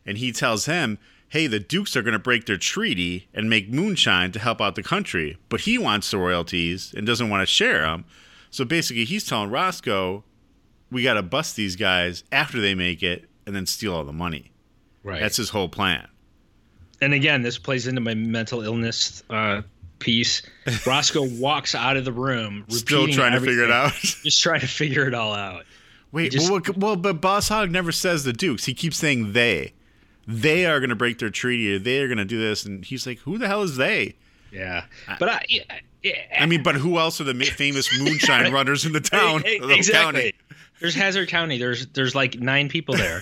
and 0.05 0.17
he 0.17 0.31
tells 0.31 0.65
him, 0.65 0.97
"Hey, 1.29 1.47
the 1.47 1.59
Dukes 1.59 1.95
are 1.95 2.01
going 2.01 2.13
to 2.13 2.19
break 2.19 2.45
their 2.45 2.57
treaty 2.57 3.27
and 3.33 3.49
make 3.49 3.69
moonshine 3.69 4.31
to 4.33 4.39
help 4.39 4.61
out 4.61 4.75
the 4.75 4.83
country, 4.83 5.37
but 5.49 5.61
he 5.61 5.77
wants 5.77 6.11
the 6.11 6.17
royalties 6.17 6.93
and 6.95 7.05
doesn't 7.05 7.29
want 7.29 7.41
to 7.41 7.51
share 7.51 7.81
them." 7.81 8.05
So 8.51 8.63
basically, 8.63 9.05
he's 9.05 9.25
telling 9.25 9.49
Roscoe, 9.49 10.23
"We 10.91 11.03
got 11.03 11.15
to 11.15 11.23
bust 11.23 11.55
these 11.55 11.75
guys 11.75 12.23
after 12.31 12.61
they 12.61 12.75
make 12.75 13.01
it 13.03 13.27
and 13.45 13.55
then 13.55 13.65
steal 13.65 13.93
all 13.93 14.03
the 14.05 14.13
money." 14.13 14.51
right. 15.03 15.19
That's 15.19 15.37
his 15.37 15.49
whole 15.49 15.69
plan. 15.69 16.07
And 17.01 17.13
again, 17.13 17.41
this 17.41 17.57
plays 17.57 17.87
into 17.87 18.01
my 18.01 18.13
mental 18.13 18.61
illness 18.61 19.23
uh, 19.29 19.61
piece. 19.99 20.41
Roscoe 20.87 21.27
walks 21.39 21.75
out 21.75 21.97
of 21.97 22.05
the 22.05 22.11
room, 22.11 22.65
Still 22.69 23.07
trying 23.07 23.33
to 23.33 23.39
figure 23.39 23.63
it 23.63 23.71
out. 23.71 23.91
just 24.01 24.41
trying 24.41 24.61
to 24.61 24.67
figure 24.67 25.07
it 25.07 25.13
all 25.13 25.33
out. 25.33 25.65
Wait, 26.11 26.31
just- 26.31 26.49
well, 26.49 26.61
what- 26.61 26.77
well, 26.77 26.95
but 26.95 27.19
Boss 27.21 27.49
Hogg 27.49 27.71
never 27.71 27.91
says 27.91 28.23
the 28.23 28.33
Dukes. 28.33 28.65
He 28.65 28.73
keeps 28.73 28.97
saying 28.97 29.33
they. 29.33 29.73
They 30.27 30.65
are 30.65 30.79
going 30.79 30.89
to 30.89 30.95
break 30.95 31.19
their 31.19 31.29
treaty. 31.29 31.75
Or 31.75 31.79
they 31.79 31.99
are 32.01 32.07
going 32.07 32.17
to 32.17 32.25
do 32.25 32.39
this, 32.39 32.65
and 32.65 32.83
he's 32.83 33.05
like, 33.05 33.19
"Who 33.19 33.37
the 33.37 33.47
hell 33.47 33.61
is 33.61 33.77
they?" 33.77 34.15
Yeah, 34.51 34.85
but 35.19 35.29
I, 35.29 35.45
I, 35.69 36.13
I 36.39 36.45
mean, 36.47 36.63
but 36.63 36.75
who 36.75 36.97
else 36.97 37.21
are 37.21 37.25
the 37.25 37.35
famous 37.43 37.89
moonshine 37.99 38.51
runners 38.53 38.85
in 38.85 38.93
the 38.93 39.01
town? 39.01 39.43
Exactly. 39.45 39.91
county? 39.93 40.33
There's 40.79 40.95
Hazzard 40.95 41.29
County. 41.29 41.57
There's 41.59 41.85
there's 41.87 42.15
like 42.15 42.39
nine 42.39 42.69
people 42.69 42.95
there. 42.95 43.21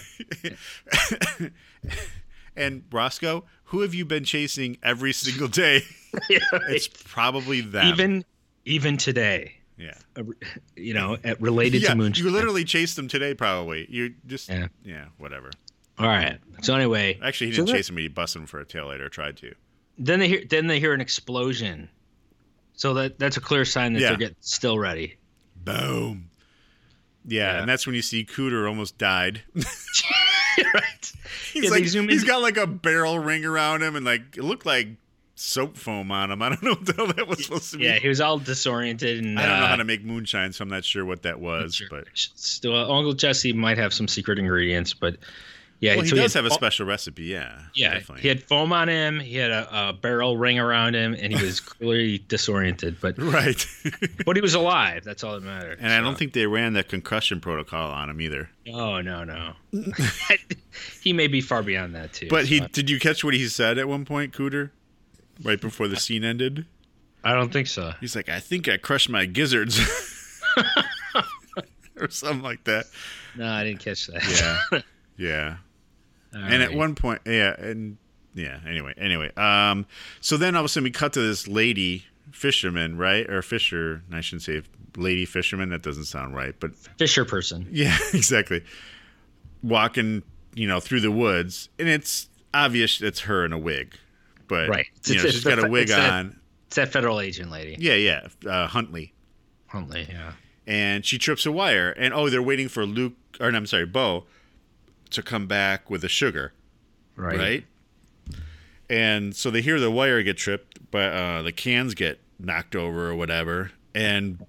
And 2.56 2.84
Roscoe, 2.92 3.46
who 3.66 3.82
have 3.82 3.94
you 3.94 4.06
been 4.06 4.24
chasing 4.24 4.78
every 4.84 5.14
single 5.14 5.48
day? 5.48 5.82
it's 6.30 6.88
probably 6.88 7.62
them. 7.62 7.88
even 7.88 8.26
even 8.66 8.98
today, 8.98 9.56
yeah, 9.78 9.96
uh, 10.16 10.24
you 10.76 10.94
know, 10.94 11.18
at, 11.24 11.42
related 11.42 11.82
yeah. 11.82 11.90
to 11.90 11.96
moonshine. 11.96 12.24
You 12.26 12.32
literally 12.32 12.64
chased 12.64 12.96
them 12.96 13.08
today, 13.08 13.34
probably. 13.34 13.88
You 13.90 14.14
just 14.28 14.50
yeah, 14.50 14.68
Yeah. 14.84 15.06
whatever. 15.18 15.50
All 15.98 16.08
right. 16.08 16.40
So 16.62 16.76
anyway, 16.76 17.20
Actually, 17.24 17.48
he 17.48 17.56
didn't 17.56 17.68
then- 17.68 17.76
chase 17.76 17.90
him. 17.90 17.98
He 17.98 18.08
busted 18.08 18.42
him 18.44 18.48
for 18.48 18.60
a 18.60 18.66
tail 18.66 18.88
lighter. 18.88 19.10
Tried 19.10 19.38
to. 19.38 19.54
Then 19.98 20.20
they 20.20 20.28
hear 20.28 20.44
then 20.50 20.68
they 20.68 20.80
hear 20.80 20.94
an 20.94 21.02
explosion. 21.02 21.90
So 22.76 22.94
that 22.96 23.20
that's 23.20 23.38
a 23.38 23.42
clear 23.42 23.66
sign 23.66 23.94
that 23.94 24.00
Yeah. 24.02 24.10
they're 24.10 24.18
getting 24.18 24.36
still 24.40 24.78
ready. 24.80 25.18
Boom. 25.56 26.30
Yeah, 27.26 27.54
Yeah. 27.54 27.60
and 27.62 27.70
that's 27.70 27.86
when 27.86 27.96
you 27.96 28.02
see 28.02 28.26
Cooter 28.26 28.68
almost 28.68 28.98
died. 28.98 29.42
right. 30.74 31.14
He's 31.54 31.64
Yeah, 31.66 31.70
like 31.70 31.84
he's 31.84 32.24
got 32.24 32.42
like 32.42 32.58
a 32.58 32.68
barrel 32.68 33.20
ring 33.20 33.46
around 33.46 33.84
him 33.84 33.96
and 33.96 34.06
like 34.06 34.38
it 34.38 34.44
looked 34.44 34.66
like 34.66 34.90
soap 35.36 35.78
foam 35.78 36.12
on 36.12 36.32
him. 36.32 36.42
I 36.42 36.50
don't 36.50 36.64
know 36.64 36.72
what 36.76 36.86
the 36.86 36.94
hell 36.94 37.08
that 37.08 37.28
was 37.28 37.46
supposed 37.46 37.72
to 37.72 37.78
be. 37.78 37.86
Yeah, 37.86 38.00
he 38.00 38.08
was 38.08 38.22
all 38.22 38.40
disoriented 38.40 39.24
and 39.24 39.40
I 39.40 39.48
don't 39.48 39.60
know 39.60 39.66
uh, 39.66 39.68
how 39.70 39.76
to 39.78 39.84
make 39.84 40.04
moonshine, 40.04 40.54
so 40.54 40.64
I'm 40.64 40.70
not 40.70 40.86
sure 40.86 41.06
what 41.06 41.24
that 41.24 41.40
was. 41.40 41.76
sure. 41.76 41.88
But 41.90 42.06
Still, 42.14 42.76
Uncle 42.76 43.14
Jesse 43.14 43.54
might 43.54 43.78
have 43.78 43.94
some 43.94 44.08
secret 44.08 44.40
ingredients, 44.40 44.94
but 44.94 45.18
yeah, 45.84 45.96
well, 45.96 46.04
he 46.04 46.10
so 46.10 46.16
does 46.16 46.34
had 46.34 46.44
have 46.46 46.52
a 46.52 46.56
special 46.56 46.86
recipe. 46.86 47.24
Yeah, 47.24 47.60
Yeah, 47.76 47.96
definitely. 47.96 48.22
he 48.22 48.28
had 48.30 48.44
foam 48.44 48.72
on 48.72 48.88
him. 48.88 49.20
He 49.20 49.36
had 49.36 49.52
a, 49.52 49.90
a 49.90 49.94
barrel 49.94 50.38
ring 50.38 50.58
around 50.58 50.96
him, 50.96 51.14
and 51.14 51.34
he 51.34 51.44
was 51.44 51.60
clearly 51.60 52.20
disoriented. 52.20 52.98
But 53.02 53.18
right. 53.18 53.68
but 54.26 54.38
he 54.38 54.42
was 54.42 54.54
alive. 54.54 55.04
That's 55.04 55.24
all 55.24 55.34
that 55.34 55.44
mattered. 55.44 55.80
and 55.82 55.92
I 55.92 56.00
don't 56.00 56.18
think 56.18 56.32
they 56.34 56.48
ran 56.48 56.72
the 56.74 56.84
concussion 56.84 57.42
protocol 57.42 57.92
on 57.92 58.10
him 58.10 58.22
either. 58.22 58.50
Oh 58.72 59.02
no 59.02 59.26
no. 59.26 59.54
he 61.02 61.12
may 61.12 61.28
be 61.28 61.42
far 61.42 61.64
beyond 61.64 61.96
that 61.96 62.14
too. 62.14 62.28
But 62.30 62.46
he 62.46 62.62
did 62.62 62.90
you 62.90 63.00
catch 63.00 63.24
what 63.24 63.34
he 63.34 63.48
said 63.48 63.78
at 63.78 63.88
one 63.90 64.06
point, 64.06 64.34
Cooter? 64.34 64.72
Right 65.44 65.60
before 65.60 65.88
the 65.88 65.98
scene 65.98 66.24
ended, 66.24 66.66
I 67.24 67.34
don't 67.34 67.52
think 67.52 67.68
so. 67.68 67.92
he's 68.00 68.16
like, 68.16 68.30
"I 68.30 68.40
think 68.40 68.70
I 68.70 68.78
crushed 68.78 69.10
my 69.10 69.26
gizzards," 69.26 69.80
or 72.00 72.10
something 72.10 72.44
like 72.44 72.64
that. 72.66 72.86
No, 73.36 73.50
I 73.52 73.64
didn't 73.64 73.80
catch 73.80 74.08
that. 74.08 74.62
Yeah, 74.72 74.82
yeah. 75.18 75.56
All 76.36 76.42
and 76.42 76.64
at 76.64 76.74
one 76.74 76.96
point 76.96 77.22
yeah 77.26 77.54
and 77.60 77.98
yeah 78.34 78.60
anyway 78.68 78.94
anyway 78.98 79.32
um 79.36 79.86
so 80.22 80.38
then 80.38 80.56
all 80.56 80.62
of 80.62 80.66
a 80.66 80.70
sudden 80.70 80.86
we 80.86 80.92
cut 80.92 81.14
to 81.14 81.22
this 81.22 81.48
lady 81.48 82.06
fisherman 82.32 82.98
right 82.98 83.30
or 83.30 83.42
fisher 83.42 84.02
i 84.12 84.22
shouldn't 84.22 84.42
say 84.42 84.62
lady 84.98 85.26
fisherman 85.26 85.70
that 85.70 85.82
doesn't 85.84 86.06
sound 86.06 86.36
right 86.36 86.56
but 86.60 86.74
Fisher 86.98 87.26
person. 87.26 87.68
yeah 87.72 87.96
exactly 88.14 88.64
walking 89.62 90.24
you 90.56 90.68
know 90.68 90.80
through 90.80 91.02
the 91.02 91.12
woods 91.12 91.70
and 91.80 91.88
it's 91.88 92.30
obvious 92.54 93.02
it's 93.02 93.22
her 93.22 93.46
in 93.46 93.54
a 93.54 93.58
wig 93.58 93.96
but 94.48 94.70
Right. 94.70 94.86
you 95.06 95.16
know 95.16 95.20
It's- 95.22 95.34
she's 95.34 95.36
it's 95.38 95.44
got 95.46 95.60
the- 95.62 95.68
a 95.68 95.70
wig 95.70 95.84
it's 95.84 95.92
that- 95.92 96.12
on 96.14 96.40
It's 96.68 96.76
that 96.76 96.92
federal 96.92 97.20
agent 97.22 97.52
lady. 97.52 97.76
yeah 97.80 97.96
yeah 97.96 98.28
uh, 98.50 98.68
huntley 98.68 99.14
Huntley, 99.68 100.06
yeah. 100.08 100.34
And 100.68 101.04
she 101.04 101.18
trips 101.18 101.48
a 101.48 101.52
wire, 101.52 101.90
and 101.94 102.14
oh, 102.14 102.30
they're 102.30 102.44
waiting 102.44 102.68
for 102.70 102.86
Luke, 102.86 103.14
or 103.42 103.52
no, 103.52 103.58
I'm 103.58 103.66
sorry, 103.66 103.88
Bo, 103.88 104.26
to 105.14 105.24
come 105.24 105.48
back 105.48 105.90
with 105.90 106.02
the 106.02 106.10
sugar, 106.10 106.54
Right. 107.16 107.38
right? 107.40 107.66
And 108.90 109.36
so 109.36 109.50
they 109.50 109.62
hear 109.62 109.80
the 109.80 109.90
wire 109.90 110.22
get 110.24 110.38
tripped, 110.38 110.80
but 110.92 111.14
uh, 111.14 111.42
the 111.42 111.52
cans 111.52 111.94
get 111.96 112.20
knocked 112.40 112.76
over 112.76 113.10
or 113.10 113.16
whatever, 113.16 113.72
and 113.96 114.46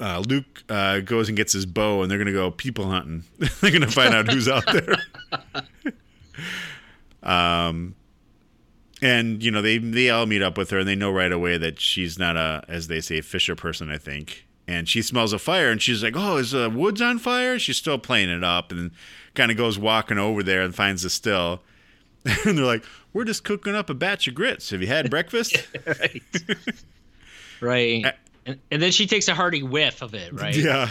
uh, 0.00 0.22
Luke 0.28 0.64
uh, 0.68 1.00
goes 1.00 1.28
and 1.28 1.36
gets 1.36 1.52
his 1.52 1.64
bow, 1.66 2.02
and 2.02 2.10
they're 2.10 2.18
gonna 2.18 2.32
go 2.32 2.50
people 2.50 2.86
hunting. 2.90 3.24
they're 3.60 3.70
gonna 3.70 3.86
find 3.90 4.12
out 4.12 4.30
who's 4.30 4.48
out 4.48 4.64
there. 4.70 4.96
um, 7.22 7.94
and 9.02 9.42
you 9.42 9.50
know 9.50 9.62
they 9.62 9.78
they 9.78 10.10
all 10.10 10.26
meet 10.26 10.42
up 10.42 10.58
with 10.58 10.70
her, 10.70 10.78
and 10.80 10.88
they 10.88 10.94
know 10.96 11.10
right 11.10 11.32
away 11.32 11.56
that 11.58 11.80
she's 11.80 12.18
not 12.18 12.36
a, 12.36 12.64
as 12.68 12.88
they 12.88 13.00
say, 13.00 13.20
Fisher 13.20 13.54
person, 13.56 13.90
I 13.90 13.98
think. 13.98 14.46
And 14.68 14.88
she 14.88 15.00
smells 15.00 15.32
a 15.32 15.38
fire, 15.38 15.70
and 15.70 15.80
she's 15.80 16.02
like, 16.02 16.14
"Oh, 16.16 16.38
is 16.38 16.50
the 16.50 16.68
woods 16.68 17.00
on 17.00 17.18
fire?" 17.18 17.58
She's 17.58 17.76
still 17.76 17.98
playing 17.98 18.30
it 18.30 18.42
up, 18.42 18.72
and 18.72 18.90
kind 19.36 19.50
of 19.50 19.56
goes 19.56 19.78
walking 19.78 20.18
over 20.18 20.42
there 20.42 20.62
and 20.62 20.74
finds 20.74 21.02
the 21.02 21.10
still. 21.10 21.62
and 22.44 22.58
they're 22.58 22.64
like, 22.64 22.84
"We're 23.12 23.24
just 23.24 23.44
cooking 23.44 23.74
up 23.74 23.88
a 23.88 23.94
batch 23.94 24.26
of 24.26 24.34
grits. 24.34 24.70
Have 24.70 24.80
you 24.80 24.88
had 24.88 25.10
breakfast?" 25.10 25.66
right. 25.86 26.22
right. 27.60 28.14
And, 28.44 28.58
and 28.70 28.82
then 28.82 28.90
she 28.90 29.06
takes 29.06 29.28
a 29.28 29.34
hearty 29.34 29.62
whiff 29.62 30.02
of 30.02 30.14
it, 30.14 30.32
right? 30.32 30.56
Yeah. 30.56 30.90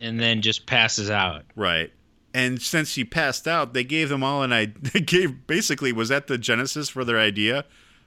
And 0.00 0.20
then 0.20 0.42
just 0.42 0.66
passes 0.66 1.10
out. 1.10 1.44
Right. 1.56 1.92
And 2.34 2.60
since 2.60 2.88
she 2.88 3.04
passed 3.04 3.46
out, 3.46 3.72
they 3.72 3.84
gave 3.84 4.08
them 4.08 4.22
all 4.22 4.42
an 4.42 4.52
idea. 4.52 4.74
They 4.92 5.00
gave 5.00 5.46
basically 5.46 5.92
was 5.92 6.08
that 6.10 6.26
the 6.26 6.36
genesis 6.36 6.88
for 6.88 7.04
their 7.04 7.18
idea 7.18 7.64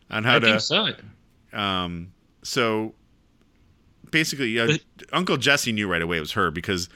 on 0.10 0.24
how 0.24 0.36
I 0.36 0.40
to. 0.40 0.60
think 0.60 0.62
so. 0.62 1.58
Um. 1.58 2.12
So 2.44 2.94
basically, 4.12 4.60
uh, 4.60 4.78
Uncle 5.12 5.38
Jesse 5.38 5.72
knew 5.72 5.88
right 5.88 6.02
away 6.02 6.18
it 6.18 6.22
was 6.22 6.34
her 6.34 6.52
because 6.52 6.90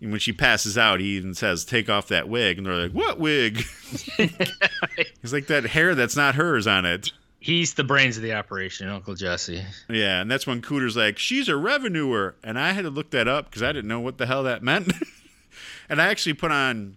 when 0.00 0.18
she 0.18 0.32
passes 0.32 0.76
out, 0.76 1.00
he 1.00 1.16
even 1.16 1.34
says, 1.34 1.64
"Take 1.64 1.88
off 1.88 2.08
that 2.08 2.28
wig," 2.28 2.58
and 2.58 2.66
they're 2.66 2.74
like, 2.74 2.92
"What 2.92 3.18
wig?" 3.18 3.64
He's 4.16 5.32
like 5.32 5.46
that 5.46 5.64
hair 5.66 5.94
that's 5.94 6.16
not 6.16 6.34
hers 6.34 6.66
on 6.66 6.84
it. 6.84 7.12
He's 7.38 7.74
the 7.74 7.84
brains 7.84 8.16
of 8.16 8.22
the 8.22 8.34
operation, 8.34 8.88
Uncle 8.88 9.14
Jesse. 9.14 9.62
Yeah, 9.88 10.20
and 10.20 10.30
that's 10.30 10.46
when 10.46 10.60
Cooter's 10.60 10.96
like, 10.96 11.18
"She's 11.18 11.48
a 11.48 11.56
revenuer," 11.56 12.34
and 12.42 12.58
I 12.58 12.72
had 12.72 12.82
to 12.82 12.90
look 12.90 13.10
that 13.10 13.28
up 13.28 13.46
because 13.46 13.62
I 13.62 13.72
didn't 13.72 13.88
know 13.88 14.00
what 14.00 14.18
the 14.18 14.26
hell 14.26 14.42
that 14.42 14.62
meant. 14.62 14.92
and 15.88 16.02
I 16.02 16.08
actually 16.08 16.34
put 16.34 16.50
on 16.50 16.96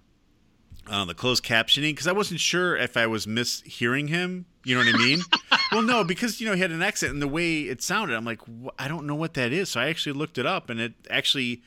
uh, 0.89 1.05
the 1.05 1.13
closed 1.13 1.43
captioning 1.43 1.91
because 1.91 2.07
I 2.07 2.11
wasn't 2.11 2.39
sure 2.39 2.75
if 2.75 2.97
I 2.97 3.07
was 3.07 3.25
mishearing 3.27 4.09
him. 4.09 4.45
You 4.65 4.75
know 4.75 4.83
what 4.83 4.95
I 4.95 4.97
mean? 4.97 5.19
well, 5.71 5.81
no, 5.83 6.03
because 6.03 6.41
you 6.41 6.47
know 6.47 6.53
he 6.53 6.61
had 6.61 6.71
an 6.71 6.81
accent 6.81 7.13
and 7.13 7.21
the 7.21 7.27
way 7.27 7.61
it 7.61 7.81
sounded, 7.81 8.15
I'm 8.15 8.25
like, 8.25 8.41
"Wh- 8.41 8.73
I 8.77 8.87
don't 8.87 9.05
know 9.05 9.15
what 9.15 9.35
that 9.35 9.53
is. 9.53 9.69
So 9.69 9.79
I 9.79 9.87
actually 9.87 10.13
looked 10.13 10.37
it 10.37 10.45
up, 10.45 10.69
and 10.69 10.81
it 10.81 10.93
actually 11.09 11.61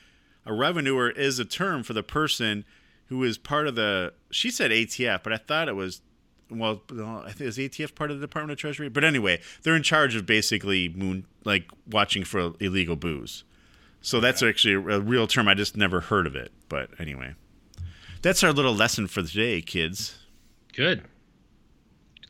a 0.45 0.53
revenuer 0.53 1.11
is 1.11 1.39
a 1.39 1.45
term 1.45 1.83
for 1.83 1.93
the 1.93 2.03
person 2.03 2.65
who 3.07 3.23
is 3.25 3.39
part 3.39 3.67
of 3.67 3.75
the. 3.75 4.13
She 4.31 4.51
said 4.51 4.71
ATF, 4.71 5.23
but 5.23 5.33
I 5.33 5.37
thought 5.37 5.69
it 5.69 5.77
was. 5.77 6.01
Well, 6.51 6.83
I 7.25 7.33
think 7.33 7.49
is 7.49 7.57
ATF 7.57 7.95
part 7.95 8.11
of 8.11 8.21
the 8.21 8.27
Department 8.27 8.53
of 8.53 8.59
Treasury. 8.59 8.91
But 8.91 9.05
anyway, 9.05 9.41
they're 9.63 9.77
in 9.77 9.83
charge 9.83 10.15
of 10.15 10.27
basically 10.27 10.89
moon 10.91 11.27
like 11.45 11.67
watching 11.91 12.25
for 12.25 12.53
illegal 12.61 12.97
booze. 12.97 13.45
So 14.03 14.21
that's 14.21 14.43
actually 14.43 14.75
a, 14.75 15.01
real 15.01 15.27
term. 15.27 15.49
I 15.49 15.55
just 15.55 15.77
never 15.77 16.01
heard 16.01 16.27
of 16.27 16.35
it. 16.37 16.53
But 16.69 16.91
anyway, 16.99 17.35
that's 18.21 18.43
our 18.43 18.53
little 18.53 18.75
lesson 18.75 19.07
for 19.07 19.23
today, 19.23 19.63
kids. 19.63 20.19
Good. 20.75 21.05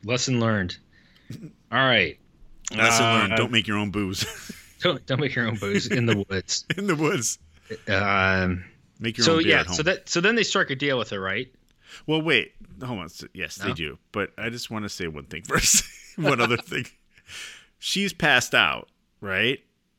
Lesson 0.04 0.38
learned. 0.38 0.76
All 1.72 1.78
right. 1.78 2.18
Lesson 2.76 3.06
Uh, 3.06 3.12
learned: 3.14 3.36
don't 3.36 3.50
make 3.50 3.66
your 3.66 3.78
own 3.78 3.90
booze 3.90 4.24
Don't, 4.80 5.04
don't 5.06 5.20
make 5.20 5.34
your 5.34 5.46
own 5.46 5.56
booze 5.56 5.86
in 5.86 6.06
the 6.06 6.24
woods. 6.28 6.64
in 6.76 6.86
the 6.88 6.96
woods. 6.96 7.38
Um, 7.88 8.64
Make 9.00 9.18
your 9.18 9.24
so 9.24 9.32
own 9.34 9.38
beer 9.42 9.48
yeah, 9.48 9.60
at 9.60 9.66
home. 9.66 9.76
so 9.76 9.82
that 9.84 10.08
so 10.08 10.20
then 10.20 10.34
they 10.36 10.42
strike 10.44 10.70
a 10.70 10.76
deal 10.76 10.98
with 10.98 11.10
her, 11.10 11.20
right? 11.20 11.52
well, 12.06 12.22
wait, 12.22 12.52
hold 12.82 13.00
on. 13.00 13.08
So- 13.08 13.26
Yes, 13.34 13.56
they 13.56 13.72
do. 13.72 13.98
But 14.12 14.30
I 14.38 14.48
just 14.50 14.70
want 14.70 14.84
to 14.84 14.88
say 14.88 15.06
one 15.08 15.24
thing 15.24 15.42
first. 15.48 15.84
one 16.16 16.40
other 16.40 16.56
thing. 16.56 16.86
She's 17.78 18.12
passed 18.12 18.54
out, 18.54 18.88
right? 19.20 19.58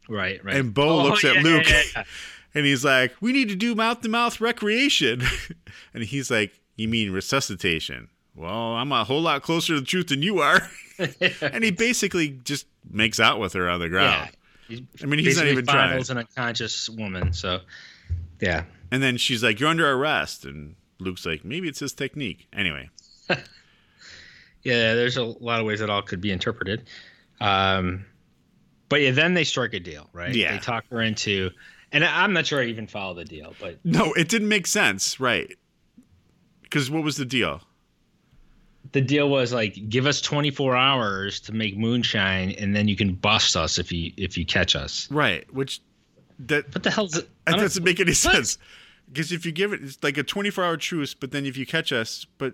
Right, 0.10 0.44
right. 0.44 0.56
And 0.56 0.74
Bo 0.74 1.00
Oh, 1.02 1.04
looks 1.04 1.24
yeah, 1.24 1.32
at 1.32 1.36
yeah, 1.38 1.42
Luke 1.44 1.70
yeah, 1.70 1.82
yeah. 1.96 2.04
and 2.56 2.66
he's 2.66 2.84
like, 2.86 3.14
"We 3.22 3.32
need 3.34 3.50
to 3.50 3.56
do 3.56 3.74
mouth 3.76 4.02
to 4.02 4.10
mouth 4.10 4.40
recreation," 4.42 5.24
and 5.94 6.04
he's 6.04 6.30
like, 6.32 6.60
"You 6.76 6.88
mean 6.88 7.12
resuscitation?" 7.12 8.10
Well, 8.36 8.50
I'm 8.76 8.92
a 8.92 9.04
whole 9.04 9.22
lot 9.22 9.42
closer 9.44 9.76
to 9.76 9.80
the 9.80 9.86
truth 9.86 10.08
than 10.08 10.22
you 10.24 10.40
are. 10.40 10.68
and 11.42 11.64
he 11.64 11.72
basically 11.72 12.30
just 12.44 12.66
makes 12.90 13.20
out 13.20 13.40
with 13.40 13.54
her 13.54 13.70
on 13.70 13.80
the 13.80 13.86
Yeah. 13.86 13.90
ground. 13.90 14.30
I 15.02 15.06
mean, 15.06 15.20
he's 15.20 15.38
not 15.38 15.48
even 15.48 15.66
trying. 15.66 16.00
an 16.10 16.18
unconscious 16.18 16.90
woman. 16.90 17.34
So, 17.34 17.60
yeah. 18.40 18.66
And 18.92 19.02
then 19.02 19.18
she's 19.18 19.44
like, 19.44 19.60
"You're 19.60 19.70
under 19.70 19.90
arrest," 19.92 20.46
and 20.46 20.76
Luke's 21.00 21.26
like, 21.26 21.44
"Maybe 21.44 21.68
it's 21.68 21.80
his 21.80 21.94
technique." 21.94 22.48
Anyway, 22.54 22.90
Yeah, 24.64 24.96
there's 24.96 25.18
a 25.18 25.24
lot 25.24 25.60
of 25.60 25.66
ways 25.66 25.80
that 25.80 25.90
all 25.90 26.02
could 26.02 26.22
be 26.22 26.32
interpreted. 26.32 26.88
Um, 27.42 28.06
but 28.88 29.02
yeah, 29.02 29.12
then 29.12 29.34
they 29.34 29.44
strike 29.44 29.74
a 29.74 29.80
deal, 29.80 30.10
right? 30.14 30.34
Yeah. 30.34 30.54
They 30.54 30.60
talk 30.60 30.86
her 30.90 31.02
into, 31.02 31.50
and 31.92 32.04
I'm 32.06 32.32
not 32.34 32.46
sure 32.46 32.62
I 32.62 32.66
even 32.66 32.88
follow 32.88 33.14
the 33.14 33.26
deal, 33.26 33.54
but 33.60 33.80
no, 33.84 34.14
it 34.14 34.30
didn't 34.30 34.48
make 34.48 34.68
sense, 34.68 35.20
right? 35.20 35.54
Because 36.62 36.90
what 36.90 37.04
was 37.04 37.18
the 37.18 37.26
deal? 37.26 37.62
The 38.94 39.02
deal 39.02 39.30
was 39.30 39.52
like, 39.52 39.90
give 39.90 40.06
us 40.06 40.22
24 40.22 40.76
hours 40.76 41.40
to 41.42 41.52
make 41.52 41.76
moonshine, 41.78 42.52
and 42.52 42.76
then 42.76 42.88
you 42.88 42.96
can 42.96 43.14
bust 43.14 43.58
us 43.58 43.78
if 43.78 43.92
you 43.92 44.12
if 44.18 44.38
you 44.38 44.46
catch 44.46 44.76
us. 44.76 45.10
Right, 45.12 45.52
which 45.54 45.82
that 46.40 46.74
What 46.74 46.84
the 46.84 46.92
hell's 46.92 47.18
it? 47.18 47.30
That 47.46 47.58
doesn't 47.58 47.84
make 47.84 48.00
any 48.00 48.12
what? 48.12 48.18
sense. 48.18 48.58
Because 49.08 49.32
if 49.32 49.46
you 49.46 49.52
give 49.52 49.74
it, 49.74 49.84
it's 49.84 50.02
like 50.02 50.18
a 50.18 50.24
24 50.24 50.64
hour 50.64 50.78
truce, 50.78 51.14
but 51.14 51.32
then 51.32 51.46
if 51.46 51.58
you 51.58 51.66
catch 51.66 51.92
us, 51.92 52.26
but 52.38 52.54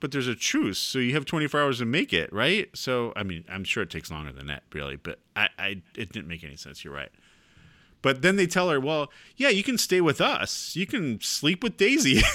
but 0.00 0.12
there's 0.12 0.28
a 0.28 0.34
truce, 0.34 0.78
so 0.78 0.98
you 0.98 1.12
have 1.12 1.26
24 1.26 1.60
hours 1.60 1.78
to 1.78 1.84
make 1.84 2.12
it, 2.12 2.32
right? 2.32 2.70
So 2.74 3.12
I 3.16 3.22
mean, 3.22 3.44
I'm 3.48 3.64
sure 3.64 3.82
it 3.82 3.90
takes 3.90 4.10
longer 4.10 4.32
than 4.32 4.46
that, 4.46 4.62
really, 4.72 4.96
but 4.96 5.18
I, 5.36 5.48
I 5.58 5.82
it 5.96 6.12
didn't 6.12 6.28
make 6.28 6.42
any 6.44 6.56
sense. 6.56 6.84
You're 6.84 6.94
right. 6.94 7.10
But 8.02 8.22
then 8.22 8.36
they 8.36 8.46
tell 8.46 8.70
her, 8.70 8.80
well, 8.80 9.10
yeah, 9.36 9.50
you 9.50 9.62
can 9.62 9.76
stay 9.76 10.00
with 10.00 10.20
us. 10.22 10.74
You 10.74 10.86
can 10.86 11.20
sleep 11.20 11.62
with 11.62 11.76
Daisy. 11.76 12.22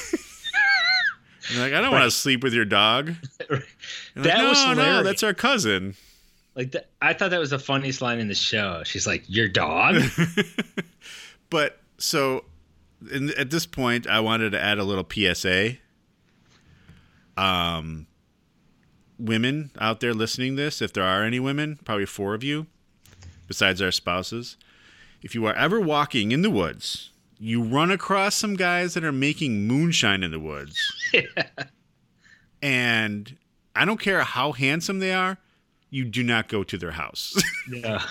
And 1.49 1.59
like, 1.59 1.73
I 1.73 1.81
don't 1.81 1.91
want 1.91 2.05
to 2.05 2.11
sleep 2.11 2.43
with 2.43 2.53
your 2.53 2.65
dog. 2.65 3.13
And 3.49 3.59
like, 3.59 3.67
That 4.15 4.37
no, 4.37 4.49
was 4.49 4.77
no, 4.77 5.03
that's 5.03 5.23
our 5.23 5.33
cousin. 5.33 5.95
Like 6.55 6.71
the, 6.71 6.85
I 7.01 7.13
thought 7.13 7.31
that 7.31 7.39
was 7.39 7.49
the 7.49 7.59
funniest 7.59 8.01
line 8.01 8.19
in 8.19 8.29
the 8.29 8.35
show. 8.35 8.81
She's 8.85 9.05
like, 9.05 9.23
"Your 9.27 9.49
dog." 9.49 10.01
But 11.49 11.79
so 11.97 12.45
in, 13.11 13.29
at 13.37 13.49
this 13.49 13.65
point, 13.65 14.07
I 14.07 14.19
wanted 14.19 14.51
to 14.51 14.61
add 14.61 14.77
a 14.77 14.83
little 14.83 15.05
PSA. 15.09 15.77
Um, 17.37 18.07
women 19.19 19.71
out 19.79 19.99
there 19.99 20.13
listening 20.13 20.55
this, 20.55 20.81
if 20.81 20.93
there 20.93 21.03
are 21.03 21.23
any 21.23 21.39
women, 21.39 21.79
probably 21.83 22.05
four 22.05 22.33
of 22.33 22.43
you, 22.43 22.67
besides 23.47 23.81
our 23.81 23.91
spouses, 23.91 24.57
if 25.21 25.35
you 25.35 25.45
are 25.45 25.53
ever 25.53 25.79
walking 25.79 26.31
in 26.31 26.41
the 26.41 26.49
woods, 26.49 27.11
you 27.39 27.63
run 27.63 27.91
across 27.91 28.35
some 28.35 28.55
guys 28.55 28.93
that 28.93 29.03
are 29.03 29.11
making 29.11 29.67
moonshine 29.67 30.23
in 30.23 30.31
the 30.31 30.39
woods, 30.39 30.79
and 32.61 33.37
I 33.75 33.85
don't 33.85 33.99
care 33.99 34.23
how 34.23 34.51
handsome 34.53 34.99
they 34.99 35.13
are, 35.13 35.37
you 35.89 36.05
do 36.05 36.23
not 36.23 36.47
go 36.47 36.63
to 36.63 36.77
their 36.77 36.91
house. 36.91 37.35
yeah. 37.71 38.01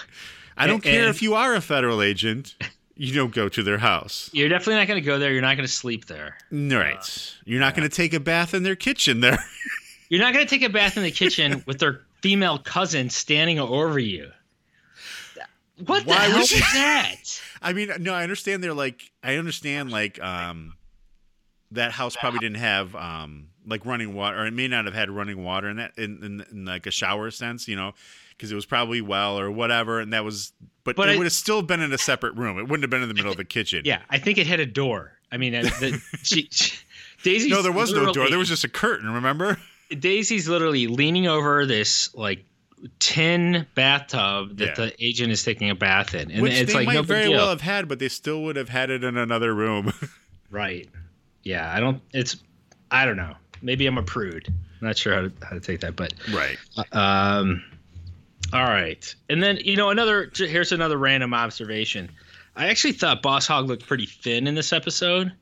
I 0.56 0.66
don't 0.66 0.74
And- 0.76 0.82
care 0.84 1.00
and- 1.06 1.10
if 1.10 1.22
you 1.22 1.34
are 1.34 1.54
a 1.54 1.60
federal 1.60 2.02
agent. 2.02 2.54
You 2.96 3.12
don't 3.12 3.34
go 3.34 3.48
to 3.48 3.64
their 3.64 3.78
house. 3.78 4.30
You're 4.32 4.48
definitely 4.48 4.76
not 4.76 4.86
going 4.86 5.02
to 5.02 5.04
go 5.04 5.18
there. 5.18 5.32
You're 5.32 5.42
not 5.42 5.56
going 5.56 5.66
to 5.66 5.72
sleep 5.72 6.04
there. 6.04 6.36
Right. 6.52 6.94
Uh, 6.94 7.40
you're 7.44 7.58
not 7.58 7.74
going 7.74 7.88
to 7.90 7.92
take 7.92 8.14
a 8.14 8.20
bath 8.20 8.54
in 8.54 8.62
their 8.62 8.76
kitchen 8.76 9.18
there. 9.18 9.44
You're 10.10 10.20
not 10.20 10.32
going 10.32 10.46
to 10.46 10.48
take 10.48 10.62
a 10.62 10.68
bath 10.72 10.96
in 10.96 11.02
the 11.02 11.10
kitchen 11.10 11.64
with 11.66 11.80
their 11.80 12.02
female 12.22 12.56
cousin 12.56 13.10
standing 13.10 13.58
over 13.58 13.98
you. 13.98 14.30
What 15.84 16.04
the 16.04 16.10
Why 16.10 16.14
hell 16.16 16.32
would 16.32 16.40
was 16.40 16.50
that? 16.74 17.40
I 17.62 17.72
mean, 17.72 17.90
no, 18.00 18.14
I 18.14 18.22
understand 18.22 18.62
they're 18.62 18.74
like 18.74 19.02
I 19.22 19.36
understand 19.36 19.90
like 19.90 20.20
um 20.22 20.74
that 21.72 21.92
house 21.92 22.14
probably 22.16 22.38
didn't 22.40 22.58
have 22.58 22.94
um 22.94 23.48
like 23.66 23.84
running 23.86 24.14
water 24.14 24.40
or 24.42 24.46
it 24.46 24.52
may 24.52 24.68
not 24.68 24.84
have 24.84 24.94
had 24.94 25.10
running 25.10 25.42
water 25.42 25.68
in 25.68 25.76
that 25.78 25.92
in, 25.96 26.22
in, 26.22 26.44
in 26.52 26.64
like 26.64 26.86
a 26.86 26.90
shower 26.90 27.30
sense, 27.30 27.66
you 27.66 27.74
know, 27.76 27.92
because 28.30 28.52
it 28.52 28.54
was 28.54 28.66
probably 28.66 29.00
well 29.00 29.38
or 29.38 29.50
whatever 29.50 30.00
and 30.00 30.12
that 30.12 30.24
was 30.24 30.52
but, 30.84 30.96
But 30.96 31.08
it 31.08 31.12
I- 31.12 31.16
would 31.16 31.24
have 31.24 31.32
still 31.32 31.62
been 31.62 31.80
in 31.80 31.92
a 31.92 31.98
separate 31.98 32.34
room. 32.34 32.58
It 32.58 32.62
wouldn't 32.64 32.82
have 32.82 32.90
been 32.90 33.02
in 33.02 33.08
the 33.08 33.14
middle 33.14 33.30
of 33.30 33.38
the 33.38 33.44
kitchen. 33.44 33.82
Yeah, 33.84 34.02
I 34.10 34.18
think 34.18 34.36
it 34.38 34.46
had 34.46 34.60
a 34.60 34.66
door. 34.66 35.12
I 35.32 35.38
mean, 35.38 35.54
uh, 35.54 35.62
the, 35.62 36.00
she, 36.22 36.46
she, 36.52 36.76
Daisy's 37.22 37.50
No, 37.50 37.62
there 37.62 37.72
was 37.72 37.92
no 37.92 38.12
door. 38.12 38.28
There 38.28 38.38
was 38.38 38.48
just 38.50 38.64
a 38.64 38.68
curtain, 38.68 39.10
remember? 39.10 39.58
Daisy's 39.98 40.46
literally 40.48 40.86
leaning 40.86 41.26
over 41.26 41.64
this 41.66 42.14
like 42.14 42.44
tin 42.98 43.66
bathtub 43.74 44.56
that 44.58 44.66
Yeah. 44.66 44.74
the 44.86 45.04
agent 45.04 45.32
is 45.32 45.42
taking 45.42 45.70
a 45.70 45.74
bath 45.74 46.14
in, 46.14 46.30
and 46.30 46.42
Which 46.42 46.52
it's 46.52 46.72
they 46.72 46.78
like 46.78 46.86
might 46.86 46.94
no 46.94 47.02
very 47.02 47.24
deal. 47.28 47.32
well 47.38 47.48
have 47.50 47.60
had, 47.62 47.88
but 47.88 47.98
they 47.98 48.08
still 48.08 48.42
would 48.42 48.56
have 48.56 48.68
had 48.68 48.90
it 48.90 49.02
in 49.04 49.16
another 49.16 49.54
room. 49.54 49.92
Right. 50.50 50.88
Yeah, 51.42 51.72
I 51.74 51.80
don't. 51.80 52.00
It's. 52.12 52.36
I 52.92 53.04
don't 53.04 53.16
know. 53.16 53.34
Maybe 53.60 53.86
I'm 53.88 53.98
a 53.98 54.04
prude. 54.04 54.46
I'm 54.46 54.86
not 54.86 54.96
sure 54.96 55.12
how 55.12 55.22
to 55.22 55.32
how 55.42 55.50
to 55.50 55.58
take 55.60 55.80
that, 55.80 55.96
but 55.96 56.14
right. 56.32 56.56
um. 56.92 57.60
All 58.52 58.62
right, 58.62 59.12
and 59.28 59.42
then 59.42 59.56
you 59.64 59.74
know 59.74 59.90
another. 59.90 60.30
Here's 60.36 60.70
another 60.70 60.96
random 60.96 61.34
observation. 61.34 62.08
I 62.54 62.68
actually 62.68 62.92
thought 62.92 63.20
Boss 63.20 63.48
Hogg 63.48 63.66
looked 63.66 63.84
pretty 63.86 64.06
thin 64.06 64.46
in 64.46 64.54
this 64.54 64.72
episode. 64.72 65.32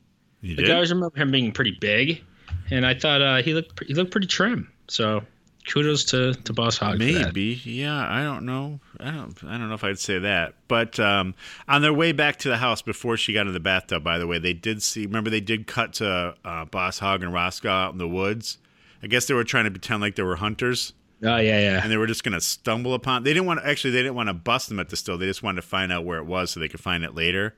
You 0.41 0.55
Like, 0.55 0.67
I 0.69 0.73
always 0.73 0.91
remember 0.91 1.15
him 1.19 1.29
being 1.29 1.51
pretty 1.51 1.77
big, 1.79 2.23
and 2.71 2.83
I 2.87 2.95
thought 2.95 3.21
uh, 3.21 3.43
he 3.43 3.53
looked 3.53 3.83
he 3.85 3.93
looked 3.93 4.09
pretty 4.11 4.25
trim. 4.27 4.71
So 4.87 5.21
kudos 5.67 6.03
to 6.05 6.33
to 6.33 6.53
Boss 6.53 6.77
Hogg. 6.77 6.99
Maybe, 6.99 7.61
yeah. 7.63 8.07
I 8.09 8.23
don't 8.23 8.45
know. 8.45 8.79
I 8.99 9.11
don't. 9.11 9.43
I 9.43 9.57
don't 9.57 9.69
know 9.69 9.75
if 9.75 9.83
I'd 9.83 9.99
say 9.99 10.19
that. 10.19 10.55
But 10.67 10.99
um, 10.99 11.35
on 11.67 11.81
their 11.81 11.93
way 11.93 12.11
back 12.11 12.37
to 12.39 12.49
the 12.49 12.57
house 12.57 12.81
before 12.81 13.17
she 13.17 13.33
got 13.33 13.47
in 13.47 13.53
the 13.53 13.59
bathtub, 13.59 14.03
by 14.03 14.17
the 14.17 14.27
way, 14.27 14.39
they 14.39 14.53
did 14.53 14.81
see. 14.83 15.05
Remember, 15.05 15.29
they 15.29 15.41
did 15.41 15.67
cut 15.67 15.93
to 15.93 16.35
uh, 16.43 16.65
Boss 16.65 16.99
Hogg 16.99 17.23
and 17.23 17.33
Roscoe 17.33 17.69
out 17.69 17.91
in 17.93 17.97
the 17.97 18.07
woods. 18.07 18.57
I 19.01 19.07
guess 19.07 19.25
they 19.25 19.33
were 19.33 19.43
trying 19.43 19.65
to 19.65 19.71
pretend 19.71 20.01
like 20.01 20.15
they 20.15 20.23
were 20.23 20.37
hunters, 20.37 20.93
Oh 21.21 21.37
yeah, 21.37 21.59
yeah. 21.59 21.81
and 21.83 21.91
they 21.91 21.97
were 21.97 22.07
just 22.07 22.23
going 22.23 22.33
to 22.33 22.41
stumble 22.41 22.93
upon. 22.93 23.23
They 23.23 23.33
didn't 23.33 23.45
want. 23.45 23.59
to 23.61 23.67
Actually, 23.67 23.91
they 23.91 24.01
didn't 24.01 24.15
want 24.15 24.29
to 24.29 24.33
bust 24.33 24.69
them 24.69 24.79
at 24.79 24.89
the 24.89 24.95
still. 24.95 25.17
They 25.17 25.25
just 25.25 25.43
wanted 25.43 25.61
to 25.61 25.67
find 25.67 25.91
out 25.91 26.05
where 26.05 26.17
it 26.19 26.25
was 26.25 26.51
so 26.51 26.59
they 26.59 26.67
could 26.67 26.79
find 26.79 27.03
it 27.03 27.15
later. 27.15 27.55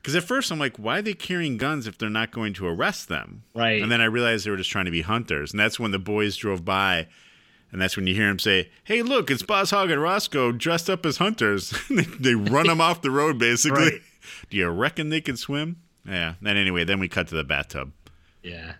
Because 0.00 0.16
at 0.16 0.24
first 0.24 0.50
I'm 0.50 0.58
like, 0.58 0.76
why 0.78 0.98
are 0.98 1.02
they 1.02 1.12
carrying 1.12 1.58
guns 1.58 1.86
if 1.86 1.98
they're 1.98 2.08
not 2.08 2.30
going 2.30 2.54
to 2.54 2.66
arrest 2.66 3.08
them? 3.08 3.42
Right. 3.54 3.82
And 3.82 3.92
then 3.92 4.00
I 4.00 4.06
realized 4.06 4.46
they 4.46 4.50
were 4.50 4.56
just 4.56 4.70
trying 4.70 4.86
to 4.86 4.90
be 4.90 5.02
hunters. 5.02 5.50
And 5.52 5.60
that's 5.60 5.78
when 5.78 5.90
the 5.90 5.98
boys 5.98 6.36
drove 6.36 6.64
by. 6.64 7.06
And 7.72 7.80
that's 7.80 7.96
when 7.96 8.06
you 8.06 8.14
hear 8.14 8.28
him 8.28 8.38
say, 8.38 8.70
Hey, 8.84 9.02
look, 9.02 9.30
it's 9.30 9.42
Boss 9.42 9.70
Hogg 9.70 9.90
and 9.90 10.02
Roscoe 10.02 10.52
dressed 10.52 10.90
up 10.90 11.06
as 11.06 11.18
hunters. 11.18 11.72
they, 11.90 12.02
they 12.02 12.34
run 12.34 12.66
them 12.66 12.80
off 12.80 13.02
the 13.02 13.10
road, 13.10 13.38
basically. 13.38 13.82
Right. 13.84 14.00
Do 14.50 14.56
you 14.56 14.68
reckon 14.68 15.08
they 15.08 15.20
can 15.20 15.36
swim? 15.36 15.76
Yeah. 16.06 16.34
And 16.44 16.58
anyway, 16.58 16.84
then 16.84 16.98
we 16.98 17.08
cut 17.08 17.28
to 17.28 17.34
the 17.34 17.44
bathtub. 17.44 17.92
Yeah, 18.42 18.74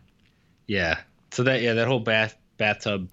yeah. 0.66 1.00
So 1.32 1.42
that 1.44 1.60
yeah, 1.60 1.74
that 1.74 1.86
whole 1.86 2.00
bath 2.00 2.36
bathtub 2.56 3.12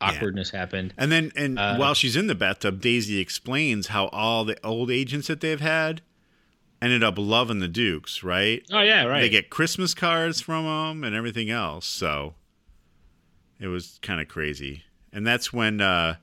awkwardness 0.00 0.50
happened. 0.50 0.94
And 0.96 1.10
then, 1.10 1.32
and 1.36 1.58
Uh, 1.58 1.76
while 1.76 1.94
she's 1.94 2.16
in 2.16 2.26
the 2.26 2.34
bathtub, 2.34 2.80
Daisy 2.80 3.18
explains 3.18 3.88
how 3.88 4.06
all 4.08 4.44
the 4.44 4.56
old 4.64 4.90
agents 4.90 5.26
that 5.28 5.40
they've 5.40 5.60
had 5.60 6.02
ended 6.80 7.02
up 7.02 7.14
loving 7.18 7.58
the 7.58 7.68
Dukes, 7.68 8.22
right? 8.22 8.62
Oh 8.72 8.80
yeah, 8.80 9.04
right. 9.04 9.20
They 9.20 9.28
get 9.28 9.50
Christmas 9.50 9.94
cards 9.94 10.40
from 10.40 10.64
them 10.64 11.02
and 11.04 11.14
everything 11.16 11.50
else. 11.50 11.86
So 11.86 12.34
it 13.60 13.68
was 13.68 13.98
kind 14.02 14.20
of 14.20 14.28
crazy. 14.28 14.84
And 15.12 15.26
that's 15.26 15.52
when 15.52 15.80
uh, 15.80 16.16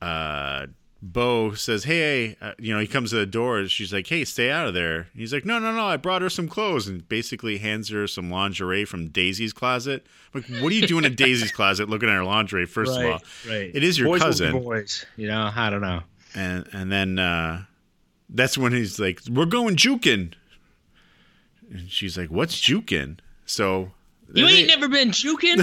uh, 0.00 0.66
Bo 1.02 1.52
says, 1.54 1.84
"Hey, 1.84 2.36
uh, 2.40 2.52
you 2.58 2.72
know," 2.72 2.80
he 2.80 2.86
comes 2.86 3.10
to 3.10 3.16
the 3.16 3.26
door. 3.26 3.66
She's 3.66 3.92
like, 3.92 4.06
"Hey, 4.06 4.24
stay 4.24 4.50
out 4.50 4.66
of 4.66 4.74
there." 4.74 5.08
He's 5.14 5.32
like, 5.32 5.44
"No, 5.44 5.58
no, 5.58 5.72
no! 5.74 5.86
I 5.86 5.96
brought 5.96 6.22
her 6.22 6.30
some 6.30 6.48
clothes," 6.48 6.86
and 6.86 7.06
basically 7.08 7.58
hands 7.58 7.90
her 7.90 8.06
some 8.06 8.30
lingerie 8.30 8.84
from 8.84 9.08
Daisy's 9.08 9.52
closet. 9.52 10.06
I'm 10.34 10.42
like, 10.42 10.62
what 10.62 10.72
are 10.72 10.74
you 10.74 10.86
doing 10.86 11.04
in 11.04 11.14
Daisy's 11.16 11.52
closet, 11.52 11.88
looking 11.88 12.08
at 12.08 12.14
her 12.14 12.24
lingerie? 12.24 12.66
First 12.66 12.92
of 12.92 13.04
all, 13.04 13.10
right, 13.12 13.22
right. 13.48 13.70
it 13.74 13.84
is 13.84 13.98
your 13.98 14.08
boys 14.08 14.22
cousin. 14.22 14.52
boys, 14.62 15.04
you 15.16 15.28
know. 15.28 15.50
I 15.54 15.70
don't 15.70 15.82
know. 15.82 16.02
and 16.34 16.66
and 16.72 16.90
then 16.90 17.18
uh, 17.18 17.64
that's 18.30 18.56
when 18.56 18.72
he's 18.72 18.98
like, 18.98 19.20
"We're 19.30 19.44
going 19.46 19.76
juking," 19.76 20.32
and 21.70 21.90
she's 21.90 22.16
like, 22.16 22.30
"What's 22.30 22.58
juking?" 22.60 23.18
So 23.46 23.92
You 24.32 24.46
they- 24.46 24.52
ain't 24.58 24.68
never 24.68 24.88
been 24.88 25.10
juking. 25.10 25.58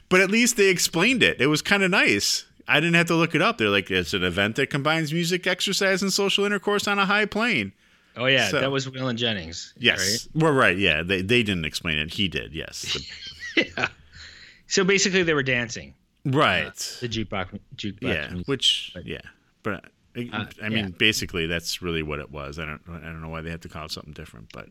but 0.08 0.20
at 0.20 0.30
least 0.30 0.56
they 0.56 0.68
explained 0.68 1.22
it. 1.22 1.40
It 1.40 1.46
was 1.48 1.62
kind 1.62 1.82
of 1.82 1.90
nice. 1.90 2.44
I 2.68 2.80
didn't 2.80 2.94
have 2.94 3.06
to 3.06 3.14
look 3.14 3.34
it 3.34 3.42
up. 3.42 3.58
They're 3.58 3.68
like, 3.68 3.90
it's 3.90 4.12
an 4.14 4.24
event 4.24 4.56
that 4.56 4.70
combines 4.70 5.12
music, 5.12 5.46
exercise, 5.46 6.02
and 6.02 6.12
social 6.12 6.44
intercourse 6.44 6.88
on 6.88 6.98
a 6.98 7.06
high 7.06 7.26
plane. 7.26 7.72
oh 8.16 8.26
yeah, 8.26 8.48
So- 8.48 8.60
that 8.60 8.70
was 8.72 8.86
Waylon 8.88 9.16
Jennings. 9.16 9.72
Yes. 9.78 10.28
Well, 10.34 10.52
right. 10.52 10.76
Yeah. 10.76 11.02
They, 11.02 11.22
they 11.22 11.42
didn't 11.42 11.64
explain 11.64 11.98
it. 11.98 12.14
He 12.14 12.26
did. 12.28 12.52
Yes. 12.52 12.98
yeah. 13.56 13.88
So 14.66 14.82
basically, 14.82 15.22
they 15.22 15.34
were 15.34 15.44
dancing 15.44 15.94
right. 16.24 16.74
the 17.00 17.08
jukebox. 17.08 17.60
Jukebox. 17.76 17.98
yeah. 18.02 18.28
music. 18.30 18.48
Which, 18.48 18.96
yeah. 19.04 19.20
But 19.62 19.84
I, 20.16 20.28
Uh, 20.32 20.44
I 20.62 20.68
mean, 20.70 20.84
yeah. 20.86 20.90
basically, 20.98 21.46
that's 21.46 21.82
really 21.82 22.02
what 22.02 22.18
it 22.18 22.30
was. 22.32 22.58
I 22.58 22.64
don't, 22.64 22.80
I 22.88 22.98
don't 22.98 23.20
know 23.22 23.28
why 23.28 23.42
they 23.42 23.50
had 23.50 23.62
to 23.62 23.68
call 23.68 23.84
it 23.84 23.92
something 23.92 24.12
different, 24.14 24.48
but 24.52 24.64
Uh, 24.66 24.70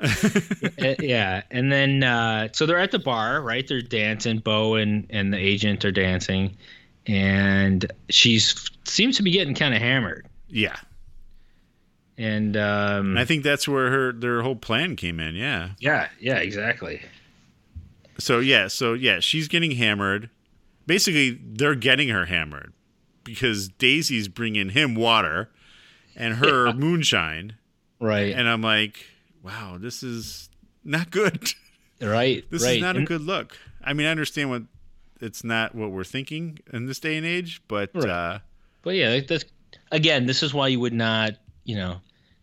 yeah, 1.00 1.42
and 1.50 1.70
then 1.72 2.02
uh, 2.02 2.48
so 2.52 2.66
they're 2.66 2.78
at 2.78 2.90
the 2.90 2.98
bar, 2.98 3.40
right? 3.42 3.66
They're 3.66 3.82
dancing. 3.82 4.38
Bo 4.38 4.74
and 4.74 5.06
and 5.10 5.32
the 5.32 5.38
agent 5.38 5.84
are 5.84 5.92
dancing, 5.92 6.56
and 7.06 7.90
she's 8.08 8.70
seems 8.84 9.16
to 9.16 9.22
be 9.22 9.30
getting 9.30 9.54
kind 9.54 9.74
of 9.74 9.80
hammered. 9.80 10.26
yeah. 10.48 10.76
And 12.18 12.56
um, 12.58 13.16
I 13.16 13.24
think 13.24 13.42
that's 13.42 13.66
where 13.66 13.90
her 13.90 14.12
their 14.12 14.42
whole 14.42 14.54
plan 14.54 14.96
came 14.96 15.18
in. 15.18 15.34
Yeah. 15.34 15.70
yeah, 15.80 16.08
yeah, 16.20 16.36
exactly. 16.36 17.00
So 18.18 18.38
yeah, 18.38 18.68
so 18.68 18.92
yeah, 18.92 19.18
she's 19.20 19.48
getting 19.48 19.72
hammered. 19.72 20.28
Basically, 20.86 21.40
they're 21.42 21.74
getting 21.74 22.10
her 22.10 22.26
hammered 22.26 22.74
because 23.24 23.68
Daisy's 23.68 24.28
bringing 24.28 24.68
him 24.70 24.94
water 24.94 25.48
and 26.14 26.34
her 26.34 26.66
Yeah. 26.66 26.72
moonshine, 26.74 27.54
Right, 27.98 28.34
and 28.34 28.46
I'm 28.48 28.60
like, 28.62 29.06
wow, 29.42 29.76
this 29.78 30.02
is 30.02 30.48
not 30.84 31.10
good. 31.10 31.52
right, 32.00 32.44
This 32.50 32.62
right. 32.64 32.76
is 32.76 32.82
not 32.82 32.96
a 32.96 33.02
good 33.02 33.20
look. 33.22 33.56
I 33.84 33.92
mean, 33.92 34.06
I 34.06 34.10
understand 34.10 34.50
what 34.50 34.62
it's 35.20 35.44
not 35.44 35.74
what 35.74 35.90
we're 35.90 36.04
thinking 36.04 36.58
in 36.72 36.86
this 36.86 36.98
day 36.98 37.16
and 37.16 37.26
age, 37.26 37.62
but 37.68 37.90
Right. 37.94 38.08
uh, 38.08 38.38
But 38.82 38.94
yeah, 38.96 39.20
that's 39.20 39.44
again, 39.90 40.26
this 40.26 40.42
is 40.42 40.52
why 40.52 40.68
you 40.68 40.80
would 40.80 40.92
not, 40.92 41.34
you 41.64 41.76
know, 41.76 42.00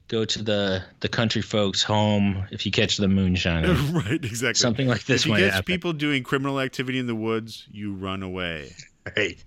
go 0.08 0.26
to 0.26 0.42
the 0.44 0.84
the 1.02 1.10
country 1.10 1.42
folks' 1.42 1.84
home 1.84 2.46
if 2.52 2.66
you 2.66 2.72
catch 2.72 2.98
the 2.98 3.08
moonshine. 3.08 3.66
right, 3.94 4.24
exactly. 4.24 4.54
Something 4.60 4.88
like 4.88 5.04
this 5.06 5.22
if 5.24 5.28
you 5.28 5.36
catch 5.36 5.52
happen. 5.54 5.66
people 5.66 5.94
doing 5.94 6.24
criminal 6.24 6.60
activity 6.60 7.00
in 7.00 7.08
the 7.08 7.16
woods, 7.16 7.68
you 7.72 7.94
run 7.94 8.24
away. 8.24 8.74
right. 9.18 9.44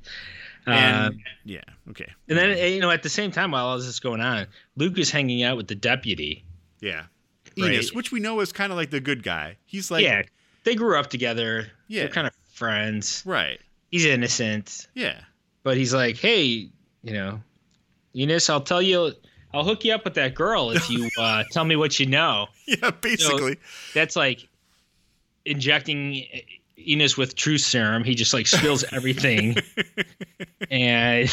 And 0.66 1.14
Um, 1.14 1.20
yeah, 1.44 1.62
okay. 1.90 2.06
and 2.28 2.38
then 2.38 2.72
you 2.72 2.80
know, 2.80 2.90
at 2.90 3.02
the 3.02 3.08
same 3.08 3.32
time, 3.32 3.50
while 3.50 3.66
all 3.66 3.78
this 3.78 3.86
is 3.86 3.98
going 3.98 4.20
on, 4.20 4.46
Luke 4.76 4.96
is 4.98 5.10
hanging 5.10 5.42
out 5.42 5.56
with 5.56 5.66
the 5.68 5.74
deputy. 5.74 6.44
yeah, 6.80 7.06
Right. 7.58 7.84
Which 7.94 8.12
we 8.12 8.20
know 8.20 8.40
is 8.40 8.52
kind 8.52 8.72
of 8.72 8.78
like 8.78 8.90
the 8.90 9.00
good 9.00 9.22
guy. 9.22 9.56
He's 9.66 9.90
like, 9.90 10.04
yeah, 10.04 10.22
they 10.64 10.74
grew 10.74 10.98
up 10.98 11.08
together. 11.10 11.68
Yeah. 11.88 12.02
they're 12.04 12.12
kind 12.12 12.26
of 12.26 12.34
friends. 12.52 13.22
right, 13.26 13.60
He's 13.90 14.04
innocent, 14.04 14.88
yeah. 14.94 15.20
but 15.62 15.76
he's 15.76 15.92
like, 15.92 16.16
hey, 16.16 16.68
you 17.02 17.12
know, 17.12 17.40
Enos, 18.14 18.48
I'll 18.48 18.60
tell 18.60 18.80
you, 18.82 19.12
I'll 19.52 19.64
hook 19.64 19.84
you 19.84 19.92
up 19.94 20.04
with 20.04 20.14
that 20.14 20.34
girl 20.34 20.70
if 20.70 20.88
you 20.88 21.08
uh, 21.18 21.44
tell 21.50 21.64
me 21.64 21.76
what 21.76 21.98
you 21.98 22.06
know. 22.06 22.46
Yeah, 22.66 22.90
basically. 22.90 23.58
That's 23.94 24.16
like 24.16 24.48
injecting 25.44 26.24
Enos 26.78 27.16
with 27.16 27.34
truth 27.34 27.60
serum. 27.62 28.04
He 28.04 28.14
just 28.14 28.32
like 28.32 28.46
spills 28.46 28.84
everything, 28.92 29.56
and 30.70 31.28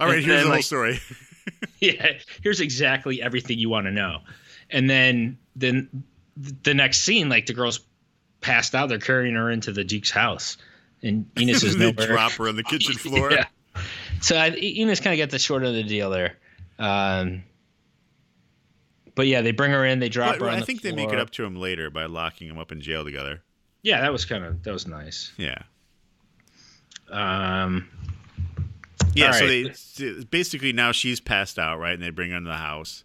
All 0.00 0.06
right, 0.08 0.16
and 0.16 0.24
here's 0.24 0.26
then, 0.26 0.26
the 0.26 0.40
whole 0.42 0.50
like, 0.50 0.64
story. 0.64 1.00
yeah, 1.80 2.12
here's 2.42 2.60
exactly 2.60 3.22
everything 3.22 3.58
you 3.58 3.68
want 3.68 3.86
to 3.86 3.92
know. 3.92 4.18
And 4.70 4.88
then 4.90 5.38
then 5.54 6.04
the 6.36 6.74
next 6.74 6.98
scene, 7.02 7.28
like 7.28 7.46
the 7.46 7.54
girl's 7.54 7.80
passed 8.40 8.74
out, 8.74 8.88
they're 8.88 8.98
carrying 8.98 9.34
her 9.34 9.50
into 9.50 9.72
the 9.72 9.84
Duke's 9.84 10.10
house, 10.10 10.56
and 11.02 11.26
Enos 11.38 11.62
is 11.62 11.76
they 11.78 11.90
nowhere. 11.92 12.06
drop 12.08 12.32
her 12.32 12.48
on 12.48 12.56
the 12.56 12.62
kitchen 12.64 12.94
floor. 12.98 13.32
Yeah. 13.32 13.46
So 14.20 14.36
I, 14.36 14.50
Enos 14.56 15.00
kind 15.00 15.18
of 15.18 15.24
got 15.24 15.30
the 15.30 15.38
short 15.38 15.62
end 15.62 15.70
of 15.70 15.74
the 15.76 15.82
deal 15.88 16.10
there. 16.10 16.36
Um, 16.78 17.42
but 19.14 19.26
yeah, 19.26 19.40
they 19.40 19.52
bring 19.52 19.70
her 19.70 19.84
in, 19.86 19.98
they 19.98 20.08
drop 20.10 20.34
But 20.38 20.40
her. 20.44 20.48
On 20.48 20.54
I 20.56 20.60
the 20.60 20.66
think 20.66 20.82
they 20.82 20.92
make 20.92 21.10
it 21.12 21.18
up 21.18 21.30
to 21.30 21.44
him 21.44 21.56
later 21.56 21.90
by 21.90 22.04
locking 22.06 22.48
him 22.48 22.58
up 22.58 22.70
in 22.72 22.80
jail 22.80 23.04
together. 23.04 23.42
Yeah, 23.82 24.00
that 24.02 24.12
was 24.12 24.24
kind 24.24 24.44
of 24.44 24.62
that 24.64 24.72
was 24.72 24.86
nice. 24.86 25.32
Yeah. 25.38 25.62
Um, 27.10 27.88
Yeah, 29.14 29.30
so 29.32 29.46
right. 29.46 29.78
they 29.96 30.24
basically 30.24 30.72
now 30.72 30.92
she's 30.92 31.20
passed 31.20 31.58
out, 31.58 31.78
right? 31.78 31.94
And 31.94 32.02
they 32.02 32.10
bring 32.10 32.30
her 32.32 32.36
into 32.36 32.50
the 32.50 32.56
house. 32.56 33.04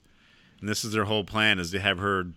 And 0.62 0.70
this 0.70 0.86
is 0.86 0.94
their 0.94 1.06
whole 1.06 1.24
plan 1.24 1.60
is 1.60 1.72
to 1.72 1.80
have 1.80 1.98
her 1.98 2.28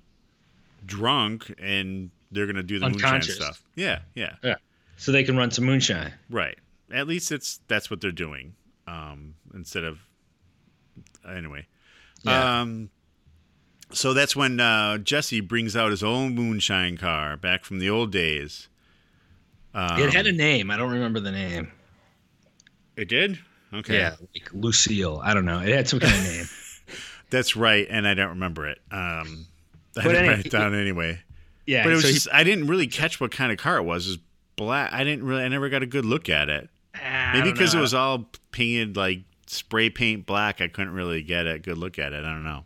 drunk 0.84 1.54
and 1.58 2.10
they're 2.32 2.46
going 2.46 2.56
to 2.56 2.62
do 2.62 2.78
the 2.78 2.88
moonshine 2.88 3.22
stuff. 3.22 3.62
Yeah, 3.76 4.00
yeah. 4.14 4.34
yeah, 4.42 4.56
so 4.96 5.12
they 5.12 5.22
can 5.22 5.36
run 5.36 5.50
some 5.50 5.64
moonshine. 5.64 6.12
Right. 6.28 6.58
At 6.90 7.06
least 7.06 7.30
it's 7.30 7.60
that's 7.68 7.90
what 7.90 8.00
they're 8.00 8.12
doing. 8.12 8.54
Um 8.86 9.34
instead 9.54 9.84
of 9.84 9.98
anyway. 11.26 11.66
Yeah. 12.22 12.60
Um 12.60 12.90
so 13.92 14.12
that's 14.12 14.34
when 14.34 14.58
uh, 14.58 14.98
Jesse 14.98 15.40
brings 15.40 15.76
out 15.76 15.90
his 15.90 16.02
own 16.02 16.34
moonshine 16.34 16.96
car 16.96 17.36
back 17.36 17.64
from 17.64 17.78
the 17.78 17.88
old 17.88 18.10
days. 18.10 18.68
Um, 19.72 20.00
it 20.00 20.12
had 20.12 20.26
a 20.26 20.32
name. 20.32 20.70
I 20.70 20.76
don't 20.76 20.90
remember 20.90 21.20
the 21.20 21.30
name. 21.30 21.70
It 22.96 23.08
did? 23.08 23.38
Okay. 23.72 23.98
Yeah, 23.98 24.16
like 24.34 24.52
Lucille. 24.52 25.20
I 25.22 25.34
don't 25.34 25.44
know. 25.44 25.60
It 25.60 25.68
had 25.68 25.88
some 25.88 26.00
kind 26.00 26.14
of 26.14 26.24
name. 26.24 26.46
That's 27.34 27.56
right, 27.56 27.86
and 27.90 28.06
I 28.06 28.14
don't 28.14 28.30
remember 28.30 28.66
it. 28.68 28.78
Um, 28.90 29.46
I 29.96 30.02
But 30.02 30.04
didn't 30.04 30.28
write 30.28 30.46
it 30.46 30.52
down 30.52 30.74
anyway. 30.74 31.20
Yeah, 31.66 31.82
But 31.82 31.92
it 31.92 31.94
was 31.96 32.02
so 32.04 32.08
he- 32.08 32.14
just 32.14 32.28
I 32.32 32.44
didn't 32.44 32.66
really 32.66 32.86
catch 32.86 33.20
what 33.20 33.30
kind 33.30 33.50
of 33.52 33.58
car 33.58 33.76
it 33.78 33.82
was. 33.82 34.06
It 34.06 34.10
was 34.10 34.18
black. 34.56 34.92
I 34.92 35.02
didn't 35.04 35.24
really. 35.24 35.42
I 35.42 35.48
never 35.48 35.68
got 35.68 35.82
a 35.82 35.86
good 35.86 36.04
look 36.04 36.28
at 36.28 36.48
it. 36.48 36.68
I 36.94 37.32
Maybe 37.34 37.52
because 37.52 37.74
it 37.74 37.80
was 37.80 37.92
all 37.94 38.30
painted 38.52 38.96
like 38.96 39.22
spray 39.46 39.90
paint 39.90 40.26
black. 40.26 40.60
I 40.60 40.68
couldn't 40.68 40.92
really 40.94 41.22
get 41.22 41.46
a 41.46 41.58
good 41.58 41.76
look 41.78 41.98
at 41.98 42.12
it. 42.12 42.24
I 42.24 42.28
don't 42.32 42.44
know. 42.44 42.64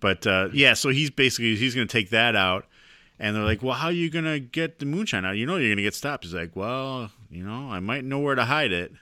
But 0.00 0.26
uh, 0.26 0.48
yeah, 0.52 0.74
so 0.74 0.88
he's 0.88 1.10
basically 1.10 1.56
he's 1.56 1.74
going 1.74 1.86
to 1.86 1.92
take 1.92 2.10
that 2.10 2.34
out, 2.34 2.66
and 3.18 3.36
they're 3.36 3.44
like, 3.44 3.62
"Well, 3.62 3.74
how 3.74 3.86
are 3.88 3.92
you 3.92 4.10
going 4.10 4.24
to 4.24 4.40
get 4.40 4.78
the 4.78 4.86
moonshine 4.86 5.24
out? 5.24 5.36
You 5.36 5.46
know 5.46 5.56
you're 5.56 5.68
going 5.68 5.76
to 5.76 5.82
get 5.82 5.94
stopped." 5.94 6.24
He's 6.24 6.34
like, 6.34 6.56
"Well, 6.56 7.10
you 7.30 7.44
know, 7.44 7.70
I 7.70 7.80
might 7.80 8.04
know 8.04 8.18
where 8.18 8.34
to 8.34 8.44
hide 8.44 8.72
it." 8.72 8.92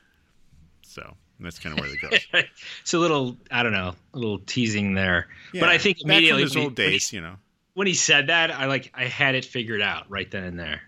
So 0.83 1.17
And 1.39 1.47
that's 1.47 1.59
kind 1.59 1.79
of 1.79 1.85
where 1.85 1.93
it 1.93 2.01
goes. 2.01 2.21
it's 2.83 2.95
a 2.95 2.99
little, 2.99 3.37
I 3.51 3.63
don't 3.63 3.73
know, 3.73 3.95
a 4.13 4.19
little 4.19 4.41
teasing 4.41 4.95
there. 4.95 5.29
Yeah, 5.53 5.61
but 5.61 5.69
I 5.69 5.79
think 5.79 6.03
immediately 6.03 6.43
his 6.43 6.57
old 6.57 6.77
when, 6.77 6.87
he, 6.87 6.93
days, 6.93 7.13
you 7.13 7.21
know. 7.21 7.37
when 7.75 7.87
he 7.87 7.95
said 7.95 8.27
that, 8.27 8.51
I 8.51 8.67
like 8.67 8.91
I 8.95 9.05
had 9.05 9.35
it 9.37 9.45
figured 9.45 9.81
out 9.81 10.11
right 10.11 10.29
then 10.31 10.45
and 10.45 10.59
there. 10.59 10.83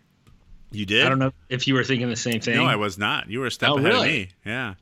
You 0.72 0.86
did? 0.86 1.06
I 1.06 1.08
don't 1.08 1.18
know 1.18 1.32
if 1.48 1.66
you 1.68 1.74
were 1.74 1.84
thinking 1.84 2.08
the 2.08 2.16
same 2.16 2.40
thing. 2.40 2.56
No, 2.56 2.64
I 2.64 2.76
was 2.76 2.98
not. 2.98 3.28
You 3.30 3.40
were 3.40 3.46
a 3.46 3.50
step 3.50 3.70
Oh, 3.70 3.78
ahead 3.78 3.92
really? 3.92 4.08
of 4.08 4.12
me. 4.28 4.28
Yeah. 4.44 4.74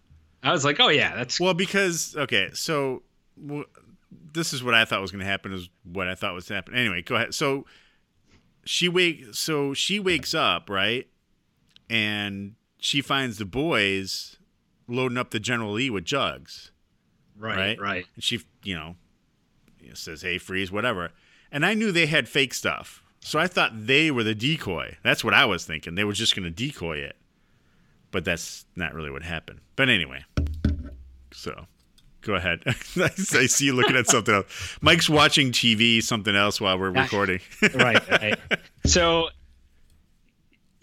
I 0.42 0.52
was 0.52 0.64
like, 0.64 0.80
oh 0.80 0.88
yeah, 0.88 1.14
that's 1.16 1.38
Well, 1.40 1.54
because 1.54 2.16
okay, 2.16 2.50
so 2.54 3.02
this 4.32 4.52
is 4.52 4.62
what 4.64 4.74
I 4.74 4.84
thought 4.84 5.00
was 5.02 5.10
going 5.10 5.20
to 5.24 5.30
happen. 5.30 5.52
Is 5.52 5.68
what 5.84 6.08
I 6.08 6.14
thought 6.14 6.32
was 6.34 6.48
happening. 6.48 6.80
Anyway, 6.80 7.02
go 7.02 7.14
ahead. 7.16 7.34
So 7.34 7.66
she 8.64 8.88
wake. 8.88 9.34
So 9.34 9.74
she 9.74 10.00
wakes 10.00 10.32
up 10.34 10.70
right, 10.70 11.06
and 11.90 12.54
she 12.78 13.02
finds 13.02 13.36
the 13.38 13.44
boys 13.44 14.37
loading 14.88 15.18
up 15.18 15.30
the 15.30 15.40
General 15.40 15.72
Lee 15.72 15.90
with 15.90 16.04
jugs. 16.04 16.72
right, 17.38 17.56
right? 17.56 17.80
right. 17.80 18.06
And 18.14 18.24
she, 18.24 18.40
you 18.62 18.74
know, 18.74 18.96
says, 19.94 20.22
"Hey, 20.22 20.38
freeze, 20.38 20.72
whatever." 20.72 21.10
And 21.52 21.64
I 21.64 21.74
knew 21.74 21.92
they 21.92 22.06
had 22.06 22.28
fake 22.28 22.52
stuff, 22.54 23.02
so 23.20 23.38
I 23.38 23.46
thought 23.46 23.86
they 23.86 24.10
were 24.10 24.24
the 24.24 24.34
decoy. 24.34 24.96
That's 25.02 25.24
what 25.24 25.34
I 25.34 25.44
was 25.44 25.64
thinking. 25.64 25.94
They 25.94 26.04
were 26.04 26.12
just 26.12 26.34
going 26.36 26.44
to 26.44 26.50
decoy 26.50 26.98
it, 26.98 27.16
but 28.10 28.24
that's 28.24 28.66
not 28.76 28.92
really 28.94 29.10
what 29.10 29.22
happened. 29.22 29.60
But 29.76 29.88
anyway, 29.88 30.24
so 31.32 31.66
go 32.20 32.34
ahead. 32.34 32.60
I 32.66 33.08
see 33.46 33.66
you 33.66 33.72
looking 33.74 33.96
at 33.96 34.06
something 34.10 34.34
else. 34.34 34.78
Mike's 34.82 35.08
watching 35.08 35.52
TV, 35.52 36.02
something 36.02 36.36
else 36.36 36.60
while 36.60 36.78
we're 36.78 36.90
recording. 36.90 37.40
right, 37.74 38.08
right. 38.10 38.38
So 38.84 39.28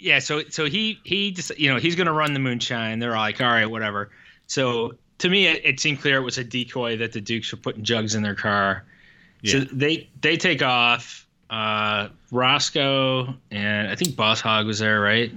yeah, 0.06 0.20
so 0.20 0.44
so 0.50 0.66
he 0.66 1.00
he 1.04 1.32
just 1.32 1.58
you 1.58 1.74
know 1.74 1.80
he's 1.80 1.96
gonna 1.96 2.14
run 2.14 2.34
the 2.34 2.40
moonshine. 2.40 3.00
They're 3.00 3.12
like, 3.18 3.42
all 3.42 3.48
right, 3.48 3.66
whatever. 3.70 4.12
So 4.48 4.96
to 5.18 5.30
me, 5.30 5.48
it, 5.48 5.62
it 5.66 5.80
seemed 5.80 6.00
clear 6.02 6.18
it 6.18 6.22
was 6.24 6.38
a 6.38 6.44
decoy 6.44 6.98
that 6.98 7.12
the 7.14 7.22
Dukes 7.22 7.52
were 7.52 7.58
putting 7.58 7.84
jugs 7.84 8.14
in 8.16 8.22
their 8.24 8.36
car. 8.36 8.84
So 9.44 9.60
they 9.62 10.10
they 10.22 10.38
take 10.38 10.62
off. 10.64 11.24
Uh, 11.48 12.10
Roscoe 12.32 13.34
and 13.52 13.88
I 13.88 13.96
think 13.96 14.16
Boss 14.16 14.42
Hogg 14.42 14.66
was 14.66 14.80
there, 14.80 15.00
right? 15.00 15.32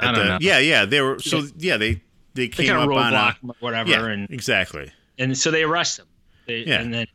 I 0.00 0.06
At 0.08 0.14
don't 0.14 0.24
the- 0.24 0.28
know. 0.32 0.38
Yeah, 0.40 0.58
yeah. 0.58 0.84
They 0.86 1.00
were 1.02 1.18
so 1.18 1.42
yeah. 1.58 1.76
They 1.76 1.94
they 2.34 2.46
They 2.46 2.48
came 2.48 2.74
of 2.76 2.88
up 2.90 2.96
on 2.96 3.12
a 3.14 3.36
whatever, 3.60 3.90
yeah 3.90 4.06
and 4.06 4.30
exactly. 4.30 4.90
and 5.18 5.36
so 5.36 5.50
they 5.50 5.62
arrest 5.64 5.98
him. 5.98 6.06
They, 6.46 6.58
Yeah. 6.66 6.80
And 6.80 6.94
then 6.94 7.06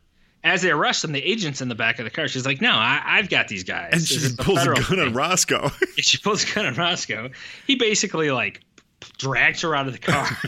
as 0.44 0.62
they 0.62 0.70
arrest 0.70 1.02
them, 1.02 1.12
the 1.12 1.22
agent's 1.22 1.60
in 1.60 1.68
the 1.68 1.74
back 1.74 1.98
of 1.98 2.04
the 2.04 2.10
car. 2.10 2.28
She's 2.28 2.46
like, 2.46 2.60
"No, 2.60 2.70
I, 2.70 3.02
I've 3.04 3.28
got 3.28 3.48
these 3.48 3.64
guys." 3.64 3.90
And 3.92 4.02
she 4.02 4.36
pulls 4.36 4.62
a 4.62 4.66
gun 4.66 4.76
on 4.78 4.82
thing." 5.06 5.14
Roscoe. 5.14 5.70
she 5.96 6.18
pulls 6.18 6.48
a 6.48 6.54
gun 6.54 6.66
on 6.66 6.74
Roscoe. 6.74 7.30
He 7.66 7.74
basically 7.76 8.30
like 8.30 8.60
drags 9.18 9.62
her 9.62 9.74
out 9.74 9.86
of 9.86 9.92
the 9.92 9.98
car. 9.98 10.28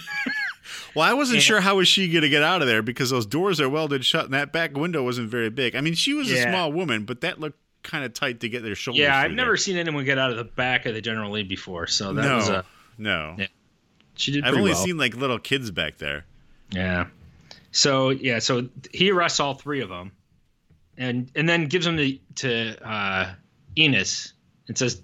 Well, 0.95 1.05
I 1.05 1.13
wasn't 1.13 1.37
Yeah. 1.37 1.43
sure 1.43 1.61
how 1.61 1.77
was 1.77 1.89
she 1.89 2.11
going 2.11 2.23
to 2.23 2.29
get 2.31 2.43
out 2.43 2.63
of 2.63 2.69
there 2.69 2.81
because 2.83 3.11
those 3.11 3.27
doors 3.27 3.61
are 3.61 3.69
welded 3.69 4.03
shut 4.03 4.25
and 4.25 4.33
that 4.33 4.51
back 4.51 4.75
window 4.75 5.03
wasn't 5.03 5.29
very 5.29 5.51
big. 5.51 5.77
I 5.77 5.83
mean, 5.83 5.93
she 5.93 6.15
was 6.15 6.31
a 6.31 6.41
small 6.43 6.73
woman, 6.73 7.05
but 7.05 7.21
that 7.21 7.39
looked 7.39 7.59
kind 7.83 8.03
of 8.03 8.15
tight 8.15 8.41
to 8.41 8.49
get 8.49 8.63
their 8.63 8.75
shoulders. 8.75 9.01
yeah, 9.03 9.19
I've 9.19 9.31
never 9.33 9.51
there. 9.51 9.57
seen 9.59 9.77
anyone 9.77 10.07
get 10.07 10.19
out 10.19 10.31
of 10.31 10.39
the 10.39 10.45
back 10.45 10.87
of 10.87 10.95
the 10.95 11.03
General 11.03 11.31
Lee 11.33 11.43
before, 11.43 11.87
so 11.87 12.15
that 12.15 12.23
no, 12.23 12.37
was 12.37 12.49
a 12.49 12.65
no. 12.97 13.35
Yeah, 13.37 13.47
she 14.15 14.33
did. 14.33 14.45
I've 14.45 14.55
only 14.55 14.71
well. 14.73 14.83
seen 14.83 14.97
like 14.97 15.15
little 15.15 15.39
kids 15.39 15.71
back 15.71 15.99
there. 15.99 16.25
Yeah. 16.71 17.09
So 17.77 18.09
yeah, 18.09 18.39
so 18.39 18.71
he 18.91 19.11
arrests 19.11 19.39
all 19.39 19.53
three 19.53 19.83
of 19.83 19.91
them, 19.91 20.13
and 20.97 21.31
and 21.35 21.47
then 21.47 21.67
gives 21.67 21.85
them 21.85 21.99
to 21.99 22.19
to 22.37 22.89
uh, 22.91 23.35
Enos 23.77 24.33
and 24.67 24.79
says, 24.79 25.03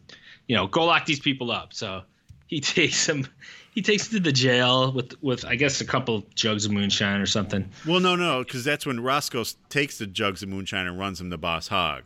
you 0.49 0.57
know, 0.57 0.67
go 0.69 0.87
lock 0.87 1.05
these 1.05 1.21
people 1.21 1.51
up. 1.51 1.75
So 1.75 2.01
he 2.47 2.61
takes 2.63 3.05
them, 3.05 3.29
he 3.75 3.83
takes 3.83 4.09
them 4.09 4.21
to 4.21 4.23
the 4.25 4.33
jail 4.33 4.91
with 4.91 5.13
with 5.23 5.45
I 5.45 5.55
guess 5.55 5.83
a 5.83 5.85
couple 5.85 6.25
jugs 6.35 6.65
of 6.65 6.73
moonshine 6.73 7.21
or 7.21 7.27
something. 7.27 7.69
Well, 7.87 8.01
no, 8.01 8.17
no, 8.17 8.43
because 8.43 8.65
that's 8.65 8.87
when 8.87 9.01
Roscoe 9.01 9.45
takes 9.69 9.99
the 9.99 10.07
jugs 10.07 10.43
of 10.43 10.49
moonshine 10.49 10.87
and 10.87 10.99
runs 10.99 11.19
them 11.19 11.29
to 11.29 11.37
Boss 11.37 11.69
Hogg. 11.69 12.05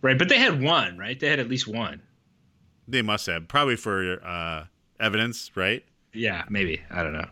Right, 0.00 0.16
but 0.16 0.28
they 0.28 0.38
had 0.38 0.62
one, 0.62 0.96
right? 0.96 1.18
They 1.18 1.28
had 1.28 1.40
at 1.40 1.48
least 1.48 1.66
one. 1.66 2.00
They 2.86 3.02
must 3.02 3.26
have 3.26 3.48
probably 3.48 3.74
for 3.74 4.24
uh, 4.24 4.66
evidence, 5.00 5.50
right? 5.56 5.84
Yeah, 6.12 6.44
maybe. 6.48 6.82
I 6.88 7.02
don't 7.02 7.14
know. 7.14 7.26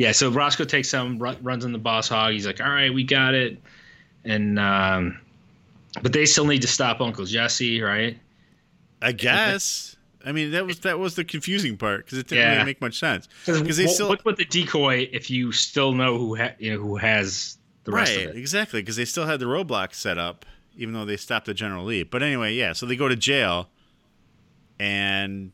Yeah, 0.00 0.12
so 0.12 0.30
Roscoe 0.30 0.64
takes 0.64 0.88
some, 0.88 1.18
run, 1.18 1.36
runs 1.42 1.62
on 1.62 1.72
the 1.72 1.78
boss 1.78 2.08
hogg. 2.08 2.32
He's 2.32 2.46
like, 2.46 2.58
"All 2.58 2.70
right, 2.70 2.92
we 2.92 3.04
got 3.04 3.34
it," 3.34 3.58
and 4.24 4.58
um, 4.58 5.20
but 6.00 6.14
they 6.14 6.24
still 6.24 6.46
need 6.46 6.62
to 6.62 6.68
stop 6.68 7.02
Uncle 7.02 7.26
Jesse, 7.26 7.82
right? 7.82 8.18
I 9.02 9.12
guess. 9.12 9.96
I 10.24 10.32
mean, 10.32 10.52
that 10.52 10.64
was 10.64 10.78
that 10.80 10.98
was 10.98 11.16
the 11.16 11.24
confusing 11.24 11.76
part 11.76 12.06
because 12.06 12.16
it 12.16 12.28
didn't 12.28 12.44
Yeah. 12.44 12.52
really 12.54 12.64
make 12.64 12.80
much 12.80 12.98
sense. 12.98 13.28
Because 13.44 13.76
they 13.76 13.84
what, 13.84 13.94
still 13.94 14.08
what 14.08 14.24
with 14.24 14.38
the 14.38 14.46
decoy 14.46 15.06
if 15.12 15.28
you 15.28 15.52
still 15.52 15.92
know 15.92 16.16
who 16.16 16.34
ha- 16.34 16.54
you 16.58 16.72
know 16.72 16.80
who 16.80 16.96
has 16.96 17.58
the 17.84 17.92
rest 17.92 18.16
right, 18.16 18.24
of 18.28 18.36
it? 18.36 18.38
exactly, 18.38 18.80
because 18.80 18.96
they 18.96 19.04
still 19.04 19.26
had 19.26 19.38
the 19.38 19.44
roadblock 19.44 19.92
set 19.94 20.16
up, 20.16 20.46
even 20.78 20.94
though 20.94 21.04
they 21.04 21.18
stopped 21.18 21.44
the 21.44 21.52
General 21.52 21.84
Lee. 21.84 22.04
But 22.04 22.22
anyway, 22.22 22.54
yeah, 22.54 22.72
so 22.72 22.86
they 22.86 22.96
go 22.96 23.06
to 23.06 23.16
jail, 23.16 23.68
and 24.78 25.52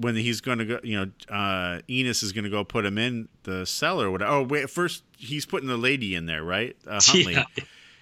when 0.00 0.16
he's 0.16 0.40
going 0.40 0.58
to 0.58 0.64
go, 0.64 0.80
you 0.82 0.96
know, 0.98 1.34
uh, 1.34 1.80
Enos 1.90 2.22
is 2.22 2.32
going 2.32 2.44
to 2.44 2.50
go 2.50 2.64
put 2.64 2.84
him 2.84 2.96
in 2.98 3.28
the 3.42 3.64
cellar. 3.66 4.06
or 4.08 4.10
whatever. 4.10 4.30
Oh, 4.32 4.42
wait, 4.42 4.70
first 4.70 5.02
he's 5.16 5.46
putting 5.46 5.68
the 5.68 5.76
lady 5.76 6.14
in 6.14 6.26
there, 6.26 6.42
right? 6.42 6.76
Uh, 6.86 6.92
Huntley. 7.02 7.34
Yeah. 7.34 7.44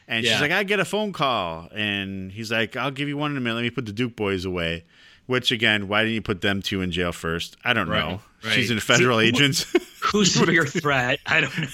And 0.06 0.24
Yeah. 0.24 0.32
she's 0.32 0.40
like, 0.40 0.52
I 0.52 0.62
get 0.62 0.80
a 0.80 0.84
phone 0.84 1.12
call. 1.12 1.68
And 1.74 2.32
he's 2.32 2.50
like, 2.52 2.76
I'll 2.76 2.90
give 2.90 3.08
you 3.08 3.16
one 3.16 3.32
in 3.32 3.37
a 3.37 3.40
minute. 3.40 3.56
Let 3.56 3.62
me 3.62 3.70
put 3.70 3.87
the 3.87 3.92
Duke 3.92 4.16
boys 4.16 4.44
away. 4.44 4.84
Which, 5.26 5.52
again, 5.52 5.88
why 5.88 6.00
didn't 6.02 6.14
you 6.14 6.22
put 6.22 6.40
them 6.40 6.62
two 6.62 6.80
in 6.80 6.90
jail 6.90 7.12
first? 7.12 7.56
I 7.62 7.74
don't 7.74 7.88
Right, 7.88 7.98
know. 8.08 8.20
right. 8.44 8.52
She's 8.54 8.70
in 8.70 8.78
a 8.78 8.80
federal 8.80 9.20
agents. 9.20 9.66
Who's 10.12 10.32
the 10.34 10.46
bigger 10.46 10.64
threat? 10.64 11.18
I 11.26 11.42
don't 11.42 11.58
know. 11.58 11.66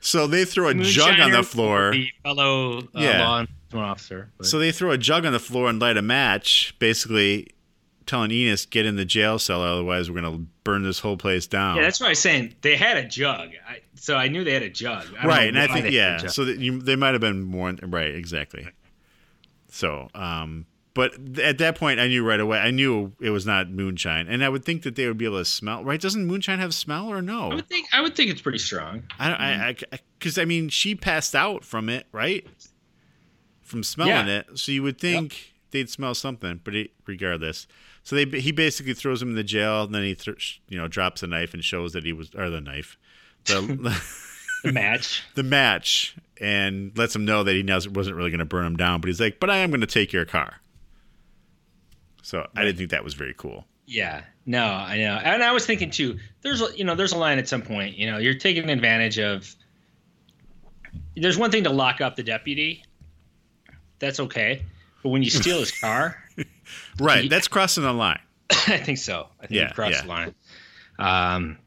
so 0.00 0.26
they 0.26 0.44
throw 0.44 0.68
a 0.68 0.74
jug 0.74 1.20
on 1.20 1.30
the 1.30 1.44
floor. 1.44 1.92
The 1.92 2.08
fellow 2.24 2.78
uh, 2.78 2.82
Yeah. 2.94 3.20
law 3.28 3.40
enforcement 3.40 3.90
officer. 3.90 4.30
but- 4.38 4.46
So 4.46 4.58
they 4.58 4.72
throw 4.72 4.90
a 4.90 4.98
jug 4.98 5.24
on 5.24 5.32
the 5.32 5.38
floor 5.38 5.68
and 5.70 5.80
light 5.80 5.96
a 5.96 6.02
match, 6.02 6.74
basically 6.80 7.46
telling 8.06 8.30
Enos, 8.30 8.66
get 8.66 8.86
in 8.86 8.96
the 8.96 9.04
jail 9.04 9.38
cell, 9.38 9.62
otherwise 9.62 10.10
we're 10.10 10.20
going 10.20 10.32
to 10.32 10.46
burn 10.64 10.82
this 10.82 10.98
whole 10.98 11.16
place 11.16 11.46
down. 11.46 11.76
yeah, 11.76 11.82
that's 11.82 12.00
what 12.00 12.06
I 12.06 12.10
was 12.10 12.18
saying. 12.18 12.54
They 12.62 12.76
had 12.76 12.96
a 12.96 13.06
jug, 13.06 13.50
I, 13.68 13.80
so 13.94 14.16
I 14.16 14.28
knew 14.28 14.44
they 14.44 14.54
had 14.54 14.62
a 14.62 14.70
jug. 14.70 15.06
I 15.18 15.26
right, 15.26 15.48
and 15.48 15.58
I 15.58 15.66
think 15.66 15.86
they 15.86 15.94
had 15.96 16.20
a 16.20 16.22
yeah, 16.24 16.28
so 16.28 16.44
that 16.44 16.58
you, 16.58 16.80
they 16.80 16.96
might 16.96 17.12
have 17.12 17.20
been 17.20 17.42
more 17.42 17.74
right, 17.82 18.14
exactly. 18.14 18.68
So, 19.68 20.08
um, 20.14 20.66
but 20.94 21.38
at 21.40 21.58
that 21.58 21.76
point, 21.76 21.98
I 21.98 22.06
knew 22.06 22.24
right 22.24 22.38
away. 22.38 22.58
I 22.58 22.70
knew 22.70 23.12
it 23.20 23.30
was 23.30 23.44
not 23.44 23.68
moonshine, 23.68 24.28
and 24.28 24.44
I 24.44 24.48
would 24.48 24.64
think 24.64 24.84
that 24.84 24.94
they 24.94 25.08
would 25.08 25.18
be 25.18 25.24
able 25.24 25.38
to 25.38 25.44
smell. 25.44 25.82
Right? 25.82 26.00
Doesn't 26.00 26.24
moonshine 26.24 26.60
have 26.60 26.72
smell 26.72 27.08
or 27.08 27.20
no? 27.20 27.50
I 27.50 27.54
would 27.56 27.68
think 27.68 27.88
I 27.92 28.00
would 28.00 28.14
think 28.14 28.30
it's 28.30 28.40
pretty 28.40 28.58
strong. 28.58 29.02
I 29.18 29.28
don't. 29.28 29.40
I 29.40 29.76
because 30.18 30.38
I, 30.38 30.44
mean, 30.44 30.68
she 30.68 30.94
passed 30.94 31.34
out 31.34 31.64
from 31.64 31.88
it, 31.88 32.06
right? 32.12 32.46
From 33.62 33.82
smelling 33.82 34.28
Yeah. 34.28 34.38
it, 34.40 34.58
so 34.58 34.70
you 34.70 34.84
would 34.84 35.00
think 35.00 35.54
they'd 35.72 35.90
smell 35.90 36.14
something. 36.14 36.60
But 36.62 36.76
it, 36.76 36.92
regardless, 37.06 37.66
so 38.04 38.14
they 38.16 38.24
he 38.40 38.52
basically 38.52 38.94
throws 38.94 39.20
him 39.20 39.30
in 39.30 39.34
the 39.34 39.42
jail, 39.44 39.82
and 39.82 39.94
then 39.94 40.04
he 40.04 40.14
th- 40.14 40.60
you 40.68 40.78
know 40.78 40.86
drops 40.88 41.22
the 41.22 41.26
knife 41.26 41.52
and 41.54 41.64
shows 41.64 41.92
that 41.94 42.04
he 42.04 42.12
was 42.12 42.32
or 42.34 42.48
the 42.50 42.60
knife, 42.60 42.96
the 43.46 44.00
The 44.64 44.72
match. 44.72 45.22
the 45.34 45.42
match, 45.42 46.16
and 46.40 46.96
lets 46.96 47.14
him 47.14 47.24
know 47.26 47.42
that 47.44 47.52
he 47.52 47.62
knows 47.62 47.86
wasn't 47.88 48.16
really 48.16 48.30
going 48.30 48.38
to 48.38 48.44
burn 48.46 48.64
him 48.64 48.76
down. 48.76 49.00
But 49.02 49.08
he's 49.08 49.20
like, 49.20 49.38
"But 49.40 49.50
I 49.50 49.58
am 49.58 49.70
going 49.70 49.82
to 49.82 49.86
take 49.86 50.12
your 50.12 50.24
car." 50.24 50.54
So 52.22 52.46
I 52.56 52.64
didn't 52.64 52.78
think 52.78 52.90
that 52.90 53.04
was 53.04 53.12
very 53.12 53.34
cool. 53.36 53.66
Yeah, 53.86 54.22
no, 54.46 54.64
I 54.64 54.96
know, 54.96 55.20
and 55.22 55.42
I 55.42 55.52
was 55.52 55.66
thinking 55.66 55.90
too. 55.90 56.18
There's 56.40 56.62
a- 56.62 56.74
you 56.74 56.84
know, 56.84 56.94
there's 56.94 57.12
a 57.12 57.18
line 57.18 57.38
at 57.38 57.46
some 57.46 57.60
point. 57.60 57.98
You 57.98 58.10
know, 58.10 58.16
you're 58.16 58.32
taking 58.32 58.70
advantage 58.70 59.18
of. 59.18 59.54
There's 61.16 61.36
one 61.36 61.50
thing 61.50 61.64
to 61.64 61.70
lock 61.70 62.00
up 62.00 62.16
the 62.16 62.22
deputy. 62.22 62.84
That's 63.98 64.18
okay, 64.20 64.64
but 65.02 65.10
when 65.10 65.22
you 65.22 65.28
steal 65.30 65.58
his 65.60 65.70
car, 65.80 66.16
Right? 66.98 67.28
That's 67.30 67.48
crossing 67.48 67.84
the 67.84 67.92
line. 67.92 68.20
I 68.50 68.78
think 68.78 68.98
so. 68.98 69.28
I 69.40 69.46
think 69.46 69.52
Yeah, 69.60 69.70
crossed 69.72 69.92
yeah. 69.92 70.02
the 70.02 70.08
line. 70.08 70.34
Um, 70.98 71.58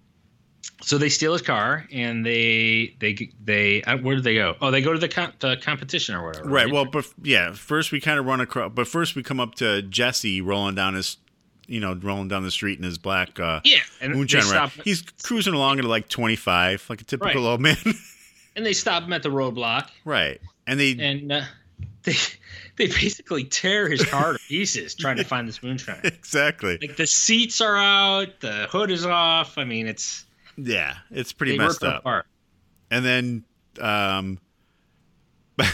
so 0.82 0.98
they 0.98 1.10
steal 1.10 1.34
his 1.34 1.42
car 1.42 1.86
and 1.92 2.26
they 2.26 2.96
they 3.00 3.32
they 3.44 3.82
uh, 3.84 3.98
where 3.98 4.16
do 4.16 4.22
they 4.22 4.36
go? 4.36 4.56
Oh, 4.62 4.70
they 4.70 4.82
go 4.82 4.94
to 4.94 5.00
the 5.00 5.10
com- 5.10 5.34
the 5.40 5.58
competition 5.58 6.14
or 6.16 6.26
whatever. 6.26 6.48
Right. 6.48 6.72
Well, 6.72 6.86
but 6.86 7.06
yeah, 7.24 7.52
first 7.54 7.92
we 7.92 8.00
kind 8.00 8.20
of 8.20 8.26
run 8.26 8.42
across, 8.42 8.72
but 8.74 8.88
first 8.88 9.16
we 9.16 9.24
come 9.24 9.40
up 9.40 9.56
to 9.56 9.82
Jesse 9.82 10.40
rolling 10.42 10.76
down 10.76 10.94
his, 10.94 11.18
you 11.66 11.80
know, 11.80 11.96
rolling 11.96 12.28
down 12.28 12.44
the 12.44 12.52
street 12.52 12.78
in 12.78 12.84
his 12.86 12.98
black 13.00 13.40
uh, 13.40 13.60
yeah, 13.64 13.80
and 14.02 14.14
moonshine 14.14 14.44
stop 14.44 14.72
He's 14.84 15.02
cruising 15.24 15.56
along 15.56 15.80
at 15.80 15.86
like 15.86 16.10
25, 16.10 16.86
like 16.90 17.02
a 17.02 17.04
typical 17.04 17.42
Right. 17.44 17.50
old 17.50 17.60
man. 17.62 17.78
and 18.56 18.64
they 18.66 18.74
stop 18.74 19.04
him 19.04 19.14
at 19.14 19.24
the 19.24 19.30
roadblock 19.30 19.90
right. 20.06 20.40
And 20.68 20.80
they, 20.80 20.96
and 21.00 21.32
uh, 21.32 21.42
they 22.04 22.14
they 22.78 22.88
basically 22.88 23.44
tear 23.44 23.90
his 23.90 24.04
car 24.06 24.34
to 24.34 24.40
pieces 24.48 24.96
trying 24.96 25.18
to 25.18 25.24
find 25.24 25.48
this 25.48 25.62
moonshine. 25.62 26.00
exactly. 26.04 26.78
Like 26.82 26.96
the 26.96 27.08
seats 27.08 27.60
are 27.62 27.76
out, 27.76 28.40
the 28.40 28.68
hood 28.72 28.92
is 28.92 29.06
off. 29.06 29.58
I 29.58 29.64
mean, 29.64 29.88
it's 29.88 30.26
Yeah, 30.56 30.96
it's 31.12 31.34
pretty 31.34 31.58
messed 31.58 31.84
up. 31.84 32.00
apart. 32.02 32.26
And 32.90 33.04
then, 33.04 33.44
um, 33.82 34.40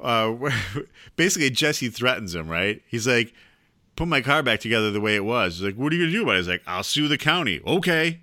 uh, 0.00 0.34
basically 1.16 1.50
Jesse 1.50 1.88
threatens 1.88 2.34
him. 2.34 2.48
Right. 2.48 2.82
He's 2.88 3.06
like, 3.06 3.32
"Put 3.96 4.08
my 4.08 4.20
car 4.20 4.42
back 4.42 4.60
together 4.60 4.90
the 4.90 5.00
way 5.00 5.16
it 5.16 5.24
was." 5.24 5.54
He's 5.56 5.64
like, 5.64 5.74
"What 5.76 5.92
are 5.92 5.96
you 5.96 6.02
gonna 6.02 6.12
do 6.12 6.22
about 6.22 6.34
it?" 6.34 6.38
He's 6.38 6.48
like, 6.48 6.62
"I'll 6.66 6.82
sue 6.82 7.08
the 7.08 7.18
county." 7.18 7.60
Okay. 7.66 8.20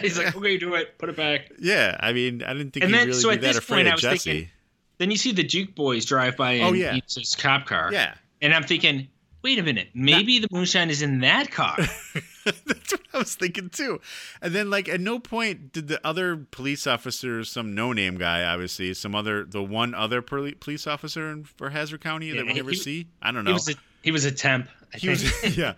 He's 0.00 0.16
like, 0.16 0.34
okay, 0.34 0.56
do 0.56 0.74
it, 0.76 0.96
put 0.96 1.10
it 1.10 1.16
back. 1.16 1.50
Yeah, 1.58 1.94
I 2.00 2.14
mean, 2.14 2.42
I 2.42 2.54
didn't 2.54 2.70
think 2.72 2.84
And 2.84 2.92
he'd 2.94 2.98
then- 3.00 3.08
really 3.08 3.20
so 3.20 3.28
be 3.28 3.34
at 3.34 3.40
that 3.42 3.46
this 3.48 3.58
afraid 3.58 3.76
point, 3.76 3.88
I 3.88 3.90
of 3.90 3.94
was 3.96 4.02
Jesse. 4.02 4.30
thinking- 4.30 4.50
Then 4.98 5.10
you 5.10 5.16
see 5.16 5.32
the 5.32 5.44
Duke 5.44 5.74
boys 5.74 6.04
drive 6.04 6.36
by 6.36 6.52
and 6.52 6.62
Oh, 6.64 6.72
yeah. 6.72 6.94
eat 6.94 7.04
his 7.16 7.34
cop 7.36 7.66
car. 7.66 7.90
yeah, 7.92 8.14
And 8.42 8.52
I'm 8.54 8.64
thinking, 8.64 9.08
wait 9.42 9.58
a 9.58 9.62
minute, 9.62 9.88
maybe 9.94 10.38
the 10.40 10.48
moonshine 10.50 10.90
is 10.90 11.02
in 11.02 11.20
that 11.20 11.50
car. 11.50 11.76
That's 12.44 12.92
what 12.92 13.00
I 13.14 13.18
was 13.18 13.34
thinking 13.34 13.68
too. 13.68 14.00
And 14.42 14.54
then, 14.54 14.70
like, 14.70 14.88
at 14.88 15.00
no 15.00 15.18
point 15.18 15.72
did 15.72 15.86
the 15.88 16.00
other 16.06 16.36
police 16.36 16.86
officer, 16.86 17.44
some 17.44 17.74
no-name 17.74 18.16
guy, 18.16 18.42
obviously, 18.42 18.92
some 18.94 19.14
other, 19.14 19.44
the 19.44 19.62
one 19.62 19.94
other 19.94 20.22
police 20.22 20.86
officer 20.86 21.30
in 21.30 21.44
for 21.44 21.70
Hazzard 21.70 22.00
County 22.00 22.30
that 22.32 22.46
we 22.46 22.54
never 22.54 22.70
he- 22.70 22.76
see. 22.76 23.06
I 23.22 23.30
don't 23.32 23.44
he 23.44 23.50
know. 23.50 23.54
was 23.54 23.68
a 23.68 23.74
he 24.02 24.10
was 24.12 24.24
a 24.24 24.32
temp. 24.32 24.68
I 24.94 24.98
He 24.98 25.08
was, 25.10 25.56
yeah. 25.58 25.74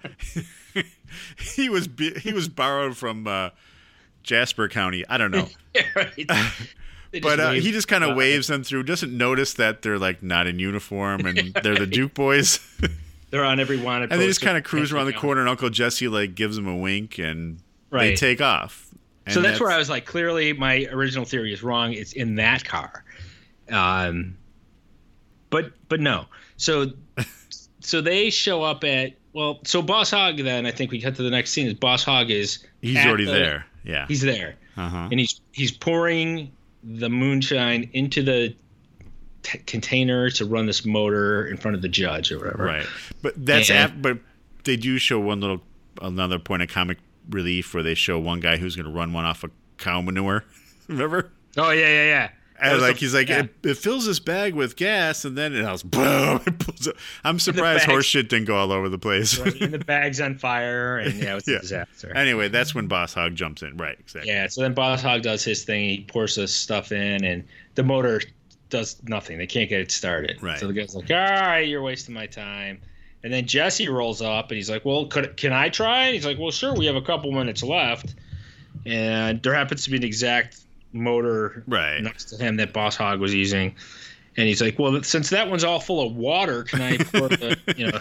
he 1.57 1.69
was, 1.69 1.89
he 2.23 2.33
was 2.33 2.49
borrowed 2.49 2.97
from 2.97 3.27
uh, 3.27 3.51
Jasper 4.23 4.69
County. 4.69 5.05
I 5.09 5.19
don't 5.19 5.31
know. 5.33 5.49
Yeah, 5.75 5.83
right. 5.95 6.29
But 7.23 7.41
uh, 7.41 7.51
he 7.53 7.73
just 7.73 7.89
kind 7.89 8.05
of 8.05 8.17
waves 8.17 8.47
them 8.47 8.63
through. 8.63 8.85
Doesn't 8.85 9.17
notice 9.17 9.55
that 9.55 9.83
they're 9.83 9.99
like 9.99 10.23
not 10.23 10.47
in 10.47 10.59
uniform 10.61 11.27
and 11.27 11.53
they're 11.63 11.75
the 11.77 11.87
Duke 11.87 12.15
boys. 12.15 12.61
They're 13.31 13.45
on 13.45 13.61
every 13.61 13.79
wanted. 13.81 14.11
and 14.11 14.21
they 14.21 14.27
just 14.27 14.41
kind 14.41 14.57
of 14.59 14.65
cruise 14.65 14.93
around 14.93 15.07
the 15.07 15.13
corner, 15.13 15.41
and 15.41 15.49
Uncle 15.49 15.71
Jesse 15.71 16.09
like 16.09 16.35
gives 16.35 16.57
them 16.57 16.67
a 16.67 16.77
wink, 16.77 17.19
and 17.19 17.61
they 17.93 18.17
take 18.17 18.41
off. 18.41 18.89
And 19.25 19.33
so 19.33 19.41
that's, 19.41 19.61
where 19.61 19.71
I 19.71 19.79
was 19.79 19.89
like, 19.89 20.05
clearly 20.05 20.53
my 20.53 20.87
original 20.91 21.25
theory 21.25 21.53
is 21.53 21.63
wrong. 21.63 21.93
It's 21.93 22.13
in 22.13 22.35
that 22.37 22.65
car. 22.65 23.05
Um, 23.71 24.37
but 25.51 25.73
but 25.89 26.01
no. 26.01 26.27
So 26.57 26.87
so 27.81 28.01
they 28.01 28.31
show 28.31 28.65
up 28.65 28.83
at 28.83 29.13
well. 29.33 29.61
So 29.65 29.81
Boss 29.81 30.11
Hogg 30.11 30.39
then 30.39 30.67
I 30.67 30.73
think 30.73 30.91
we 30.91 31.01
cut 31.01 31.15
to 31.17 31.23
the 31.23 31.31
next 31.31 31.53
scene. 31.53 31.69
Is 31.69 31.75
Boss 31.75 32.03
Hogg 32.03 32.31
is 32.31 32.65
He's 32.83 32.97
already 33.05 33.27
the- 33.27 33.33
there. 33.33 33.67
Yeah. 33.85 34.07
He's 34.09 34.23
there 34.23 34.57
Uh-huh. 34.77 35.09
and 35.11 35.21
he's 35.21 35.41
he's 35.53 35.71
pouring 35.71 36.51
the 36.83 37.09
moonshine 37.11 37.91
into 37.93 38.23
the 38.23 38.55
t- 39.43 39.59
container 39.67 40.31
to 40.31 40.45
run 40.45 40.67
this 40.67 40.85
motor 40.85 41.47
in 41.47 41.57
front 41.57 41.75
of 41.75 41.83
the 41.83 41.89
judge 41.89 42.33
or 42.33 42.39
whatever. 42.39 42.65
Right. 42.65 42.87
But 43.23 43.35
that's 43.45 43.71
And- 43.71 43.93
af- 43.93 44.03
but 44.03 44.19
they 44.65 44.77
do 44.77 44.99
show 44.99 45.19
one 45.21 45.41
little 45.41 45.63
another 46.03 46.39
point 46.39 46.63
of 46.63 46.69
comic 46.69 46.99
relief 47.29 47.75
where 47.75 47.83
they 47.83 47.95
show 47.95 48.19
one 48.19 48.41
guy 48.41 48.57
who's 48.57 48.77
going 48.77 48.87
to 48.87 48.93
run 48.93 49.13
one 49.13 49.25
off 49.25 49.45
of 49.45 49.51
cow 49.79 50.01
manure. 50.01 50.45
Remember? 50.89 51.31
Oh 51.57 51.71
yeah 51.71 51.87
yeah 51.89 52.05
yeah. 52.05 52.31
And 52.63 52.81
like 52.81 52.95
the- 52.95 53.01
he's 53.01 53.15
like 53.15 53.29
yeah. 53.29 53.41
it, 53.45 53.51
it 53.71 53.77
fills 53.79 54.07
this 54.07 54.19
bag 54.21 54.55
with 54.55 54.77
gas 54.77 55.25
and 55.25 55.37
then 55.37 55.55
it 55.55 55.63
was 55.65 55.83
boom. 55.85 56.41
It 56.47 56.59
pulls 56.59 56.87
up. 56.89 56.97
I'm 57.25 57.39
surprised 57.39 57.81
bags- 57.81 57.91
horse 57.93 58.07
shit 58.07 58.29
didn't 58.29 58.47
go 58.47 58.57
all 58.57 58.73
over 58.73 58.89
the 58.89 58.99
place. 58.99 59.39
Right, 59.39 59.61
and 59.61 59.73
the 59.75 59.79
bag's 59.79 60.21
on 60.21 60.37
fire 60.39 60.99
and 60.99 61.15
yeah, 61.15 61.37
it's 61.37 61.49
Yeah. 61.49 61.57
a 61.57 61.61
disaster. 61.61 62.17
anyway, 62.17 62.49
that's 62.49 62.75
when 62.75 62.87
Boss 62.87 63.15
Hogg 63.15 63.35
jumps 63.35 63.63
in. 63.63 63.77
Right. 63.77 63.97
Exactly. 63.99 64.31
Yeah, 64.31 64.47
so 64.49 64.61
then 64.63 64.75
Boss 64.75 65.03
Hogg 65.03 65.23
does 65.23 65.45
his 65.45 65.65
thing. 65.65 65.89
He 65.89 66.05
pours 66.09 66.35
this 66.37 66.55
stuff 66.55 66.93
in, 66.93 67.25
and 67.25 67.45
the 67.75 67.83
motor 67.83 68.21
does 68.69 69.03
nothing. 69.05 69.39
They 69.39 69.47
can't 69.47 69.69
get 69.69 69.81
it 69.81 69.91
started. 69.91 70.43
Right. 70.43 70.59
So 70.59 70.67
the 70.67 70.73
guy's 70.73 70.95
like, 70.95 71.11
"All 71.11 71.17
right, 71.17 71.67
you're 71.67 71.83
wasting 71.83 72.15
my 72.15 72.27
time." 72.27 72.81
And 73.23 73.33
then 73.33 73.47
Jesse 73.47 73.89
rolls 73.89 74.23
up, 74.23 74.51
and 74.51 74.57
he's 74.57 74.71
like, 74.71 74.85
"Well, 74.85 75.07
could 75.07 75.37
can 75.37 75.53
I 75.53 75.69
try?" 75.71 76.05
And 76.07 76.15
he's 76.15 76.25
like, 76.25 76.39
"Well, 76.39 76.51
sure. 76.53 76.75
We 76.75 76.87
have 76.87 76.97
a 76.97 77.03
couple 77.03 77.33
minutes 77.33 77.63
left." 77.63 78.15
And 78.87 79.43
there 79.43 79.53
happens 79.55 79.85
to 79.85 79.91
be 79.91 79.97
an 79.97 80.05
exact 80.05 80.60
motor 80.93 81.63
Right. 81.67 82.03
next 82.03 82.27
to 82.27 82.37
him 82.37 82.57
that 82.57 82.73
Boss 82.73 82.97
Hogg 82.97 83.21
was 83.21 83.35
using. 83.35 83.75
And 84.37 84.47
he's 84.47 84.61
like, 84.61 84.79
"Well, 84.79 85.03
since 85.03 85.31
that 85.31 85.51
one's 85.51 85.65
all 85.65 85.81
full 85.81 86.07
of 86.07 86.15
water, 86.15 86.63
can 86.63 86.81
I 86.81 86.97
pour 86.99 87.29
the 87.29 87.59
you 87.77 87.91
know 87.91 88.01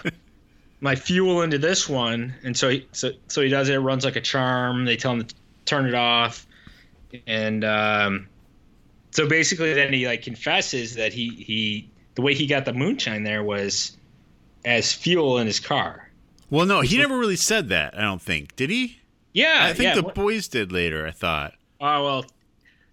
my 0.80 0.96
fuel 0.96 1.42
into 1.42 1.58
this 1.58 1.90
one?" 1.90 2.34
And 2.44 2.56
so 2.56 2.70
he 2.70 2.88
so 2.92 3.12
so 3.28 3.42
he 3.42 3.50
does 3.50 3.68
it. 3.68 3.76
It 3.76 3.80
runs 3.80 4.06
like 4.06 4.16
a 4.16 4.22
charm. 4.22 4.86
They 4.86 4.96
tell 4.96 5.14
him 5.14 5.24
to 5.26 5.36
turn 5.66 5.88
it 5.88 5.96
off, 5.96 6.46
and 7.26 7.64
um, 7.66 8.28
so 9.12 9.28
basically, 9.28 9.74
then 9.74 9.92
he 9.92 10.06
like 10.08 10.22
confesses 10.22 10.96
that 10.96 11.14
he 11.14 11.30
he 11.30 11.90
the 12.16 12.22
way 12.22 12.36
he 12.36 12.46
got 12.46 12.66
the 12.66 12.74
moonshine 12.74 13.24
there 13.24 13.44
was 13.44 13.98
as 14.66 14.94
fuel 14.94 15.40
in 15.40 15.48
his 15.48 15.60
car. 15.60 16.10
Well, 16.52 16.66
no, 16.66 16.82
he 16.82 16.98
never 16.98 17.18
really 17.18 17.36
said 17.36 17.70
that. 17.70 17.98
I 17.98 18.02
don't 18.02 18.22
think. 18.22 18.56
Did 18.56 18.70
he? 18.70 19.00
Yeah, 19.34 19.60
I 19.62 19.74
think 19.74 19.96
yeah. 19.96 20.02
the 20.02 20.04
boys 20.04 20.48
did 20.48 20.72
later. 20.72 21.08
I 21.08 21.12
thought 21.12 21.54
oh 21.82 22.04
well, 22.04 22.26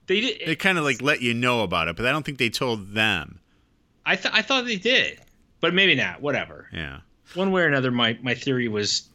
they 0.07 0.21
did. 0.21 0.43
they 0.47 0.57
kind 0.57 0.79
of 0.79 0.85
like 0.85 1.03
let 1.03 1.21
you 1.23 1.35
know 1.35 1.63
about 1.63 1.89
it, 1.89 1.97
but 1.97 2.07
I 2.07 2.13
don't 2.13 2.25
think 2.25 2.39
they 2.39 2.51
told 2.51 2.93
them. 2.93 3.41
I 4.05 4.17
th- 4.17 4.33
I 4.35 4.43
thought 4.43 4.65
they 4.65 4.77
did, 4.77 5.21
but 5.61 5.75
maybe 5.75 5.95
not. 5.95 6.21
Whatever. 6.21 6.69
Yeah. 6.73 7.01
One 7.35 7.51
way 7.51 7.63
or 7.63 7.67
another, 7.67 7.91
my 7.91 8.17
my 8.23 8.35
theory 8.35 8.69
was 8.69 9.09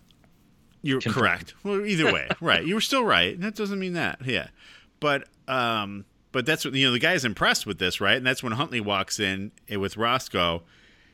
You're 0.82 1.00
Confirmed. 1.00 1.22
correct. 1.24 1.54
Well, 1.64 1.86
either 1.86 2.12
way, 2.12 2.28
right. 2.42 2.66
You 2.66 2.76
were 2.76 2.82
still 2.82 3.04
right. 3.06 3.34
and 3.34 3.44
That 3.44 3.56
doesn't 3.56 3.80
mean 3.80 3.94
that. 3.94 4.20
Yeah, 4.26 4.48
but 5.00 5.28
um, 5.48 6.06
but 6.34 6.46
that's 6.46 6.66
what 6.66 6.74
you 6.74 6.86
know. 6.88 6.92
The 6.92 7.00
guy's 7.00 7.24
impressed 7.24 7.66
with 7.66 7.80
this, 7.80 8.02
right? 8.02 8.18
And 8.18 8.26
that's 8.26 8.44
when 8.44 8.52
Huntley 8.54 8.82
walks 8.82 9.20
in 9.20 9.52
eh, 9.70 9.78
with 9.78 9.96
Roscoe, 9.96 10.64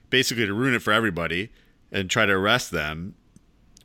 basically 0.09 0.45
to 0.47 0.53
ruin 0.53 0.73
it 0.73 0.81
for 0.81 0.91
everybody 0.91 1.49
and 1.91 2.09
try 2.09 2.25
to 2.25 2.33
arrest 2.33 2.71
them. 2.71 3.13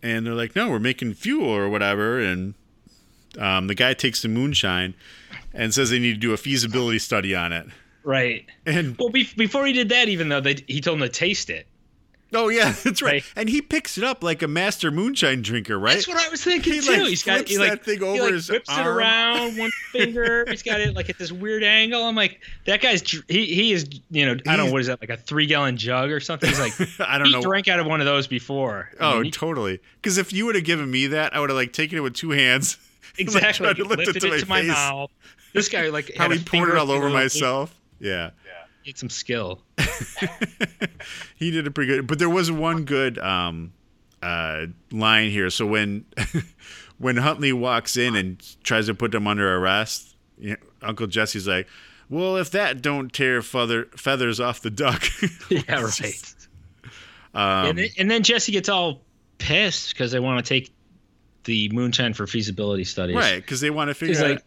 And 0.03 0.26
they're 0.26 0.34
like, 0.34 0.57
"No, 0.57 0.70
we're 0.70 0.78
making 0.80 1.14
fuel 1.14 1.49
or 1.49 1.68
whatever." 1.68 2.18
And 2.18 2.55
um, 3.39 3.66
the 3.66 3.74
guy 3.74 3.95
takes 3.95 4.22
the 4.22 4.28
moonshine 4.28 4.95
and 5.55 5.72
says 5.74 5.91
they 5.91 5.99
need 5.99 6.12
to 6.14 6.18
do 6.20 6.33
a 6.33 6.37
feasibility 6.37 6.99
study 6.99 7.35
on 7.35 7.53
it. 7.53 7.66
right. 8.05 8.47
And 8.66 8.97
Well, 8.99 9.11
be- 9.11 9.28
before 9.37 9.66
he 9.66 9.72
did 9.72 9.89
that, 9.91 10.09
even 10.09 10.28
though 10.28 10.41
they, 10.41 10.57
he 10.66 10.80
told 10.80 11.01
him 11.01 11.07
to 11.07 11.12
taste 11.12 11.51
it. 11.51 11.66
oh 12.35 12.49
yeah, 12.49 12.72
that's 12.85 13.03
right. 13.03 13.12
Right. 13.12 13.24
And 13.37 13.49
he 13.51 13.61
picks 13.61 13.99
it 13.99 14.05
up 14.05 14.22
like 14.24 14.41
a 14.43 14.49
master 14.49 14.91
moonshine 14.91 15.43
drinker, 15.43 15.78
right? 15.78 15.93
That's 15.95 16.09
what 16.09 16.16
I 16.16 16.28
was 16.30 16.43
thinking 16.43 16.72
He, 16.74 16.80
too. 16.80 16.93
like, 16.93 17.03
he's 17.09 17.22
got 17.22 17.35
flips 17.37 17.51
he 17.51 17.59
like, 17.59 17.70
that 17.70 17.85
thing 17.85 17.99
he, 17.99 18.05
over 18.05 18.22
like, 18.24 18.33
his 18.33 18.49
whips 18.51 18.70
it 18.70 18.87
around 18.87 19.59
one 19.59 19.70
finger. 19.93 20.47
he's 20.49 20.62
got 20.62 20.80
it 20.80 20.95
like 20.97 21.11
at 21.11 21.18
this 21.18 21.30
weird 21.30 21.62
angle. 21.62 22.03
I'm 22.05 22.14
like, 22.16 22.41
that 22.64 22.80
guy's 22.80 23.03
he 23.28 23.45
he 23.47 23.72
is 23.72 23.87
you 24.11 24.24
know 24.24 24.33
I 24.33 24.35
don't 24.35 24.47
He's- 24.47 24.59
know 24.66 24.72
what 24.72 24.80
is 24.80 24.87
that 24.87 25.01
like 25.03 25.11
a 25.11 25.16
three 25.18 25.47
gallon 25.47 25.76
jug 25.76 26.11
or 26.11 26.20
something. 26.20 26.49
He's 26.49 26.59
like 26.61 26.72
I 27.01 27.18
don't 27.18 27.30
know. 27.30 27.39
he 27.39 27.43
know. 27.45 27.49
drank 27.51 27.68
out 27.68 27.80
of 27.80 27.87
one 27.87 28.01
of 28.01 28.07
those 28.07 28.26
before. 28.26 28.89
I 28.99 29.12
Oh, 29.12 29.14
mean, 29.16 29.24
he- 29.26 29.30
totally. 29.30 29.80
Because 30.01 30.16
if 30.16 30.33
you 30.33 30.47
would 30.47 30.55
have 30.55 30.64
given 30.64 30.91
me 30.91 31.09
that, 31.09 31.37
I 31.37 31.41
would 31.41 31.51
have 31.51 31.57
like 31.59 31.72
taken 31.74 31.99
it 31.99 32.01
with 32.01 32.14
two 32.14 32.30
hands. 32.30 32.78
exactly. 33.19 33.67
tried 33.67 33.77
to 33.77 33.85
lift 33.85 33.99
lifted 33.99 34.17
it 34.17 34.21
to 34.21 34.35
it 34.35 34.41
to 34.41 34.49
my 34.49 34.63
my 34.63 34.69
mouth. 34.69 35.11
This 35.53 35.69
guy 35.69 35.89
like 35.89 36.13
How 36.17 36.25
had 36.25 36.33
a 36.33 36.37
he 36.37 36.45
poured 36.45 36.71
it 36.71 36.77
all 36.77 36.91
over 36.91 37.11
myself. 37.11 37.79
Yeah, 37.99 38.31
He 38.83 38.91
had 38.91 38.99
some 38.99 39.11
skill. 39.11 39.63
he 41.37 41.51
did 41.51 41.67
it 41.67 41.71
pretty 41.73 41.93
good. 41.93 42.07
But 42.07 42.19
there 42.19 42.31
was 42.31 42.51
one 42.51 42.85
good 42.85 43.19
um, 43.19 43.73
uh, 44.23 44.67
line 44.91 45.31
here. 45.31 45.51
So 45.51 45.67
when 45.67 46.05
when 46.99 47.17
Huntley 47.17 47.53
walks 47.53 47.97
in 47.97 48.17
and 48.17 48.63
tries 48.65 48.87
to 48.87 48.95
put 48.95 49.13
them 49.13 49.27
under 49.27 49.57
arrest, 49.57 50.17
you 50.39 50.51
know, 50.51 50.57
Uncle 50.81 51.07
Jesse's 51.07 51.47
like, 51.47 51.69
"Well, 52.09 52.37
if 52.37 52.51
that 52.53 52.83
don't 52.83 53.13
tear 53.13 53.43
feather, 53.43 53.87
feathers 53.97 54.41
off 54.41 54.61
the 54.61 54.71
duck." 54.71 55.05
yeah, 55.51 55.83
right. 55.83 56.35
um, 57.35 57.67
and, 57.67 57.79
then, 57.79 57.89
and 57.99 58.11
then 58.11 58.23
Jesse 58.23 58.53
gets 58.53 58.69
all 58.69 59.03
pissed 59.39 59.93
because 59.93 60.13
they 60.13 60.21
want 60.21 60.45
to 60.45 60.49
take 60.49 60.73
the 61.45 61.68
moonshine 61.70 62.14
for 62.14 62.26
feasibility 62.26 62.84
studies. 62.84 63.16
right, 63.16 63.36
because 63.36 63.61
they 63.61 63.70
want 63.70 63.88
to 63.88 63.95
figure 63.95 64.14
He's 64.14 64.22
out. 64.22 64.30
like, 64.30 64.45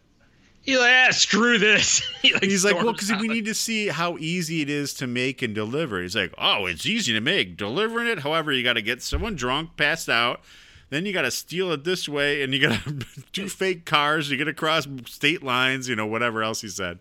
he's 0.62 0.78
like, 0.78 0.90
ah, 1.08 1.10
screw 1.12 1.58
this. 1.58 1.98
he 2.22 2.32
like 2.32 2.42
He's 2.44 2.64
like, 2.64 2.76
well, 2.76 2.92
because 2.92 3.12
we 3.20 3.28
need 3.28 3.44
to 3.46 3.54
see 3.54 3.88
how 3.88 4.16
easy 4.18 4.62
it 4.62 4.70
is 4.70 4.94
to 4.94 5.06
make 5.06 5.42
and 5.42 5.54
deliver. 5.54 6.00
He's 6.02 6.16
like, 6.16 6.34
oh, 6.38 6.66
it's 6.66 6.86
easy 6.86 7.12
to 7.12 7.20
make. 7.20 7.56
Delivering 7.56 8.06
it, 8.08 8.20
however, 8.20 8.52
you 8.52 8.62
got 8.62 8.74
to 8.74 8.82
get 8.82 9.02
someone 9.02 9.36
drunk, 9.36 9.76
passed 9.76 10.08
out. 10.08 10.40
Then 10.88 11.04
you 11.04 11.12
got 11.12 11.22
to 11.22 11.30
steal 11.32 11.72
it 11.72 11.82
this 11.82 12.08
way, 12.08 12.42
and 12.42 12.54
you 12.54 12.60
got 12.60 12.82
to 12.84 12.92
do 13.32 13.48
fake 13.48 13.84
cars. 13.84 14.30
You 14.30 14.38
got 14.38 14.44
to 14.44 14.54
cross 14.54 14.86
state 15.06 15.42
lines, 15.42 15.88
you 15.88 15.96
know, 15.96 16.06
whatever 16.06 16.42
else 16.42 16.60
he 16.60 16.68
said. 16.68 16.98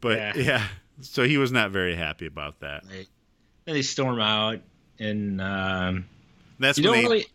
But 0.00 0.18
yeah. 0.18 0.32
Yeah. 0.36 0.66
so 1.00 1.24
he 1.24 1.36
was 1.36 1.50
not 1.52 1.70
very 1.72 1.96
happy 1.96 2.26
about 2.26 2.60
that. 2.60 2.84
Right. 2.88 3.08
And 3.66 3.76
they 3.76 3.82
storm 3.82 4.20
out, 4.20 4.60
and 4.98 5.40
um, 5.40 6.06
That's 6.58 6.80
when 6.80 6.92
they. 6.92 7.02
really. 7.02 7.26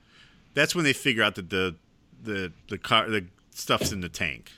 That's 0.58 0.74
when 0.74 0.84
they 0.86 0.93
figure 0.93 1.22
out 1.22 1.36
that 1.36 1.51
the 1.51 1.76
the 2.24 2.51
the 2.68 2.80
car 2.80 3.08
the 3.08 3.26
stuff's 3.51 3.91
in 3.91 4.01
the 4.01 4.10
tank, 4.10 4.51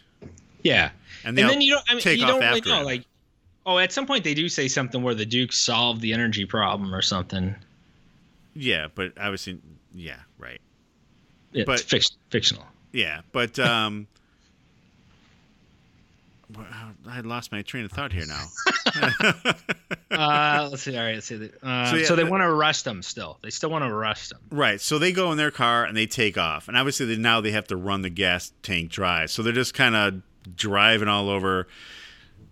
Yeah, 0.63 0.91
and, 1.25 1.37
and 1.37 1.49
then 1.49 1.59
you 1.59 1.73
don't. 1.73 1.83
I 1.89 1.93
mean, 1.93 2.01
take 2.01 2.17
you 2.19 2.23
off 2.23 2.29
don't 2.31 2.39
really 2.39 2.59
after 2.59 2.69
know. 2.69 2.83
Like, 2.83 3.03
oh, 3.65 3.77
at 3.79 3.91
some 3.91 4.05
point 4.07 4.23
they 4.23 4.33
do 4.33 4.47
say 4.47 4.69
something 4.69 5.03
where 5.03 5.13
the 5.13 5.25
Duke 5.25 5.51
solved 5.51 5.99
the 5.99 6.13
energy 6.13 6.45
problem 6.45 6.95
or 6.95 7.01
something. 7.01 7.53
yeah, 8.53 8.87
but 8.95 9.11
i 9.17 9.23
obviously, 9.25 9.59
yeah, 9.93 10.19
right. 10.37 10.61
It's 11.51 11.65
But- 11.65 11.79
fic- 11.79 12.15
fictional. 12.29 12.65
Yeah, 12.93 13.21
but 13.33 13.59
um, 13.59 14.07
I 17.07 17.19
lost 17.21 17.51
my 17.51 17.61
train 17.61 17.85
of 17.85 17.91
thought 17.91 18.11
here 18.13 18.25
now. 18.25 18.45
Uh, 20.11 20.67
let's 20.71 20.83
see. 20.83 20.97
All 20.97 21.03
right, 21.03 21.15
let's 21.15 21.27
see. 21.27 21.49
Uh, 21.61 21.91
So, 21.91 22.03
so, 22.03 22.15
they 22.15 22.23
want 22.23 22.41
to 22.41 22.47
arrest 22.47 22.83
them 22.85 23.01
still. 23.03 23.37
They 23.41 23.49
still 23.49 23.69
want 23.69 23.83
to 23.85 23.89
arrest 23.89 24.31
them. 24.31 24.39
right, 24.51 24.81
so 24.81 24.97
they 24.99 25.11
go 25.11 25.31
in 25.31 25.37
their 25.37 25.51
car 25.51 25.83
and 25.85 25.95
they 25.95 26.07
take 26.07 26.37
off, 26.37 26.67
and 26.67 26.75
obviously 26.77 27.05
they, 27.05 27.15
now 27.15 27.41
they 27.41 27.51
have 27.51 27.67
to 27.67 27.75
run 27.77 28.01
the 28.01 28.09
gas 28.09 28.51
tank 28.63 28.89
dry, 28.91 29.25
so 29.27 29.43
they're 29.43 29.53
just 29.53 29.73
kind 29.73 29.95
of 29.95 30.21
driving 30.55 31.07
all 31.07 31.29
over 31.29 31.67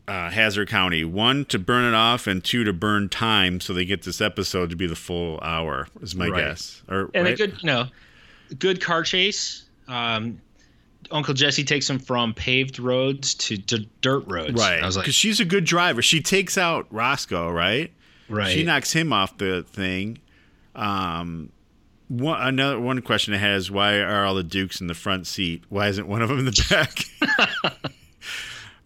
uh, 0.08 0.30
Hazzard 0.30 0.70
County. 0.70 1.04
One 1.04 1.46
to 1.46 1.60
burn 1.60 1.84
it 1.86 1.96
off, 1.96 2.28
and 2.28 2.44
two 2.44 2.64
to 2.64 2.74
burn 2.74 3.10
time, 3.10 3.60
so 3.60 3.74
they 3.74 3.86
get 3.86 4.04
this 4.04 4.22
episode 4.22 4.70
to 4.70 4.76
be 4.76 4.88
the 4.88 4.96
full 4.96 5.40
hour. 5.42 5.88
Is 6.02 6.16
my 6.16 6.28
Right. 6.30 6.46
guess, 6.46 6.82
or 6.88 7.10
And 7.14 7.26
right? 7.26 7.34
a 7.34 7.38
good, 7.38 7.58
you 7.62 7.68
know, 7.68 7.88
good 8.60 8.80
car 8.82 9.04
chase. 9.04 9.64
Um, 9.88 10.42
Uncle 11.12 11.34
Jesse 11.34 11.64
takes 11.64 11.90
him 11.90 12.00
from 12.00 12.34
paved 12.34 12.80
roads 12.80 13.34
to, 13.36 13.58
to 13.58 13.80
dirt 14.02 14.24
roads. 14.28 14.60
Right. 14.62 14.82
I 14.82 14.86
was 14.86 14.98
like, 14.98 15.06
because 15.06 15.16
she's 15.16 15.40
a 15.40 15.46
good 15.46 15.64
driver. 15.64 16.02
She 16.02 16.22
takes 16.22 16.58
out 16.58 16.88
Roscoe, 16.92 17.50
right? 17.50 17.92
right. 18.30 18.52
She 18.52 18.64
knocks 18.64 18.92
him 18.94 19.14
off 19.14 19.38
the 19.38 19.64
thing. 19.64 20.20
Um, 20.76 21.52
one 22.08 22.42
another 22.42 22.80
one 22.80 23.02
question 23.02 23.34
I 23.34 23.38
had 23.38 23.56
is 23.56 23.70
why 23.70 24.00
are 24.00 24.26
all 24.26 24.36
the 24.36 24.44
Dukes 24.44 24.80
in 24.80 24.88
the 24.88 24.94
front 24.94 25.28
seat? 25.28 25.64
Why 25.70 25.88
isn't 25.88 26.08
one 26.08 26.22
of 26.22 26.30
them 26.30 26.40
in 26.40 26.46
the 26.46 26.66
back? 26.70 27.82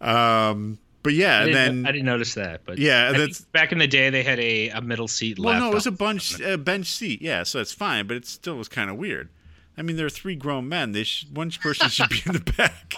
um, 0.00 0.78
but 1.02 1.14
yeah, 1.14 1.40
I 1.40 1.52
then 1.52 1.86
I 1.86 1.92
didn't 1.92 2.06
notice 2.06 2.34
that, 2.34 2.62
but 2.64 2.78
Yeah, 2.78 3.12
that's- 3.12 3.40
back 3.40 3.72
in 3.72 3.78
the 3.78 3.86
day 3.86 4.10
they 4.10 4.22
had 4.22 4.40
a, 4.40 4.70
a 4.70 4.80
middle 4.80 5.08
seat. 5.08 5.38
well, 5.38 5.58
no, 5.58 5.70
it 5.70 5.74
was 5.74 5.86
a 5.86 5.92
bunch 5.92 6.40
a 6.40 6.56
bench 6.56 6.86
seat. 6.86 7.20
Yeah, 7.22 7.42
so 7.42 7.60
it's 7.60 7.72
fine, 7.72 8.06
but 8.06 8.16
it 8.16 8.26
still 8.26 8.56
was 8.56 8.68
kind 8.68 8.90
of 8.90 8.96
weird. 8.96 9.28
I 9.76 9.82
mean, 9.82 9.96
there 9.96 10.06
are 10.06 10.10
three 10.10 10.36
grown 10.36 10.68
men. 10.68 10.92
They 10.92 11.04
sh- 11.04 11.26
one 11.32 11.50
person 11.50 11.88
should 11.88 12.08
be 12.10 12.20
in 12.26 12.32
the 12.32 12.40
back. 12.56 12.96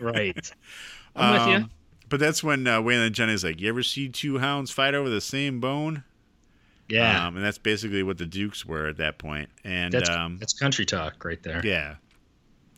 right. 0.00 0.50
I'm 1.16 1.32
with 1.32 1.42
Um, 1.42 1.50
you. 1.62 1.68
But 2.08 2.20
that's 2.20 2.42
when 2.44 2.66
uh, 2.66 2.80
Waylon 2.82 3.12
Jennings 3.12 3.42
like, 3.44 3.60
"You 3.60 3.68
ever 3.68 3.82
see 3.82 4.08
two 4.08 4.38
hounds 4.38 4.70
fight 4.70 4.94
over 4.94 5.08
the 5.08 5.20
same 5.20 5.60
bone?" 5.60 6.04
Yeah, 6.88 7.26
um, 7.26 7.36
and 7.36 7.44
that's 7.44 7.56
basically 7.58 8.02
what 8.02 8.18
the 8.18 8.26
Dukes 8.26 8.66
were 8.66 8.86
at 8.86 8.98
that 8.98 9.16
point. 9.18 9.48
And 9.64 9.92
that's 9.94 10.10
um, 10.10 10.36
that's 10.38 10.52
country 10.52 10.84
talk 10.84 11.24
right 11.24 11.42
there. 11.42 11.62
yeah, 11.64 11.94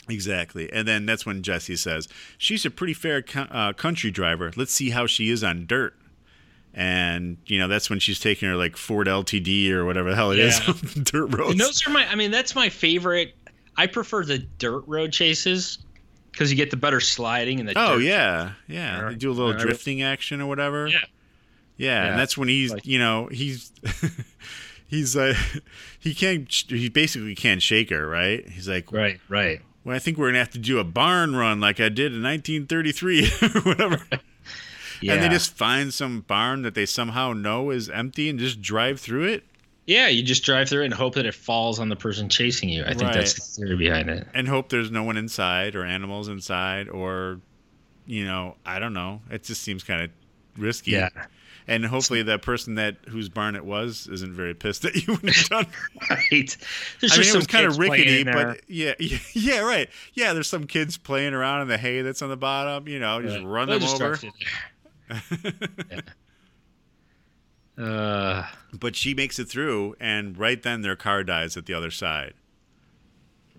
exactly. 0.08 0.72
And 0.72 0.86
then 0.86 1.06
that's 1.06 1.26
when 1.26 1.42
Jesse 1.42 1.74
says, 1.76 2.08
"She's 2.38 2.64
a 2.64 2.70
pretty 2.70 2.94
fair 2.94 3.22
co- 3.22 3.42
uh, 3.50 3.72
country 3.72 4.10
driver. 4.10 4.52
Let's 4.56 4.72
see 4.72 4.90
how 4.90 5.06
she 5.06 5.30
is 5.30 5.42
on 5.42 5.66
dirt." 5.66 5.96
And 6.76 7.36
you 7.46 7.58
know 7.60 7.68
that's 7.68 7.88
when 7.88 8.00
she's 8.00 8.18
taking 8.18 8.48
her 8.48 8.56
like 8.56 8.76
Ford 8.76 9.06
LTD 9.06 9.70
or 9.70 9.84
whatever 9.84 10.10
the 10.10 10.16
hell 10.16 10.32
it 10.32 10.40
is 10.40 10.58
Yeah. 10.58 10.74
on 10.74 11.02
dirt 11.04 11.26
roads. 11.38 11.52
And 11.52 11.60
those 11.60 11.86
are 11.86 11.90
my. 11.90 12.04
I 12.10 12.16
mean, 12.16 12.30
that's 12.32 12.54
my 12.56 12.68
favorite. 12.68 13.34
I 13.76 13.86
prefer 13.86 14.24
the 14.24 14.38
dirt 14.38 14.82
road 14.88 15.12
chases 15.12 15.78
because 16.32 16.50
you 16.50 16.56
get 16.56 16.70
the 16.72 16.76
better 16.76 16.98
sliding 17.00 17.60
and 17.60 17.68
the. 17.68 17.74
Oh 17.76 17.98
dirt. 17.98 18.04
yeah, 18.04 18.52
yeah. 18.66 19.00
Or- 19.02 19.10
They 19.10 19.16
do 19.16 19.30
a 19.30 19.34
little 19.34 19.52
or- 19.52 19.56
drifting 19.58 20.02
action 20.02 20.40
or 20.40 20.46
whatever. 20.46 20.88
Yeah. 20.88 20.98
yeah, 21.76 21.86
Yeah. 22.04 22.10
and 22.10 22.18
that's 22.18 22.36
when 22.36 22.48
he's 22.48 22.72
Like- 22.72 22.84
you 22.86 22.98
know 22.98 23.28
he's 23.30 23.70
he's 24.88 25.16
uh 25.16 25.34
he 26.00 26.12
can't 26.14 26.52
he 26.68 26.88
basically 26.88 27.34
can't 27.36 27.62
shake 27.62 27.90
her 27.90 28.06
right. 28.06 28.48
He's 28.48 28.68
like, 28.68 28.90
Right. 28.92 29.20
Right. 29.28 29.60
well, 29.84 29.94
I 29.94 29.98
think 30.00 30.18
we're 30.18 30.28
gonna 30.28 30.38
have 30.38 30.50
to 30.50 30.58
do 30.58 30.78
a 30.80 30.84
barn 30.84 31.36
run 31.36 31.60
like 31.60 31.78
I 31.80 31.88
did 31.88 32.12
in 32.12 32.22
1933 32.22 33.30
or 33.42 33.60
whatever. 33.62 34.04
Yeah. 35.00 35.14
And 35.14 35.22
they 35.22 35.28
just 35.28 35.56
find 35.56 35.92
some 35.92 36.20
barn 36.22 36.62
that 36.62 36.74
they 36.74 36.86
somehow 36.86 37.32
know 37.32 37.70
is 37.70 37.88
empty 37.90 38.28
and 38.28 38.38
just 38.38 38.60
drive 38.62 39.00
through 39.00 39.24
it 39.24 39.44
Yeah, 39.86 40.08
you 40.08 40.22
just 40.22 40.44
drive 40.44 40.68
through 40.68 40.82
it 40.82 40.86
and 40.86 40.94
hope 40.94 41.14
that 41.16 41.26
it 41.26 41.34
falls 41.34 41.78
on 41.78 41.88
the 41.88 41.96
person 41.96 42.28
chasing 42.28 42.68
you. 42.68 42.84
I 42.84 42.94
think 42.94 43.12
that's 43.12 43.34
the 43.34 43.40
theory 43.66 43.76
behind 43.76 44.08
it. 44.10 44.26
and 44.34 44.48
hope 44.48 44.68
there's 44.70 44.90
no 44.90 45.02
one 45.02 45.16
inside 45.16 45.74
or 45.74 45.84
animals 45.84 46.28
inside 46.28 46.88
or 46.88 47.40
you 48.06 48.24
know 48.24 48.56
I 48.66 48.78
don't 48.78 48.94
know. 48.94 49.20
It 49.30 49.44
just 49.44 49.62
seems 49.62 49.82
kind 49.84 50.02
of 50.02 50.10
risky. 50.56 50.92
Yeah. 50.92 51.08
And 51.66 51.86
hopefully 51.86 52.22
that 52.24 52.42
person 52.42 52.74
that 52.74 52.96
whose 53.08 53.30
barn 53.30 53.56
it 53.56 53.64
was 53.64 54.06
isn't 54.12 54.34
very 54.34 54.52
pissed 54.52 54.82
that 54.82 54.94
you 54.96 55.14
when 55.16 55.32
you're 55.32 55.44
done. 55.48 55.66
Right. 56.10 56.56
There's 57.00 57.12
I 57.12 57.16
mean, 57.16 57.16
just 57.16 57.16
it 57.16 57.18
was 57.18 57.28
some 57.30 57.42
kind 57.46 57.64
of 57.64 57.72
kids 57.72 57.76
playing 57.88 57.90
rickety, 58.02 58.22
there. 58.24 58.34
but 58.34 58.60
yeah, 58.68 58.92
yeah, 58.98 59.18
yeah, 59.32 59.60
right. 59.60 59.88
Yeah, 60.12 60.34
there's 60.34 60.46
some 60.48 60.66
kids 60.66 60.98
playing 60.98 61.32
around 61.32 61.62
in 61.62 61.68
the 61.68 61.78
hay 61.78 62.02
that's 62.02 62.20
on 62.20 62.28
the 62.28 62.36
bottom. 62.36 62.86
You 62.86 62.98
know, 62.98 63.22
just 63.22 63.38
Yeah. 63.38 63.44
run 63.46 63.68
They'll 63.68 63.78
them 63.78 63.88
just 63.88 64.02
over. 64.02 64.18
Drive 65.20 65.40
through 65.40 65.68
there. 65.88 66.02
Yeah. 67.78 67.84
Uh, 67.84 68.46
But 68.78 68.94
she 68.96 69.14
makes 69.14 69.38
it 69.38 69.48
through, 69.48 69.96
and 70.00 70.38
right 70.38 70.62
then 70.62 70.82
their 70.82 70.96
car 70.96 71.24
dies 71.24 71.56
at 71.56 71.66
the 71.66 71.74
other 71.74 71.90
side. 71.90 72.34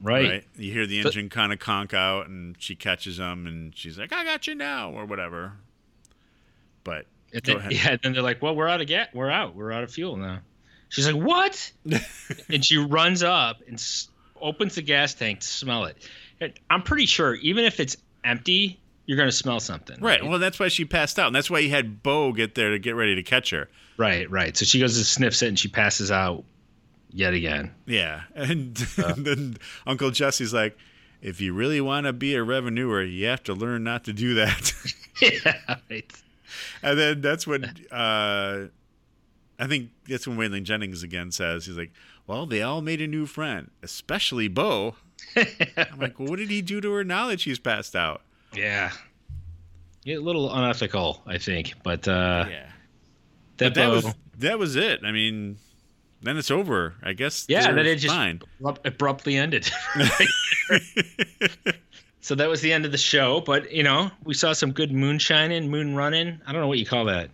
right. 0.01 0.30
Right? 0.30 0.43
You 0.56 0.72
hear 0.72 0.86
the 0.88 0.99
engine 1.01 1.30
kind 1.30 1.51
of 1.51 1.60
conk 1.60 1.93
out, 1.93 2.28
and 2.28 2.56
she 2.60 2.76
catches 2.76 3.18
them, 3.18 3.45
and 3.47 3.76
she's 3.76 3.97
like, 3.99 4.14
"I 4.14 4.24
got 4.24 4.47
you 4.47 4.56
now," 4.56 4.91
or 4.91 5.06
whatever. 5.06 5.53
But 6.84 7.08
And 7.34 7.41
then, 7.43 7.68
yeah, 7.72 7.97
then 8.01 8.14
they're 8.14 8.22
like, 8.22 8.41
"Well, 8.41 8.56
we're 8.56 8.68
out 8.68 8.80
of 8.82 8.88
gas. 8.88 9.10
We're 9.14 9.30
out. 9.30 9.56
We're 9.56 9.72
out 9.72 9.84
of 9.84 9.91
fuel 9.91 10.16
now." 10.18 10.39
She's 10.89 11.08
like, 11.12 11.22
"What?" 11.22 11.72
and 12.49 12.64
she 12.64 12.78
runs 12.78 13.22
up 13.24 13.62
and 13.68 13.74
s- 13.76 14.08
opens 14.39 14.76
the 14.76 14.82
gas 14.82 15.14
tank 15.14 15.39
to 15.41 15.47
smell 15.47 15.86
it. 15.86 15.97
And 16.39 16.53
I'm 16.70 16.84
pretty 16.84 17.06
sure, 17.06 17.34
even 17.36 17.66
if 17.66 17.80
it's 17.80 17.97
empty, 18.24 18.80
you're 19.06 19.18
gonna 19.18 19.32
smell 19.32 19.60
something. 19.60 19.99
Right. 19.99 20.26
Well, 20.26 20.39
that's 20.39 20.60
why 20.60 20.68
she 20.68 20.86
passed 20.86 21.20
out, 21.20 21.28
and 21.28 21.36
that's 21.36 21.49
why 21.49 21.62
he 21.62 21.70
had 21.70 22.01
Bo 22.01 22.32
get 22.32 22.56
there 22.56 22.72
to 22.72 22.80
get 22.80 22.95
ready 22.95 23.16
to 23.16 23.24
catch 23.24 23.51
her. 23.51 23.70
right, 23.97 24.30
right. 24.30 24.56
So 24.56 24.66
she 24.66 24.80
goes 24.80 24.97
and 24.97 25.06
sniffs 25.06 25.41
it, 25.41 25.47
and 25.47 25.60
she 25.60 25.68
passes 25.68 26.12
out 26.12 26.43
yet 27.12 27.34
again. 27.34 27.72
Yeah, 27.86 28.24
and, 28.36 28.76
then 28.76 29.58
Uncle 29.86 30.12
Jesse's 30.12 30.53
like, 30.53 30.78
"If 31.22 31.39
you 31.41 31.53
really 31.53 31.82
want 31.82 32.06
to 32.06 32.14
be 32.14 32.36
a 32.36 32.43
revenuer, 32.43 33.03
you 33.03 33.26
have 33.28 33.43
to 33.43 33.53
learn 33.53 33.84
not 33.84 34.03
to 34.06 34.14
do 34.14 34.34
that." 34.36 34.74
yeah, 35.22 35.78
right. 35.89 36.12
and 36.84 36.99
then 36.99 37.22
that's 37.22 37.47
when 37.47 37.64
uh, 37.91 38.68
I 39.58 39.68
think 39.68 39.91
that's 40.08 40.28
when 40.28 40.38
Waylon 40.38 40.64
Jennings 40.64 41.03
again 41.03 41.32
says, 41.32 41.66
"He's 41.66 41.78
like, 41.78 41.91
well, 42.28 42.45
they 42.45 42.62
all 42.62 42.82
made 42.82 43.01
a 43.01 43.08
new 43.08 43.26
friend, 43.26 43.72
especially 43.82 44.47
Bo." 44.47 44.95
I'm 45.36 45.99
like, 45.99 46.20
well, 46.20 46.30
what 46.30 46.39
did 46.39 46.49
he 46.49 46.62
do 46.62 46.82
to 46.82 46.91
her 46.93 47.03
now 47.03 47.28
that 47.28 47.39
she's 47.39 47.60
passed 47.60 47.95
out? 47.95 48.22
Yeah. 48.56 48.91
Yeah, 50.03 50.18
a 50.18 50.20
little 50.20 50.53
unethical, 50.53 51.22
I 51.26 51.38
think, 51.39 51.74
but 51.84 52.08
uh, 52.08 52.45
Yeah, 52.49 52.68
that, 53.58 53.58
but 53.58 53.74
that 53.76 53.89
was 53.89 54.06
that 54.39 54.60
was 54.60 54.76
it. 54.76 54.99
I 55.03 55.12
mean, 55.12 55.58
then 56.22 56.38
it's 56.38 56.51
over. 56.51 56.93
I 57.01 57.14
guess. 57.14 57.45
yeah, 57.49 57.64
they're 57.64 57.74
then 57.76 57.86
it 57.88 57.95
just 57.95 58.14
fine. 58.14 58.41
abrupt- 58.60 58.86
abruptly 58.86 59.36
ended. 59.36 59.70
so 62.22 62.36
that 62.36 62.49
was 62.49 62.62
the 62.62 62.72
end 62.72 62.86
of 62.86 62.91
the 62.91 62.97
show. 62.97 63.41
But 63.41 63.72
you 63.72 63.84
know, 63.84 64.12
we 64.24 64.34
saw 64.34 64.53
some 64.53 64.72
good 64.72 64.91
moonshining, 64.91 65.70
moon 65.70 65.95
running. 65.95 66.39
I 66.45 66.51
don't 66.51 66.62
know 66.62 66.68
what 66.68 66.78
you 66.78 66.86
call 66.86 67.06
that. 67.06 67.30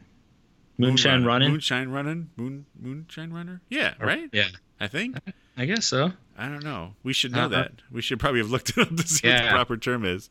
Moonshine 0.77 1.19
Moon 1.19 1.27
running. 1.27 1.51
Moonshine 1.51 1.89
running. 1.89 2.29
Moon 2.37 2.65
moonshine 2.79 3.31
runner. 3.31 3.61
Yeah, 3.69 3.93
right. 3.99 4.29
Yeah, 4.31 4.47
I 4.79 4.87
think. 4.87 5.17
I 5.57 5.65
guess 5.65 5.85
so. 5.85 6.11
I 6.37 6.47
don't 6.47 6.63
know. 6.63 6.93
We 7.03 7.13
should 7.13 7.33
know 7.33 7.41
Uh-uh. 7.43 7.47
that. 7.49 7.71
We 7.91 8.01
should 8.01 8.19
probably 8.19 8.39
have 8.39 8.49
looked 8.49 8.69
it 8.71 8.77
up 8.79 8.95
to 8.95 9.07
see 9.07 9.27
what 9.27 9.43
the 9.43 9.49
proper 9.49 9.77
term 9.77 10.05
is. 10.05 10.29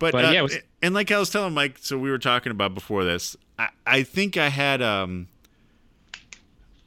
But, 0.00 0.12
But, 0.12 0.24
uh, 0.24 0.30
yeah, 0.30 0.42
was- 0.42 0.58
and 0.82 0.94
like 0.94 1.12
I 1.12 1.18
was 1.20 1.30
telling 1.30 1.54
Mike, 1.54 1.76
so 1.80 1.96
we 1.96 2.10
were 2.10 2.18
talking 2.18 2.50
about 2.50 2.74
before 2.74 3.04
this. 3.04 3.36
I, 3.58 3.68
I 3.86 4.02
think 4.02 4.36
I 4.38 4.48
had 4.48 4.80
um, 4.80 5.28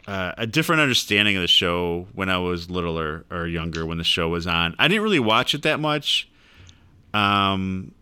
uh, 0.08 0.34
a 0.38 0.48
different 0.48 0.82
understanding 0.82 1.36
of 1.38 1.42
the 1.42 1.48
show 1.48 2.08
when 2.14 2.28
I 2.28 2.40
was 2.40 2.70
littler 2.72 3.24
or 3.30 3.46
younger 3.48 3.86
when 3.86 4.00
the 4.00 4.04
show 4.04 4.30
was 4.30 4.48
on. 4.48 4.76
I 4.80 4.88
didn't 4.88 5.04
really 5.04 5.20
watch 5.20 5.54
it 5.54 5.62
that 5.62 5.80
much. 5.80 6.28
Um, 7.14 7.94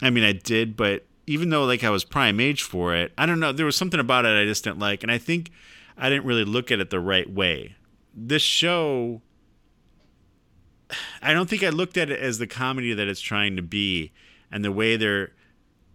I 0.00 0.08
mean, 0.08 0.24
I 0.24 0.32
did, 0.32 0.76
but 0.76 1.04
even 1.26 1.50
though 1.50 1.64
like 1.66 1.84
I 1.84 1.90
was 1.90 2.04
prime 2.04 2.40
age 2.40 2.62
for 2.62 2.94
it, 2.96 3.12
I 3.18 3.26
don't 3.26 3.40
know. 3.40 3.52
There 3.52 3.66
was 3.66 3.76
something 3.76 4.00
about 4.00 4.24
it 4.24 4.30
I 4.30 4.46
just 4.46 4.64
didn't 4.64 4.78
like, 4.78 5.02
and 5.02 5.12
I 5.12 5.18
think 5.18 5.50
I 5.98 6.08
didn't 6.08 6.24
really 6.24 6.44
look 6.44 6.72
at 6.72 6.80
it 6.80 6.88
the 6.88 7.00
right 7.00 7.30
way. 7.30 7.76
This 8.14 8.42
show, 8.42 9.20
I 11.20 11.34
don't 11.34 11.50
think 11.50 11.62
I 11.62 11.68
looked 11.68 11.98
at 11.98 12.10
it 12.10 12.18
as 12.18 12.38
the 12.38 12.46
comedy 12.46 12.94
that 12.94 13.06
it's 13.08 13.20
trying 13.20 13.56
to 13.56 13.62
be, 13.62 14.12
and 14.50 14.64
the 14.64 14.72
way 14.72 14.96
they're, 14.96 15.32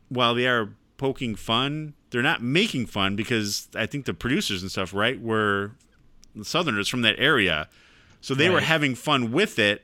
while 0.10 0.36
they 0.36 0.48
are 0.48 0.70
poking 0.98 1.36
fun, 1.36 1.94
they're 2.12 2.22
not 2.22 2.42
making 2.42 2.86
fun 2.86 3.16
because 3.16 3.68
I 3.76 3.86
think 3.86 4.06
the 4.06 4.14
producers 4.14 4.62
and 4.62 4.70
stuff, 4.72 4.94
right, 4.94 5.20
were 5.20 5.72
Southerners 6.42 6.88
from 6.88 7.02
that 7.04 7.16
area, 7.20 7.68
so 8.22 8.34
they 8.36 8.50
were 8.50 8.62
having 8.62 8.96
fun 8.96 9.32
with 9.32 9.60
it 9.60 9.84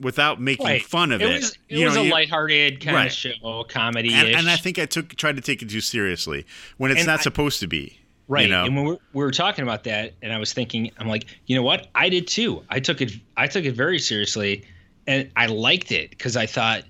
without 0.00 0.40
making 0.40 0.66
Right. 0.66 0.82
fun 0.82 1.10
of 1.12 1.22
it. 1.22 1.30
it 1.30 1.34
was 1.34 1.50
it 1.68 1.78
You 1.78 1.86
was 1.86 1.94
know, 1.94 2.02
a 2.02 2.04
you- 2.04 2.10
lighthearted 2.12 2.80
kind 2.80 2.96
Right. 2.96 3.06
of 3.06 3.12
show, 3.12 3.64
comedy 3.68 4.12
and, 4.12 4.28
and 4.28 4.50
I 4.50 4.56
think 4.56 4.78
I 4.78 4.84
took 4.86 5.14
tried 5.16 5.36
to 5.36 5.42
take 5.42 5.62
it 5.62 5.70
too 5.70 5.80
seriously 5.80 6.44
when 6.76 6.90
it's 6.90 7.00
And 7.00 7.06
not 7.06 7.20
I- 7.20 7.22
supposed 7.22 7.60
to 7.60 7.66
be. 7.66 7.98
Right. 8.28 8.42
You 8.46 8.48
know? 8.50 8.64
And 8.64 8.74
when 8.74 8.84
we 8.84 8.90
were, 8.92 8.98
we 9.12 9.22
were 9.24 9.30
talking 9.30 9.62
about 9.62 9.84
that, 9.84 10.14
and 10.20 10.32
I 10.32 10.38
was 10.38 10.52
thinking, 10.52 10.90
I'm 10.98 11.06
like, 11.06 11.26
you 11.46 11.54
know 11.54 11.62
what? 11.62 11.86
I 11.94 12.08
did 12.08 12.26
too. 12.26 12.64
I 12.68 12.80
took 12.80 13.00
it. 13.00 13.12
I 13.36 13.46
took 13.46 13.64
it 13.64 13.72
very 13.76 14.00
seriously, 14.00 14.64
and 15.06 15.30
I 15.36 15.46
liked 15.46 15.92
it 15.92 16.10
because 16.10 16.36
I 16.36 16.44
thought 16.46 16.82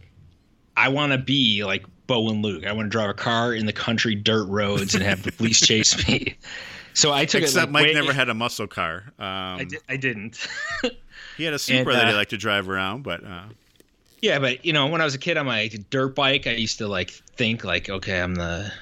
I 0.77 0.89
want 0.89 1.13
to 1.13 1.19
be 1.19 1.65
like 1.65 1.85
Bo 2.07 2.29
and 2.29 2.43
Luke. 2.43 2.67
I 2.67 2.73
want 2.73 2.87
to 2.87 2.91
drive 2.91 3.11
a 3.11 3.15
car 3.15 3.55
in 3.55 3.67
the 3.67 3.73
country 3.73 4.15
dirt 4.15 4.47
roads 4.47 4.95
and 4.95 5.03
have 5.03 5.23
the 5.23 5.33
police 5.33 5.61
chase 5.67 6.07
me. 6.09 6.37
So 6.95 7.13
I 7.13 7.25
took 7.25 7.43
Except 7.43 7.57
it. 7.57 7.61
Like, 7.67 7.71
Mike 7.73 7.85
way- 7.87 7.95
never 7.95 8.13
had 8.13 8.29
a 8.29 8.35
muscle 8.35 8.67
car. 8.67 9.05
Um, 9.19 9.25
I, 9.27 9.65
di- 9.69 9.79
I 9.89 9.97
didn't. 9.97 10.47
He 11.37 11.45
had 11.45 11.55
a 11.55 11.59
Supra 11.59 11.93
that 11.95 12.07
he 12.07 12.13
uh, 12.13 12.17
liked 12.17 12.31
to 12.31 12.39
drive 12.39 12.69
around, 12.71 13.03
but 13.03 13.25
uh, 13.25 13.45
yeah, 14.23 14.39
but 14.39 14.65
you 14.65 14.73
know, 14.73 14.87
when 14.87 15.01
I 15.01 15.05
was 15.05 15.15
a 15.15 15.19
kid 15.19 15.37
on 15.37 15.47
my 15.47 15.69
dirt 15.91 16.15
bike, 16.15 16.47
I 16.47 16.53
used 16.53 16.79
to 16.79 16.89
like 16.89 17.11
think 17.11 17.65
like, 17.65 17.91
okay, 17.91 18.21
I'm 18.21 18.35
the 18.35 18.73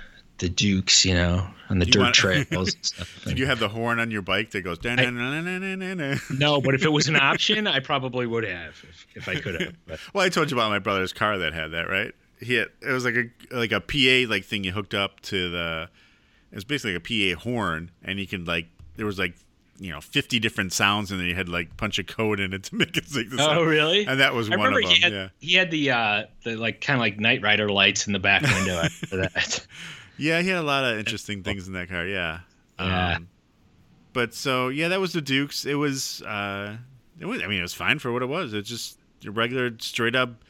the 0.44 0.50
Dukes, 0.50 1.04
you 1.06 1.14
know, 1.14 1.46
on 1.70 1.78
the 1.78 1.86
You 1.86 1.92
dirt 1.92 2.00
want- 2.00 2.14
trails. 2.22 2.74
And 2.74 2.84
stuff. 2.84 3.24
did 3.24 3.38
you 3.38 3.46
have 3.46 3.58
the 3.58 3.68
horn 3.68 3.98
on 3.98 4.10
your 4.10 4.22
bike 4.22 4.50
that 4.50 4.60
goes? 4.62 4.78
No, 4.84 6.60
but 6.60 6.74
if 6.74 6.84
it 6.84 6.92
was 6.92 7.08
an 7.08 7.16
option, 7.16 7.66
I 7.66 7.80
probably 7.80 8.26
would 8.26 8.44
have 8.44 8.74
if, 8.88 9.06
if 9.14 9.28
I 9.28 9.36
could 9.36 9.60
have. 9.60 9.74
But 9.86 10.00
Well, 10.12 10.24
I 10.24 10.28
told 10.28 10.50
you 10.50 10.56
about 10.56 10.70
my 10.70 10.78
brother's 10.78 11.12
car 11.12 11.38
that 11.38 11.52
had 11.54 11.68
that, 11.72 11.88
right? 11.88 12.12
He 12.40 12.54
had, 12.54 12.68
it 12.82 12.90
was 12.92 13.04
like 13.04 13.14
a 13.14 13.30
like 13.56 13.72
a 13.72 13.80
PA 13.80 14.30
like 14.30 14.44
thing 14.44 14.64
you 14.64 14.72
hooked 14.72 14.92
up 14.94 15.20
to 15.22 15.50
the. 15.50 15.88
It 16.52 16.54
was 16.56 16.64
basically 16.64 16.94
like 16.94 17.08
a 17.10 17.34
PA 17.36 17.40
horn, 17.42 17.90
and 18.02 18.18
you 18.20 18.26
can 18.26 18.44
like 18.44 18.66
there 18.96 19.06
was 19.06 19.18
like 19.18 19.34
you 19.78 19.90
know 19.90 20.00
50 20.00 20.38
different 20.38 20.72
sounds 20.72 21.10
and 21.10 21.18
then 21.18 21.26
you 21.26 21.34
had 21.34 21.48
like 21.48 21.76
punch 21.76 21.98
a 21.98 22.04
code 22.04 22.38
in 22.38 22.52
it 22.52 22.62
to 22.64 22.76
make 22.76 22.96
it 22.96 23.08
sing 23.08 23.28
the 23.30 23.36
Oh, 23.42 23.46
sound. 23.46 23.66
really? 23.66 24.06
and 24.06 24.20
that 24.20 24.32
was 24.32 24.48
I 24.48 24.56
one 24.56 24.66
remember 24.72 24.78
of 24.80 24.84
them 24.84 24.94
he 24.94 25.00
had 25.02 25.12
yeah 25.12 25.28
he 25.40 25.54
had 25.54 25.70
the 25.72 25.90
uh 25.90 26.22
the 26.44 26.54
like 26.56 26.80
kind 26.80 26.96
of 26.96 27.00
like 27.00 27.18
Knight 27.18 27.42
Rider 27.42 27.68
lights 27.68 28.06
in 28.06 28.12
the 28.12 28.20
back 28.20 28.42
window 28.42 28.76
after 28.76 29.16
that. 29.16 29.66
Yeah 30.16 30.40
he 30.42 30.48
had 30.48 30.58
a 30.58 30.62
lot 30.62 30.84
of 30.84 30.98
interesting 30.98 31.42
things 31.42 31.66
in 31.66 31.74
that 31.74 31.88
car 31.88 32.06
yeah 32.06 32.40
Yeah. 32.78 33.16
um, 33.16 33.28
but 34.12 34.34
so 34.34 34.68
yeah 34.68 34.88
that 34.88 35.00
was 35.00 35.12
the 35.12 35.20
dukes 35.20 35.64
it 35.66 35.74
was 35.74 36.22
uh 36.22 36.76
it 37.20 37.26
was 37.26 37.42
i 37.42 37.46
mean 37.46 37.58
it 37.58 37.62
was 37.62 37.74
fine 37.74 37.98
for 37.98 38.12
what 38.12 38.22
it 38.22 38.26
was 38.28 38.52
it's 38.54 38.68
just 38.68 38.98
a 39.26 39.30
regular 39.30 39.70
straight 39.80 40.14
up 40.16 40.44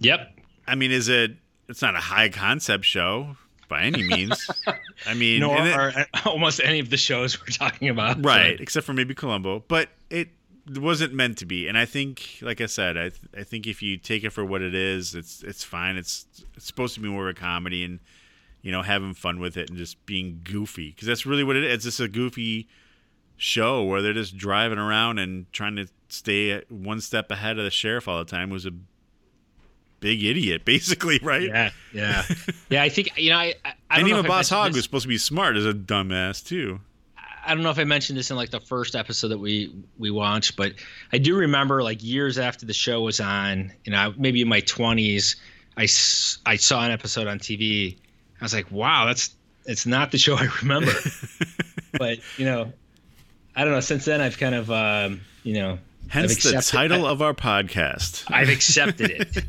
Yep. 0.00 0.38
i 0.66 0.74
mean 0.74 0.90
is 0.92 1.08
it 1.08 1.36
it's 1.68 1.82
not 1.82 1.94
a 1.94 2.00
high 2.00 2.28
concept 2.28 2.84
show 2.84 3.36
by 3.68 3.82
any 3.82 4.02
means 4.02 4.48
i 5.06 5.14
mean 5.22 5.40
Nor 5.40 5.58
it- 5.66 5.74
are 5.74 6.06
almost 6.26 6.60
any 6.62 6.78
of 6.80 6.90
the 6.90 6.96
shows 6.96 7.40
we're 7.40 7.46
talking 7.46 7.88
about. 7.88 8.24
right 8.24 8.60
except 8.60 8.86
for 8.86 8.92
maybe 8.92 9.14
columbo 9.14 9.64
but 9.68 9.88
it 10.10 10.28
wasn't 10.76 11.12
meant 11.12 11.38
to 11.38 11.46
be 11.46 11.66
and 11.68 11.76
i 11.78 11.84
think 11.84 12.38
like 12.42 12.60
i 12.60 12.66
said 12.66 12.96
i, 12.96 13.08
th- 13.08 13.20
I 13.36 13.42
think 13.44 13.66
if 13.66 13.82
you 13.82 13.96
take 13.96 14.24
it 14.24 14.30
for 14.30 14.44
what 14.44 14.62
it 14.62 14.74
is 14.74 15.14
it's 15.14 15.42
it's 15.42 15.62
fine 15.64 15.96
it's, 15.96 16.26
it's 16.56 16.64
supposed 16.66 16.94
to 16.94 17.00
be 17.00 17.08
more 17.08 17.28
of 17.28 17.36
a 17.36 17.38
comedy 17.40 17.84
and 17.84 18.00
you 18.64 18.72
know 18.72 18.82
having 18.82 19.14
fun 19.14 19.38
with 19.38 19.56
it 19.56 19.68
and 19.68 19.78
just 19.78 20.04
being 20.06 20.40
goofy 20.42 20.90
because 20.90 21.06
that's 21.06 21.24
really 21.24 21.44
what 21.44 21.54
it 21.54 21.62
is 21.62 21.74
it's 21.74 21.84
just 21.84 22.00
a 22.00 22.08
goofy 22.08 22.66
show 23.36 23.84
where 23.84 24.02
they're 24.02 24.12
just 24.12 24.36
driving 24.36 24.78
around 24.78 25.18
and 25.18 25.46
trying 25.52 25.76
to 25.76 25.86
stay 26.08 26.60
one 26.68 27.00
step 27.00 27.30
ahead 27.30 27.58
of 27.58 27.64
the 27.64 27.70
sheriff 27.70 28.08
all 28.08 28.18
the 28.18 28.24
time 28.24 28.50
who's 28.50 28.64
a 28.66 28.72
big 30.00 30.24
idiot 30.24 30.64
basically 30.66 31.18
right 31.22 31.42
Yeah, 31.48 31.70
yeah, 31.92 32.24
yeah. 32.70 32.82
I 32.82 32.88
think 32.88 33.16
you 33.18 33.30
know. 33.30 33.36
I, 33.38 33.54
I, 33.64 33.72
I 33.90 33.96
don't 33.96 34.00
and 34.00 34.08
know 34.08 34.18
even 34.18 34.28
boss 34.28 34.48
hogg 34.48 34.68
this- 34.70 34.76
was 34.78 34.84
supposed 34.84 35.02
to 35.04 35.08
be 35.08 35.18
smart 35.18 35.56
as 35.56 35.66
a 35.66 35.72
dumbass 35.74 36.44
too 36.44 36.80
I 37.46 37.52
don't 37.52 37.62
know 37.62 37.68
if 37.70 37.78
I 37.78 37.84
mentioned 37.84 38.18
this 38.18 38.30
in 38.30 38.36
like 38.38 38.48
the 38.50 38.60
first 38.60 38.96
episode 38.96 39.28
that 39.28 39.38
we 39.38 39.70
we 39.98 40.10
watched, 40.10 40.56
but 40.56 40.72
I 41.12 41.18
do 41.18 41.36
remember 41.36 41.82
like 41.82 42.02
years 42.02 42.38
after 42.38 42.64
the 42.64 42.72
show 42.72 43.02
was 43.02 43.20
on, 43.20 43.70
you 43.84 43.92
know, 43.92 44.14
maybe 44.16 44.40
in 44.40 44.48
my 44.48 44.60
twenties, 44.60 45.36
I 45.76 45.82
I 46.46 46.56
saw 46.56 46.82
an 46.86 46.90
episode 46.90 47.26
on 47.26 47.38
TV. 47.38 47.98
I 48.40 48.44
was 48.44 48.52
like, 48.54 48.70
wow, 48.70 49.06
that's 49.06 49.34
it's 49.66 49.86
not 49.86 50.10
the 50.12 50.18
show 50.18 50.34
I 50.36 50.48
remember. 50.62 50.92
but 51.92 52.18
you 52.36 52.44
know, 52.44 52.72
I 53.56 53.64
don't 53.64 53.72
know. 53.72 53.80
Since 53.80 54.04
then, 54.04 54.20
I've 54.20 54.38
kind 54.38 54.54
of 54.54 54.70
um, 54.70 55.20
you 55.42 55.54
know, 55.54 55.78
hence 56.08 56.42
the 56.42 56.60
title 56.60 57.06
of 57.06 57.22
our 57.22 57.34
podcast 57.34 58.24
I've 58.28 58.48
accepted 58.50 59.10
it 59.10 59.44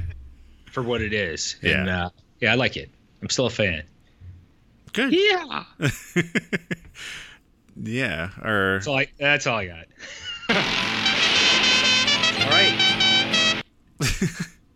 for 0.71 0.81
what 0.83 1.01
it 1.01 1.13
is. 1.13 1.55
And 1.61 1.87
Yeah. 1.87 2.05
uh, 2.05 2.09
yeah, 2.41 2.51
I 2.51 2.55
like 2.55 2.77
it. 2.77 2.89
I'm 3.21 3.29
still 3.29 3.45
a 3.47 3.49
fan. 3.49 3.83
good 4.93 5.11
Yeah. 5.13 5.63
Yeah, 7.77 8.29
or 8.41 8.75
That's 8.75 8.87
all 8.87 8.97
I, 8.97 9.07
that's 9.19 9.47
all 9.47 9.57
I 9.57 9.65
got. 9.67 9.85
all 12.39 12.49
right. 12.49 13.61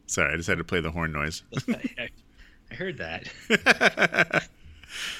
sorry, 0.05 0.34
I 0.34 0.36
just 0.38 0.49
had 0.49 0.57
to 0.57 0.66
play 0.66 0.82
the 0.82 0.91
horn 0.91 1.14
noise. 1.14 1.43
I, 2.72 2.76
heard 2.76 2.98
that. 2.98 3.28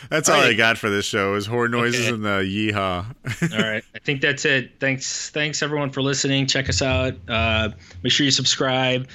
That's 0.10 0.30
all 0.30 0.40
I 0.42 0.54
got 0.54 0.78
for 0.78 0.90
this 0.90 1.06
show 1.06 1.36
is 1.36 1.46
horn 1.46 1.72
noises 1.72 2.08
Okay. 2.08 2.16
and 2.16 2.24
the 2.26 2.40
yeehaw. 2.42 3.06
All 3.54 3.72
right. 3.72 3.84
I 3.96 4.00
think 4.00 4.22
that's 4.22 4.44
it. 4.46 4.72
Thanks. 4.80 5.30
Thanks 5.30 5.62
everyone 5.62 5.92
for 5.92 6.02
listening. 6.02 6.48
Check 6.48 6.70
us 6.70 6.82
out. 6.82 7.14
Uh, 7.28 7.70
make 8.04 8.12
sure 8.12 8.26
you 8.26 8.32
subscribe. 8.32 9.08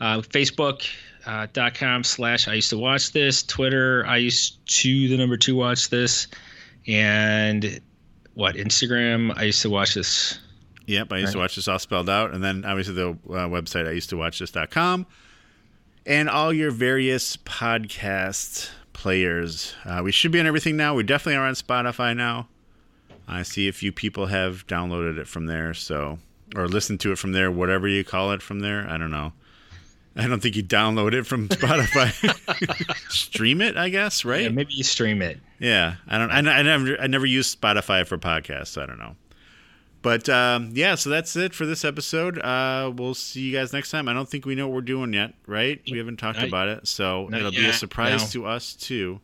Uh, 0.00 0.18
Facebook. 0.20 0.86
Uh, 1.26 1.46
dot 1.54 1.72
com 1.74 2.04
slash 2.04 2.48
I 2.48 2.52
used 2.52 2.68
to 2.68 2.76
watch 2.76 3.12
this 3.12 3.42
Twitter 3.42 4.04
I 4.06 4.18
used 4.18 4.58
to 4.80 5.08
the 5.08 5.16
number 5.16 5.38
two 5.38 5.56
watch 5.56 5.88
this 5.88 6.26
and 6.86 7.80
what 8.34 8.56
Instagram 8.56 9.34
I 9.34 9.44
used 9.44 9.62
to 9.62 9.70
watch 9.70 9.94
this 9.94 10.38
Yep, 10.84 11.14
I 11.14 11.18
used 11.20 11.32
to 11.32 11.38
watch 11.38 11.56
this 11.56 11.66
all 11.66 11.78
spelled 11.78 12.10
out, 12.10 12.34
and 12.34 12.44
then 12.44 12.66
obviously 12.66 12.92
the 12.92 13.08
uh, 13.12 13.48
website 13.48 13.88
I 13.88 13.92
used 13.92 14.10
to 14.10 14.18
watch 14.18 14.38
this.com 14.38 15.06
and 16.06 16.28
all 16.28 16.52
your 16.52 16.70
various 16.70 17.36
podcast 17.36 18.70
players. 18.92 19.74
Uh, 19.84 20.00
we 20.04 20.12
should 20.12 20.32
be 20.32 20.40
on 20.40 20.46
everything 20.46 20.76
now. 20.76 20.94
We 20.94 21.02
definitely 21.02 21.36
are 21.36 21.46
on 21.46 21.54
Spotify 21.54 22.16
now. 22.16 22.48
I 23.26 23.42
see 23.42 23.68
a 23.68 23.72
few 23.72 23.92
people 23.92 24.26
have 24.26 24.66
downloaded 24.66 25.18
it 25.18 25.26
from 25.26 25.46
there, 25.46 25.72
so 25.74 26.18
or 26.54 26.68
listened 26.68 27.00
to 27.00 27.12
it 27.12 27.18
from 27.18 27.32
there, 27.32 27.50
whatever 27.50 27.88
you 27.88 28.04
call 28.04 28.32
it 28.32 28.42
from 28.42 28.60
there. 28.60 28.86
I 28.88 28.98
don't 28.98 29.10
know. 29.10 29.32
I 30.16 30.28
don't 30.28 30.40
think 30.40 30.54
you 30.54 30.62
download 30.62 31.12
it 31.12 31.26
from 31.26 31.48
Spotify. 31.48 32.12
Stream 33.10 33.60
it, 33.60 33.76
I 33.76 33.88
guess, 33.88 34.24
right? 34.24 34.42
yeah, 34.42 34.48
maybe 34.48 34.72
you 34.72 34.84
stream 34.84 35.20
it 35.22 35.40
Yeah, 35.58 35.96
I 36.06 36.18
don't. 36.18 36.30
I, 36.30 36.38
I 36.38 36.62
never. 36.62 37.00
I 37.00 37.06
never 37.08 37.26
used 37.26 37.60
Spotify 37.60 38.06
for 38.06 38.16
podcasts. 38.18 38.68
So 38.68 38.82
I 38.82 38.86
don't 38.86 38.98
know. 38.98 39.16
But 40.04 40.28
um, 40.28 40.72
yeah, 40.74 40.96
so 40.96 41.08
that's 41.08 41.34
it 41.34 41.54
for 41.54 41.64
this 41.64 41.82
episode. 41.82 42.38
Uh, 42.38 42.92
we'll 42.94 43.14
see 43.14 43.40
you 43.40 43.56
guys 43.56 43.72
next 43.72 43.90
time. 43.90 44.06
I 44.06 44.12
don't 44.12 44.28
think 44.28 44.44
we 44.44 44.54
know 44.54 44.68
what 44.68 44.74
we're 44.74 44.80
doing 44.82 45.14
yet, 45.14 45.32
right? 45.46 45.80
We 45.90 45.96
haven't 45.96 46.18
talked 46.18 46.38
Not- 46.38 46.48
about 46.48 46.68
it, 46.68 46.86
so 46.86 47.30
it'll 47.32 47.50
be 47.50 47.64
a 47.64 47.72
surprise 47.72 48.34
no. 48.34 48.42
to 48.42 48.46
us 48.46 48.74
too. 48.74 49.18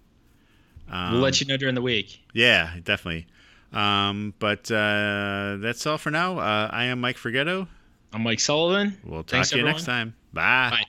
Um, 0.91 1.13
we'll 1.13 1.21
let 1.21 1.39
you 1.39 1.47
know 1.47 1.57
during 1.59 1.75
the 1.77 1.83
week 1.83 2.21
Yeah, 2.33 2.75
definitely. 2.83 3.27
Um, 3.75 4.33
but 4.39 4.71
uh, 4.73 5.59
that's 5.61 5.87
all 5.87 5.99
for 5.99 6.11
now. 6.11 6.39
Uh, 6.39 6.71
I 6.73 6.87
am 6.87 7.01
Mike 7.01 7.17
Forgetto. 7.19 7.69
I'm 8.13 8.23
Mike 8.23 8.41
Sullivan 8.41 8.99
We'll 9.05 9.23
talk 9.23 9.29
Thanks, 9.29 9.51
to 9.51 9.59
you 9.59 9.63
next 9.63 9.85
time. 9.85 10.17
Bye. 10.33 10.71
Bye. 10.71 10.85